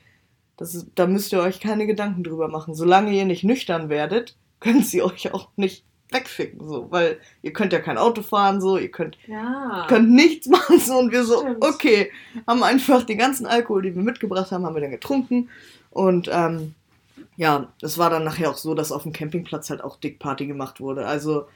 das 0.58 0.76
ist, 0.76 0.88
da 0.96 1.08
müsst 1.08 1.32
ihr 1.32 1.40
euch 1.42 1.60
keine 1.60 1.88
Gedanken 1.88 2.24
drüber 2.24 2.48
machen. 2.48 2.76
Solange 2.76 3.12
ihr 3.14 3.26
nicht 3.26 3.44
nüchtern 3.44 3.90
werdet, 3.90 4.36
können 4.60 4.84
sie 4.84 5.02
euch 5.02 5.34
auch 5.34 5.50
nicht 5.56 5.84
wegschicken, 6.12 6.68
so, 6.68 6.92
weil 6.92 7.20
ihr 7.42 7.54
könnt 7.54 7.72
ja 7.72 7.80
kein 7.80 7.98
Auto 7.98 8.22
fahren, 8.22 8.60
so, 8.60 8.78
ihr 8.78 8.92
könnt 8.92 9.18
Ja. 9.28 9.86
könnt 9.88 10.10
nichts 10.12 10.48
machen. 10.50 10.78
So, 10.80 10.98
und 11.00 11.12
wir 11.12 11.24
so, 11.24 11.40
Stimmt. 11.40 11.64
okay, 11.64 12.12
haben 12.46 12.64
einfach 12.64 13.04
den 13.04 13.18
ganzen 13.18 13.46
Alkohol, 13.46 13.82
den 13.84 13.96
wir 13.96 14.04
mitgebracht 14.04 14.52
haben, 14.52 14.66
haben 14.66 14.76
wir 14.76 14.82
dann 14.82 14.92
getrunken. 14.92 15.50
Und 15.92 16.30
ähm, 16.32 16.76
ja, 17.38 17.72
es 17.82 17.98
war 17.98 18.10
dann 18.10 18.24
nachher 18.24 18.50
auch 18.50 18.58
so, 18.58 18.74
dass 18.76 18.92
auf 18.92 19.04
dem 19.04 19.14
Campingplatz 19.14 19.70
halt 19.70 19.84
auch 19.84 19.98
dick 19.98 20.20
Party 20.20 20.48
gemacht 20.48 20.80
wurde. 20.80 21.06
Also 21.06 21.48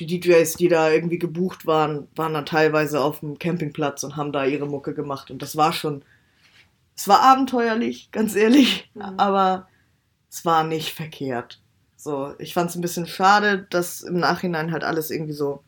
die 0.00 0.06
DJs, 0.06 0.54
die 0.54 0.68
da 0.68 0.90
irgendwie 0.90 1.18
gebucht 1.18 1.66
waren, 1.66 2.08
waren 2.16 2.34
dann 2.34 2.46
teilweise 2.46 3.00
auf 3.00 3.20
dem 3.20 3.38
Campingplatz 3.38 4.02
und 4.04 4.16
haben 4.16 4.32
da 4.32 4.44
ihre 4.44 4.66
Mucke 4.66 4.94
gemacht. 4.94 5.30
Und 5.30 5.42
das 5.42 5.56
war 5.56 5.72
schon, 5.72 6.04
es 6.96 7.08
war 7.08 7.20
abenteuerlich, 7.22 8.10
ganz 8.12 8.34
ehrlich, 8.36 8.90
Mhm. 8.94 9.14
aber 9.18 9.68
es 10.30 10.44
war 10.44 10.64
nicht 10.64 10.92
verkehrt. 10.94 11.60
So, 11.96 12.34
ich 12.38 12.54
fand 12.54 12.70
es 12.70 12.76
ein 12.76 12.82
bisschen 12.82 13.06
schade, 13.06 13.66
dass 13.70 14.02
im 14.02 14.18
Nachhinein 14.18 14.72
halt 14.72 14.84
alles 14.84 15.10
irgendwie 15.10 15.32
so 15.32 15.62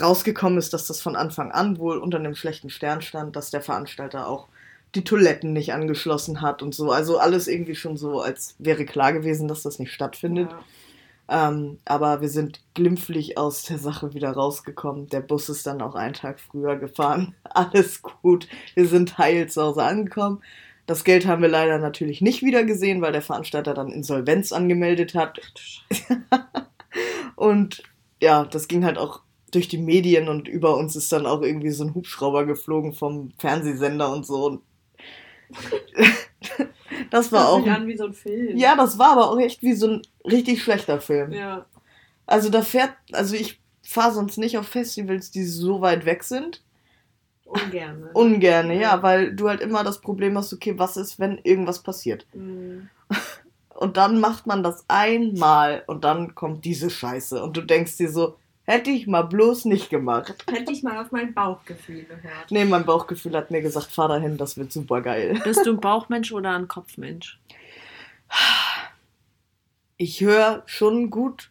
rausgekommen 0.00 0.58
ist, 0.58 0.72
dass 0.72 0.86
das 0.86 1.00
von 1.00 1.16
Anfang 1.16 1.52
an 1.52 1.78
wohl 1.78 1.98
unter 1.98 2.18
einem 2.18 2.34
schlechten 2.34 2.70
Stern 2.70 3.02
stand, 3.02 3.36
dass 3.36 3.50
der 3.50 3.62
Veranstalter 3.62 4.26
auch 4.28 4.48
die 4.94 5.04
Toiletten 5.04 5.52
nicht 5.52 5.72
angeschlossen 5.72 6.40
hat 6.40 6.62
und 6.62 6.74
so. 6.74 6.90
Also 6.90 7.18
alles 7.18 7.48
irgendwie 7.48 7.74
schon 7.74 7.96
so, 7.96 8.20
als 8.20 8.56
wäre 8.58 8.84
klar 8.84 9.12
gewesen, 9.12 9.48
dass 9.48 9.62
das 9.62 9.78
nicht 9.78 9.92
stattfindet. 9.92 10.50
Ja. 10.50 11.48
Ähm, 11.48 11.78
aber 11.84 12.20
wir 12.20 12.28
sind 12.28 12.60
glimpflich 12.74 13.38
aus 13.38 13.62
der 13.62 13.78
Sache 13.78 14.14
wieder 14.14 14.32
rausgekommen. 14.32 15.08
Der 15.08 15.20
Bus 15.20 15.48
ist 15.48 15.66
dann 15.66 15.80
auch 15.80 15.94
einen 15.94 16.14
Tag 16.14 16.40
früher 16.40 16.76
gefahren. 16.76 17.34
Alles 17.44 18.02
gut. 18.02 18.48
Wir 18.74 18.88
sind 18.88 19.16
heil 19.18 19.48
zu 19.48 19.62
Hause 19.62 19.84
angekommen. 19.84 20.42
Das 20.86 21.04
Geld 21.04 21.26
haben 21.26 21.42
wir 21.42 21.48
leider 21.48 21.78
natürlich 21.78 22.20
nicht 22.20 22.42
wieder 22.42 22.64
gesehen, 22.64 23.00
weil 23.00 23.12
der 23.12 23.22
Veranstalter 23.22 23.74
dann 23.74 23.92
Insolvenz 23.92 24.50
angemeldet 24.50 25.14
hat. 25.14 25.40
Und 27.36 27.84
ja, 28.20 28.44
das 28.44 28.66
ging 28.66 28.84
halt 28.84 28.98
auch 28.98 29.20
durch 29.52 29.68
die 29.68 29.78
Medien 29.78 30.28
und 30.28 30.46
über 30.46 30.76
uns 30.76 30.94
ist 30.94 31.10
dann 31.10 31.26
auch 31.26 31.42
irgendwie 31.42 31.70
so 31.70 31.84
ein 31.84 31.94
Hubschrauber 31.94 32.44
geflogen 32.46 32.92
vom 32.92 33.32
Fernsehsender 33.38 34.12
und 34.12 34.26
so. 34.26 34.46
Und 34.46 34.60
das 37.10 37.32
war 37.32 37.40
Hört 37.42 37.50
auch. 37.52 37.62
sich 37.64 37.72
an 37.72 37.86
wie 37.86 37.96
so 37.96 38.04
ein 38.06 38.12
Film. 38.14 38.56
Ja, 38.56 38.76
das 38.76 38.98
war 38.98 39.12
aber 39.12 39.30
auch 39.30 39.38
echt 39.38 39.62
wie 39.62 39.74
so 39.74 39.88
ein 39.88 40.02
richtig 40.24 40.62
schlechter 40.62 41.00
Film. 41.00 41.32
Ja. 41.32 41.66
Also 42.26 42.48
da 42.50 42.62
fährt, 42.62 42.92
also 43.12 43.34
ich 43.34 43.60
fahre 43.82 44.12
sonst 44.12 44.36
nicht 44.38 44.56
auf 44.58 44.68
Festivals, 44.68 45.30
die 45.30 45.44
so 45.44 45.80
weit 45.80 46.04
weg 46.04 46.22
sind. 46.24 46.62
Ungern. 47.44 48.00
ne? 48.00 48.10
Ungerne, 48.14 48.74
ja, 48.74 48.80
Ja. 48.80 49.02
weil 49.02 49.34
du 49.34 49.48
halt 49.48 49.60
immer 49.60 49.82
das 49.82 50.00
Problem 50.00 50.36
hast, 50.38 50.52
okay, 50.52 50.78
was 50.78 50.96
ist, 50.96 51.18
wenn 51.18 51.38
irgendwas 51.38 51.82
passiert? 51.82 52.26
Mhm. 52.34 52.88
Und 53.74 53.96
dann 53.96 54.20
macht 54.20 54.46
man 54.46 54.62
das 54.62 54.84
einmal 54.88 55.84
und 55.86 56.04
dann 56.04 56.34
kommt 56.34 56.66
diese 56.66 56.90
Scheiße 56.90 57.42
und 57.42 57.56
du 57.56 57.62
denkst 57.62 57.96
dir 57.96 58.10
so, 58.10 58.36
hätte 58.70 58.90
ich 58.90 59.06
mal 59.06 59.22
bloß 59.22 59.64
nicht 59.66 59.90
gemacht. 59.90 60.34
Hätte 60.50 60.72
ich 60.72 60.82
mal 60.82 60.98
auf 61.02 61.12
mein 61.12 61.34
Bauchgefühl 61.34 62.04
gehört. 62.04 62.50
Nee, 62.50 62.64
mein 62.64 62.84
Bauchgefühl 62.84 63.36
hat 63.36 63.50
mir 63.50 63.62
gesagt, 63.62 63.88
fahr 63.92 64.08
dahin, 64.08 64.36
das 64.36 64.56
wird 64.56 64.72
super 64.72 65.00
geil. 65.00 65.40
Bist 65.44 65.66
du 65.66 65.70
ein 65.72 65.80
Bauchmensch 65.80 66.32
oder 66.32 66.54
ein 66.56 66.68
Kopfmensch? 66.68 67.38
Ich 69.96 70.20
höre 70.20 70.62
schon 70.66 71.10
gut 71.10 71.50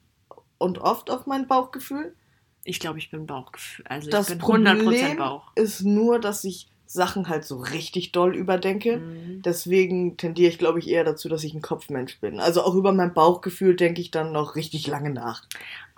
und 0.58 0.80
oft 0.80 1.12
auf 1.12 1.26
mein 1.28 1.48
Bauchgefühl. 1.48 2.16
Ich 2.64 2.80
glaube, 2.80 3.00
ich 3.00 3.12
bin 3.12 3.26
Bauchgefühl. 3.28 3.86
Also 3.88 4.10
Das 4.10 4.30
ich 4.30 4.38
bin 4.38 4.46
100% 4.46 4.84
Problem 4.84 5.18
Bauch. 5.18 5.52
ist 5.56 5.82
nur, 5.82 6.20
dass 6.20 6.44
ich 6.44 6.68
Sachen 6.86 7.30
halt 7.30 7.46
so 7.46 7.58
richtig 7.58 8.12
doll 8.12 8.36
überdenke. 8.36 8.98
Mhm. 8.98 9.44
Deswegen 9.44 10.18
tendiere 10.18 10.50
ich, 10.50 10.58
glaube 10.58 10.80
ich, 10.80 10.88
eher 10.90 11.04
dazu, 11.04 11.30
dass 11.30 11.44
ich 11.44 11.54
ein 11.54 11.62
Kopfmensch 11.62 12.20
bin. 12.20 12.40
Also 12.40 12.64
auch 12.64 12.74
über 12.74 12.92
mein 12.94 13.14
Bauchgefühl 13.14 13.76
denke 13.76 14.02
ich 14.02 14.10
dann 14.10 14.32
noch 14.32 14.56
richtig 14.56 14.88
lange 14.88 15.12
nach. 15.12 15.44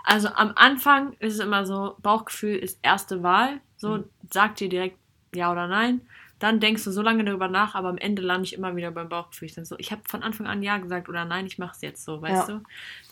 Also 0.03 0.29
am 0.29 0.53
Anfang 0.55 1.13
ist 1.13 1.35
es 1.35 1.39
immer 1.39 1.65
so, 1.65 1.95
Bauchgefühl 2.01 2.55
ist 2.57 2.79
erste 2.81 3.23
Wahl. 3.23 3.61
So, 3.77 3.97
Mhm. 3.97 4.05
sagt 4.29 4.59
dir 4.59 4.69
direkt 4.69 4.97
ja 5.33 5.51
oder 5.51 5.67
nein. 5.67 6.01
Dann 6.39 6.59
denkst 6.59 6.83
du 6.83 6.91
so 6.91 7.01
lange 7.03 7.23
darüber 7.23 7.47
nach, 7.47 7.75
aber 7.75 7.89
am 7.89 7.97
Ende 7.97 8.21
lande 8.21 8.45
ich 8.45 8.53
immer 8.53 8.75
wieder 8.75 8.91
beim 8.91 9.09
Bauchgefühl. 9.09 9.47
Ich, 9.47 9.55
so, 9.55 9.75
ich 9.77 9.91
habe 9.91 10.01
von 10.07 10.23
Anfang 10.23 10.47
an 10.47 10.63
ja 10.63 10.77
gesagt 10.77 11.07
oder 11.07 11.23
nein, 11.23 11.45
ich 11.45 11.59
mache 11.59 11.73
es 11.75 11.81
jetzt 11.81 12.03
so, 12.03 12.21
weißt 12.21 12.49
Ja. 12.49 12.55
du? 12.55 12.63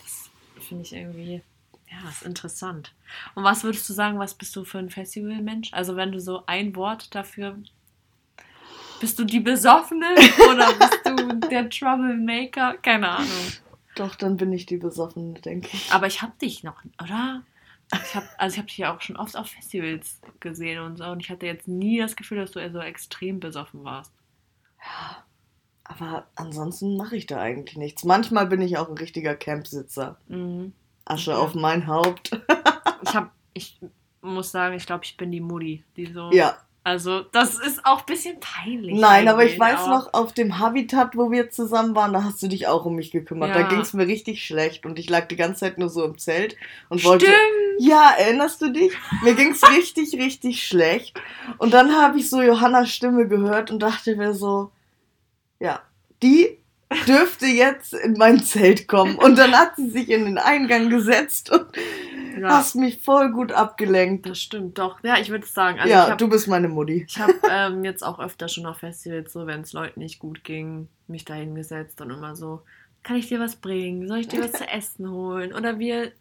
Das 0.02 0.30
finde 0.66 0.82
ich 0.82 0.92
irgendwie, 0.92 1.42
ja, 1.88 2.08
ist 2.08 2.22
interessant. 2.24 2.92
Und 3.36 3.44
was 3.44 3.62
würdest 3.62 3.88
du 3.88 3.92
sagen, 3.92 4.18
was 4.18 4.34
bist 4.34 4.54
du 4.56 4.64
für 4.64 4.78
ein 4.78 4.90
Festivalmensch? 4.90 5.72
Also 5.72 5.94
wenn 5.96 6.10
du 6.10 6.20
so 6.20 6.42
ein 6.46 6.74
Wort 6.74 7.14
dafür, 7.14 7.56
bist 9.00 9.18
du 9.18 9.24
die 9.24 9.40
Besoffene 9.40 10.06
oder 10.50 10.72
bist 10.74 10.98
du 11.06 11.40
der 11.48 11.70
Troublemaker? 11.70 12.76
Keine 12.82 13.08
Ahnung. 13.08 13.52
Doch, 14.00 14.14
dann 14.14 14.38
bin 14.38 14.50
ich 14.52 14.64
die 14.64 14.78
Besoffene, 14.78 15.34
denke 15.40 15.68
ich. 15.72 15.92
Aber 15.92 16.06
ich 16.06 16.22
hab 16.22 16.38
dich 16.38 16.64
noch, 16.64 16.82
oder? 17.02 17.42
Ich 17.92 18.14
hab, 18.14 18.24
also 18.38 18.54
ich 18.54 18.58
habe 18.58 18.68
dich 18.68 18.78
ja 18.78 18.94
auch 18.96 19.00
schon 19.02 19.16
oft 19.16 19.36
auf 19.36 19.48
Festivals 19.48 20.20
gesehen 20.38 20.80
und 20.80 20.96
so. 20.96 21.04
Und 21.04 21.20
ich 21.20 21.28
hatte 21.28 21.44
jetzt 21.44 21.68
nie 21.68 21.98
das 21.98 22.16
Gefühl, 22.16 22.38
dass 22.38 22.52
du 22.52 22.70
so 22.72 22.78
extrem 22.80 23.40
besoffen 23.40 23.84
warst. 23.84 24.12
Ja, 24.82 25.24
aber 25.84 26.26
ansonsten 26.36 26.96
mache 26.96 27.16
ich 27.16 27.26
da 27.26 27.40
eigentlich 27.40 27.76
nichts. 27.76 28.04
Manchmal 28.04 28.46
bin 28.46 28.62
ich 28.62 28.78
auch 28.78 28.88
ein 28.88 28.96
richtiger 28.96 29.34
Campsitzer. 29.34 30.16
Mhm. 30.28 30.72
Asche 31.04 31.32
Ja. 31.32 31.38
auf 31.38 31.54
mein 31.54 31.86
Haupt. 31.86 32.30
Ich 33.02 33.14
hab, 33.14 33.32
ich 33.52 33.78
muss 34.22 34.50
sagen, 34.50 34.76
ich 34.76 34.86
glaube, 34.86 35.04
ich 35.04 35.16
bin 35.16 35.30
die 35.32 35.40
Mutti, 35.40 35.84
die 35.96 36.06
so. 36.06 36.30
ja. 36.32 36.56
Also, 36.82 37.20
das 37.20 37.58
ist 37.58 37.84
auch 37.84 38.00
ein 38.00 38.06
bisschen 38.06 38.40
peinlich. 38.40 38.98
Nein, 38.98 39.28
aber 39.28 39.44
ich 39.44 39.58
weiß 39.60 39.80
aber- 39.80 39.88
noch, 39.98 40.14
auf 40.14 40.32
dem 40.32 40.58
Habitat, 40.58 41.14
wo 41.14 41.30
wir 41.30 41.50
zusammen 41.50 41.94
waren, 41.94 42.12
da 42.14 42.24
hast 42.24 42.42
du 42.42 42.48
dich 42.48 42.68
auch 42.68 42.86
um 42.86 42.94
mich 42.96 43.10
gekümmert. 43.10 43.54
Da 43.54 43.60
Ja. 43.60 43.68
ging 43.68 43.80
es 43.80 43.92
mir 43.92 44.06
richtig 44.06 44.42
schlecht 44.44 44.86
und 44.86 44.98
ich 44.98 45.10
lag 45.10 45.28
die 45.28 45.36
ganze 45.36 45.60
Zeit 45.60 45.76
nur 45.78 45.90
so 45.90 46.02
im 46.04 46.16
Zelt 46.18 46.56
und 46.88 47.04
wollte. 47.04 47.26
Stimmt! 47.26 47.38
Ja, 47.80 48.12
erinnerst 48.18 48.62
du 48.62 48.70
dich? 48.70 48.92
Mir 49.22 49.34
ging's 49.34 49.60
richtig, 49.70 50.14
richtig 50.14 50.66
schlecht. 50.66 51.20
Und 51.58 51.74
dann 51.74 51.94
habe 51.94 52.18
ich 52.18 52.30
so 52.30 52.40
Johannas 52.40 52.90
Stimme 52.90 53.28
gehört 53.28 53.70
und 53.70 53.80
dachte 53.80 54.16
mir 54.16 54.32
so, 54.34 54.70
Ja, 55.58 55.80
die 56.22 56.56
dürfte 57.06 57.46
jetzt 57.46 57.92
in 57.92 58.14
mein 58.14 58.42
Zelt 58.42 58.88
kommen. 58.88 59.16
Und 59.16 59.36
dann 59.38 59.52
hat 59.56 59.76
sie 59.76 59.90
sich 59.90 60.08
in 60.08 60.24
den 60.24 60.38
Eingang 60.38 60.88
gesetzt 60.88 61.50
und 61.50 61.66
Ja. 62.40 62.48
hast 62.48 62.74
mich 62.76 63.02
voll 63.02 63.30
gut 63.32 63.52
abgelenkt. 63.52 64.26
Das 64.26 64.38
stimmt 64.40 64.78
doch. 64.78 65.02
Ja, 65.02 65.18
ich 65.18 65.30
würde 65.30 65.46
sagen. 65.46 65.78
Also 65.78 65.90
ja, 65.92 66.08
hab, 66.10 66.18
du 66.18 66.28
bist 66.28 66.48
meine 66.48 66.68
Mutti. 66.68 67.06
Ich 67.08 67.18
habe 67.18 67.34
ähm, 67.50 67.84
jetzt 67.84 68.02
auch 68.02 68.18
öfter 68.18 68.48
schon 68.48 68.66
auf 68.66 68.78
Festivals, 68.78 69.32
so 69.32 69.46
wenn 69.46 69.60
es 69.62 69.72
Leuten 69.72 70.00
nicht 70.00 70.18
gut 70.18 70.44
ging, 70.44 70.88
mich 71.06 71.24
da 71.24 71.34
hingesetzt 71.34 72.00
und 72.00 72.10
immer 72.10 72.36
so, 72.36 72.62
kann 73.02 73.16
ich 73.16 73.28
dir 73.28 73.40
was 73.40 73.56
bringen? 73.56 74.06
Soll 74.08 74.18
ich 74.18 74.28
dir 74.28 74.42
was 74.42 74.52
zu 74.58 74.68
essen 74.68 75.10
holen? 75.10 75.52
Oder 75.54 75.78
wir, 75.78 76.12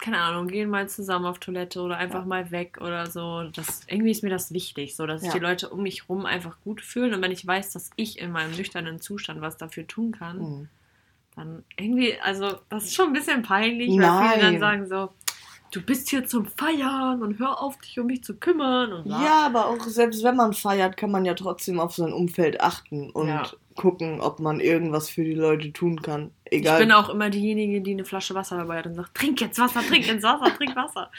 keine 0.00 0.18
Ahnung, 0.20 0.46
gehen 0.48 0.70
mal 0.70 0.88
zusammen 0.88 1.24
auf 1.26 1.38
Toilette 1.38 1.80
oder 1.80 1.96
einfach 1.96 2.24
mal 2.24 2.50
weg 2.50 2.78
oder 2.80 3.06
so. 3.06 3.44
Das, 3.54 3.80
irgendwie 3.88 4.10
ist 4.12 4.22
mir 4.22 4.30
das 4.30 4.52
wichtig, 4.52 4.94
so 4.94 5.06
dass 5.06 5.22
Ja. 5.22 5.30
sich 5.32 5.40
die 5.40 5.44
Leute 5.44 5.70
um 5.70 5.82
mich 5.82 6.08
rum 6.08 6.24
einfach 6.26 6.56
gut 6.62 6.80
fühlen. 6.82 7.14
Und 7.14 7.22
wenn 7.22 7.32
ich 7.32 7.46
weiß, 7.46 7.72
dass 7.72 7.90
ich 7.96 8.18
in 8.18 8.30
meinem 8.30 8.54
nüchternen 8.54 9.00
Zustand 9.00 9.40
was 9.40 9.56
dafür 9.56 9.86
tun 9.86 10.12
kann, 10.12 10.38
Hm. 10.38 10.68
dann 11.34 11.64
irgendwie, 11.76 12.18
also 12.20 12.58
das 12.68 12.84
ist 12.84 12.94
schon 12.94 13.06
ein 13.08 13.12
bisschen 13.12 13.42
peinlich, 13.42 13.88
weil 13.96 14.28
viele 14.28 14.40
dann 14.42 14.52
Nein. 14.54 14.60
sagen 14.60 14.86
so, 14.88 15.10
du 15.70 15.80
bist 15.82 16.08
hier 16.08 16.26
zum 16.26 16.46
Feiern 16.46 17.22
und 17.22 17.38
hör 17.38 17.60
auf, 17.62 17.76
dich 17.78 17.98
um 17.98 18.06
mich 18.06 18.24
zu 18.24 18.34
kümmern. 18.36 18.92
Und 18.92 19.04
bla. 19.04 19.22
Ja, 19.24 19.46
aber 19.46 19.66
auch 19.66 19.80
selbst 19.84 20.22
wenn 20.22 20.36
man 20.36 20.52
feiert, 20.52 20.96
kann 20.96 21.10
man 21.10 21.24
ja 21.24 21.34
trotzdem 21.34 21.80
auf 21.80 21.94
sein 21.94 22.12
Umfeld 22.12 22.60
achten 22.60 23.10
und 23.10 23.28
Ja. 23.28 23.50
gucken, 23.76 24.20
ob 24.20 24.40
man 24.40 24.60
irgendwas 24.60 25.08
für 25.08 25.24
die 25.24 25.34
Leute 25.34 25.72
tun 25.72 26.02
kann. 26.02 26.30
Egal. 26.46 26.80
Ich 26.80 26.86
bin 26.86 26.92
auch 26.92 27.08
immer 27.08 27.30
diejenige, 27.30 27.80
die 27.80 27.92
eine 27.92 28.04
Flasche 28.04 28.34
Wasser 28.34 28.56
dabei 28.56 28.78
hat 28.78 28.86
und 28.86 28.94
sagt, 28.94 29.14
trink 29.14 29.40
jetzt 29.40 29.58
Wasser, 29.58 29.80
trink 29.82 30.06
jetzt 30.06 30.22
Wasser, 30.24 30.54
trink 30.56 30.74
Wasser. 30.74 31.10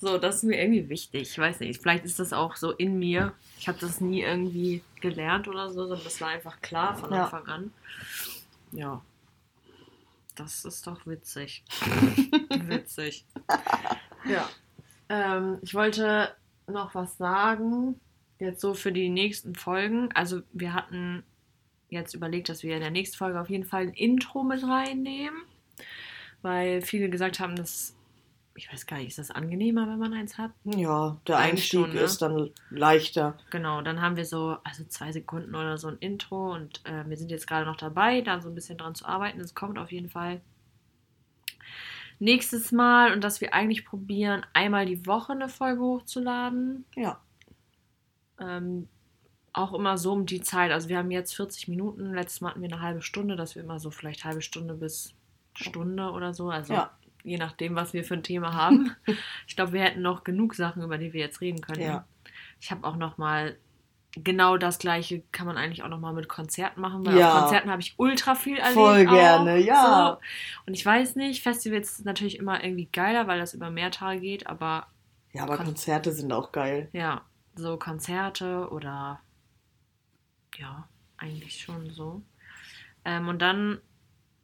So, 0.00 0.16
das 0.16 0.36
ist 0.36 0.42
mir 0.44 0.58
irgendwie 0.60 0.88
wichtig. 0.88 1.22
Ich 1.30 1.38
weiß 1.38 1.60
nicht, 1.60 1.82
vielleicht 1.82 2.06
ist 2.06 2.18
das 2.18 2.32
auch 2.32 2.56
so 2.56 2.70
in 2.72 2.98
mir. 2.98 3.32
Ich 3.58 3.68
habe 3.68 3.78
das 3.78 4.00
nie 4.00 4.22
irgendwie 4.22 4.82
gelernt 5.02 5.46
oder 5.46 5.68
so, 5.68 5.82
sondern 5.86 6.04
das 6.04 6.20
war 6.22 6.28
einfach 6.28 6.60
klar 6.62 6.96
von 6.96 7.12
Ja. 7.12 7.24
Anfang 7.24 7.46
an. 7.46 7.72
Ja. 8.72 9.02
Das 10.40 10.64
ist 10.64 10.86
doch 10.86 11.06
witzig. 11.06 11.62
witzig. 12.50 13.26
Ja. 14.24 14.48
Ähm, 15.10 15.58
ich 15.60 15.74
wollte 15.74 16.34
noch 16.66 16.94
was 16.94 17.18
sagen, 17.18 18.00
jetzt 18.38 18.62
so 18.62 18.72
für 18.72 18.90
die 18.90 19.10
nächsten 19.10 19.54
Folgen. 19.54 20.10
Also 20.12 20.40
wir 20.52 20.72
hatten 20.72 21.24
jetzt 21.90 22.14
überlegt, 22.14 22.48
dass 22.48 22.62
wir 22.62 22.74
in 22.74 22.80
der 22.80 22.90
nächsten 22.90 23.18
Folge 23.18 23.38
auf 23.38 23.50
jeden 23.50 23.64
Fall 23.64 23.82
ein 23.82 23.92
Intro 23.92 24.42
mit 24.42 24.62
reinnehmen, 24.64 25.42
weil 26.40 26.80
viele 26.80 27.10
gesagt 27.10 27.38
haben, 27.38 27.54
dass 27.54 27.94
ich 28.60 28.70
weiß 28.70 28.84
gar 28.84 28.98
nicht, 28.98 29.08
ist 29.08 29.18
das 29.18 29.30
angenehmer, 29.30 29.88
wenn 29.88 29.98
man 29.98 30.12
eins 30.12 30.36
hat? 30.36 30.50
ja, 30.64 31.16
der 31.26 31.38
Eigentlich 31.38 31.52
Einstieg 31.52 31.80
schon, 31.80 31.94
ne? 31.94 32.00
ist 32.00 32.20
dann 32.20 32.50
leichter. 32.68 33.38
Genau, 33.48 33.80
dann 33.80 34.02
haben 34.02 34.16
wir 34.16 34.26
so, 34.26 34.58
also 34.64 34.84
zwei 34.84 35.12
Sekunden 35.12 35.54
oder 35.54 35.78
so 35.78 35.88
ein 35.88 35.96
Intro 35.96 36.52
und 36.52 36.84
äh, 36.84 37.08
wir 37.08 37.16
sind 37.16 37.30
jetzt 37.30 37.46
gerade 37.46 37.64
noch 37.64 37.76
dabei, 37.76 38.20
da 38.20 38.38
so 38.42 38.50
ein 38.50 38.54
bisschen 38.54 38.76
dran 38.76 38.94
zu 38.94 39.06
arbeiten. 39.06 39.40
Es 39.40 39.54
kommt 39.54 39.78
auf 39.78 39.90
jeden 39.90 40.10
Fall 40.10 40.42
nächstes 42.18 42.70
Mal 42.70 43.14
und 43.14 43.24
dass 43.24 43.40
wir 43.40 43.54
eigentlich 43.54 43.86
probieren, 43.86 44.44
einmal 44.52 44.84
die 44.84 45.06
Woche 45.06 45.32
eine 45.32 45.48
Folge 45.48 45.80
hochzuladen. 45.80 46.84
Ja. 46.96 47.18
Ähm, 48.38 48.88
auch 49.54 49.72
immer 49.72 49.96
so 49.96 50.12
um 50.12 50.26
die 50.26 50.42
Zeit. 50.42 50.70
Also 50.70 50.90
wir 50.90 50.98
haben 50.98 51.10
jetzt 51.10 51.34
40 51.34 51.68
Minuten, 51.68 52.12
letztes 52.12 52.42
Mal 52.42 52.50
hatten 52.50 52.60
wir 52.60 52.70
eine 52.70 52.82
halbe 52.82 53.00
Stunde, 53.00 53.36
dass 53.36 53.54
wir 53.54 53.62
immer 53.62 53.80
so 53.80 53.90
vielleicht 53.90 54.24
halbe 54.24 54.42
Stunde 54.42 54.74
bis 54.74 55.14
Stunde 55.54 56.10
oder 56.10 56.34
so. 56.34 56.50
Also 56.50 56.74
Ja. 56.74 56.90
Je 57.24 57.36
nachdem, 57.38 57.74
was 57.74 57.92
wir 57.92 58.04
für 58.04 58.14
ein 58.14 58.22
Thema 58.22 58.54
haben. 58.54 58.94
ich 59.46 59.56
glaube, 59.56 59.72
wir 59.72 59.82
hätten 59.82 60.02
noch 60.02 60.24
genug 60.24 60.54
Sachen, 60.54 60.82
über 60.82 60.98
die 60.98 61.12
wir 61.12 61.20
jetzt 61.20 61.40
reden 61.40 61.60
können. 61.60 61.80
Ja. 61.82 62.04
Ich 62.60 62.70
habe 62.70 62.86
auch 62.86 62.96
noch 62.96 63.18
mal 63.18 63.56
genau 64.12 64.56
das 64.56 64.78
gleiche 64.80 65.22
kann 65.30 65.46
man 65.46 65.56
eigentlich 65.56 65.84
auch 65.84 65.88
noch 65.88 66.00
mal 66.00 66.12
mit 66.12 66.28
Konzerten 66.28 66.80
machen, 66.80 67.06
weil 67.06 67.16
Ja. 67.16 67.32
auf 67.32 67.40
Konzerten 67.42 67.70
habe 67.70 67.80
ich 67.80 67.94
ultra 67.96 68.34
viel 68.34 68.56
erlebt. 68.56 68.74
Voll 68.74 69.06
auch, 69.06 69.12
gerne, 69.12 69.58
ja. 69.58 70.18
So. 70.20 70.62
Und 70.66 70.74
ich 70.74 70.84
weiß 70.84 71.14
nicht, 71.16 71.42
Festivals 71.42 71.98
ist 72.00 72.04
natürlich 72.04 72.38
immer 72.38 72.62
irgendwie 72.64 72.88
geiler, 72.92 73.28
weil 73.28 73.38
das 73.38 73.54
über 73.54 73.70
mehr 73.70 73.90
Tage 73.92 74.20
geht, 74.20 74.48
aber 74.48 74.88
Ja, 75.32 75.44
aber 75.44 75.56
Kon- 75.56 75.66
Konzerte 75.66 76.12
sind 76.12 76.32
auch 76.32 76.50
geil. 76.50 76.88
ja, 76.92 77.22
so 77.54 77.76
Konzerte 77.76 78.68
oder 78.70 79.20
ja, 80.56 80.88
eigentlich 81.16 81.60
schon 81.60 81.90
so. 81.90 82.22
Ähm, 83.04 83.28
und 83.28 83.40
dann 83.40 83.80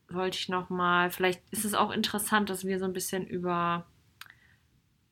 wollte 0.08 0.38
ich 0.38 0.48
noch 0.48 0.70
mal, 0.70 1.10
vielleicht 1.10 1.42
ist 1.50 1.64
es 1.64 1.74
auch 1.74 1.90
interessant, 1.90 2.48
dass 2.50 2.64
wir 2.64 2.78
so 2.78 2.84
ein 2.84 2.92
bisschen 2.92 3.26
über 3.26 3.86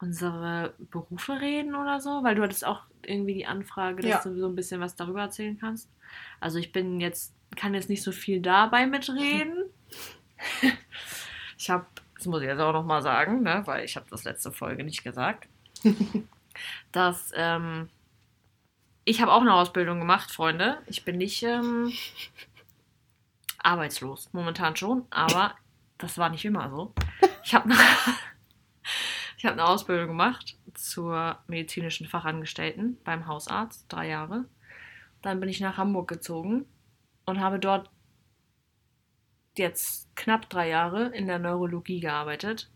unsere 0.00 0.74
Berufe 0.90 1.40
reden 1.40 1.74
oder 1.74 2.00
so, 2.00 2.22
weil 2.22 2.34
du 2.34 2.42
hattest 2.42 2.64
auch 2.64 2.82
irgendwie 3.02 3.34
die 3.34 3.46
Anfrage, 3.46 4.02
dass 4.02 4.24
Ja. 4.24 4.30
du 4.30 4.38
so 4.38 4.46
ein 4.48 4.54
bisschen 4.54 4.80
was 4.80 4.96
darüber 4.96 5.22
erzählen 5.22 5.58
kannst. 5.58 5.88
Also 6.40 6.58
ich 6.58 6.72
bin 6.72 7.00
jetzt, 7.00 7.32
kann 7.56 7.74
jetzt 7.74 7.88
nicht 7.88 8.02
so 8.02 8.12
viel 8.12 8.40
dabei 8.40 8.86
mitreden. 8.86 9.64
ich 11.58 11.70
habe, 11.70 11.86
das 12.16 12.26
muss 12.26 12.42
ich 12.42 12.48
jetzt 12.48 12.60
auch 12.60 12.72
noch 12.72 12.84
mal 12.84 13.02
sagen, 13.02 13.42
ne, 13.42 13.62
weil 13.64 13.84
ich 13.84 13.96
habe 13.96 14.06
das 14.10 14.24
letzte 14.24 14.52
Folge 14.52 14.84
nicht 14.84 15.04
gesagt, 15.04 15.48
dass 16.92 17.32
ähm, 17.34 17.88
ich 19.04 19.20
habe 19.20 19.32
auch 19.32 19.40
eine 19.42 19.54
Ausbildung 19.54 19.98
gemacht, 20.00 20.30
Freunde. 20.30 20.78
Ich 20.86 21.04
bin 21.04 21.18
nicht 21.18 21.42
ähm, 21.42 21.92
arbeitslos, 23.64 24.32
momentan 24.32 24.76
schon, 24.76 25.06
aber 25.10 25.54
das 25.98 26.18
war 26.18 26.28
nicht 26.28 26.44
immer 26.44 26.70
so. 26.70 26.94
Ich 27.42 27.54
habe 27.54 27.70
ich 29.36 29.44
hab 29.44 29.52
eine 29.52 29.64
Ausbildung 29.66 30.08
gemacht 30.08 30.56
zur 30.74 31.38
medizinischen 31.46 32.06
Fachangestellten 32.06 32.98
beim 33.04 33.26
Hausarzt, 33.26 33.86
drei 33.88 34.08
Jahre. 34.08 34.44
Dann 35.22 35.40
bin 35.40 35.48
ich 35.48 35.60
nach 35.60 35.76
Hamburg 35.78 36.08
gezogen 36.08 36.66
und 37.26 37.40
habe 37.40 37.58
dort 37.58 37.90
jetzt 39.56 40.14
knapp 40.16 40.50
drei 40.50 40.68
Jahre 40.68 41.06
in 41.08 41.26
der 41.26 41.38
Neurologie 41.38 42.00
gearbeitet. 42.00 42.70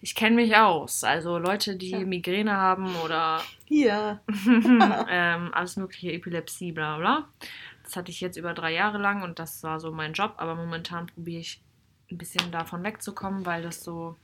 Ich 0.00 0.14
kenne 0.16 0.36
mich 0.36 0.56
aus. 0.56 1.04
Also 1.04 1.38
Leute, 1.38 1.76
die 1.76 1.90
Ja. 1.90 2.00
Migräne 2.00 2.56
haben 2.56 2.94
oder 2.96 3.40
Hier. 3.66 4.20
ähm, 5.08 5.50
alles 5.54 5.76
mögliche, 5.76 6.12
Epilepsie, 6.12 6.72
bla 6.72 6.98
bla. 6.98 7.28
Das 7.92 7.98
hatte 7.98 8.10
ich 8.10 8.22
jetzt 8.22 8.38
über 8.38 8.54
drei 8.54 8.72
Jahre 8.72 8.96
lang 8.96 9.22
und 9.22 9.38
das 9.38 9.62
war 9.62 9.78
so 9.78 9.92
mein 9.92 10.14
Job, 10.14 10.36
aber 10.38 10.54
momentan 10.54 11.08
probiere 11.08 11.40
ich 11.40 11.62
ein 12.10 12.16
bisschen 12.16 12.50
davon 12.50 12.82
wegzukommen, 12.82 13.44
weil 13.44 13.62
das 13.62 13.84
so, 13.84 14.16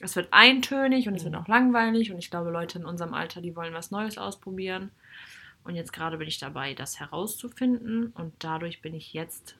es 0.00 0.16
wird 0.16 0.28
eintönig 0.32 1.08
und 1.08 1.14
es 1.14 1.24
wird 1.24 1.34
auch 1.34 1.48
langweilig 1.48 2.12
und 2.12 2.18
ich 2.18 2.30
glaube, 2.30 2.50
Leute 2.50 2.78
in 2.78 2.84
unserem 2.84 3.14
Alter, 3.14 3.40
die 3.40 3.56
wollen 3.56 3.72
was 3.72 3.90
Neues 3.90 4.18
ausprobieren. 4.18 4.90
Und 5.64 5.76
jetzt 5.76 5.94
gerade 5.94 6.18
bin 6.18 6.28
ich 6.28 6.38
dabei, 6.38 6.74
das 6.74 7.00
herauszufinden 7.00 8.08
und 8.08 8.34
dadurch 8.40 8.82
bin 8.82 8.92
ich 8.92 9.14
jetzt 9.14 9.56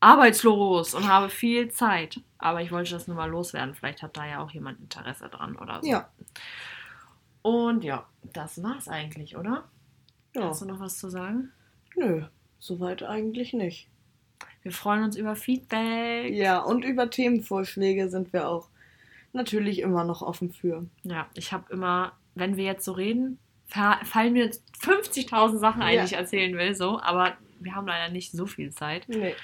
arbeitslos 0.00 0.92
und 0.92 1.08
habe 1.08 1.30
viel 1.30 1.70
Zeit. 1.70 2.20
Aber 2.36 2.60
ich 2.60 2.72
wollte 2.72 2.90
das 2.90 3.06
nur 3.06 3.16
mal 3.16 3.30
loswerden. 3.30 3.74
Vielleicht 3.74 4.02
hat 4.02 4.18
da 4.18 4.26
ja 4.26 4.42
auch 4.42 4.50
jemand 4.50 4.80
Interesse 4.80 5.30
dran 5.30 5.56
oder 5.56 5.80
so. 5.80 5.88
Ja. 5.88 6.10
Und 7.40 7.84
ja, 7.84 8.06
das 8.34 8.62
war's 8.62 8.86
eigentlich, 8.86 9.38
oder? 9.38 9.64
ja. 10.34 10.42
Hast 10.42 10.60
du 10.60 10.66
noch 10.66 10.78
was 10.78 10.98
zu 10.98 11.08
sagen? 11.08 11.52
Nö, 11.96 12.26
soweit 12.60 13.02
eigentlich 13.02 13.52
nicht. 13.52 13.88
Wir 14.62 14.72
freuen 14.72 15.02
uns 15.04 15.16
über 15.16 15.34
Feedback. 15.36 16.32
Ja, 16.32 16.60
und 16.60 16.84
über 16.84 17.10
Themenvorschläge 17.10 18.08
sind 18.08 18.32
wir 18.32 18.48
auch 18.48 18.68
natürlich 19.32 19.80
immer 19.80 20.04
noch 20.04 20.22
offen 20.22 20.52
für. 20.52 20.86
Ja, 21.02 21.28
ich 21.34 21.52
habe 21.52 21.72
immer, 21.72 22.12
wenn 22.34 22.56
wir 22.56 22.64
jetzt 22.64 22.84
so 22.84 22.92
reden, 22.92 23.38
fa- 23.66 24.00
fallen 24.04 24.34
mir 24.34 24.44
jetzt 24.44 24.62
50.000 24.80 25.58
Sachen 25.58 25.82
ein, 25.82 25.94
Ja. 25.94 26.00
die 26.02 26.06
ich 26.12 26.18
erzählen 26.18 26.56
will, 26.56 26.74
so, 26.74 27.00
aber 27.00 27.36
wir 27.58 27.74
haben 27.74 27.86
leider 27.86 28.12
nicht 28.12 28.32
so 28.32 28.46
viel 28.46 28.70
Zeit. 28.70 29.08
Nee. 29.08 29.34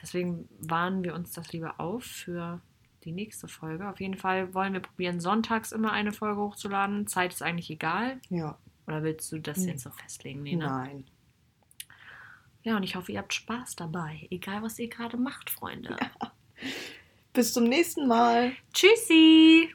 Deswegen 0.00 0.48
warnen 0.58 1.04
wir 1.04 1.14
uns 1.14 1.32
das 1.32 1.52
lieber 1.52 1.78
auf 1.78 2.04
für 2.04 2.60
die 3.04 3.12
nächste 3.12 3.48
Folge. 3.48 3.88
Auf 3.88 4.00
jeden 4.00 4.16
Fall 4.16 4.54
wollen 4.54 4.72
wir 4.72 4.80
probieren, 4.80 5.20
sonntags 5.20 5.72
immer 5.72 5.92
eine 5.92 6.12
Folge 6.12 6.40
hochzuladen. 6.40 7.06
Zeit 7.06 7.32
ist 7.32 7.42
eigentlich 7.42 7.70
egal. 7.70 8.20
Ja. 8.30 8.56
Oder 8.86 9.02
willst 9.02 9.30
du 9.32 9.38
das 9.38 9.58
Nee. 9.58 9.72
jetzt 9.72 9.82
so 9.82 9.90
festlegen? 9.90 10.42
Nee, 10.42 10.56
ne? 10.56 10.64
Nein. 10.66 11.04
Ja, 12.64 12.76
und 12.76 12.82
ich 12.84 12.94
hoffe, 12.94 13.12
ihr 13.12 13.18
habt 13.18 13.34
Spaß 13.34 13.76
dabei. 13.76 14.28
Egal, 14.30 14.62
was 14.62 14.78
ihr 14.78 14.88
gerade 14.88 15.16
macht, 15.16 15.50
Freunde. 15.50 15.96
Bis 17.32 17.52
zum 17.52 17.64
nächsten 17.64 18.06
Mal. 18.06 18.52
Tschüssi! 18.72 19.74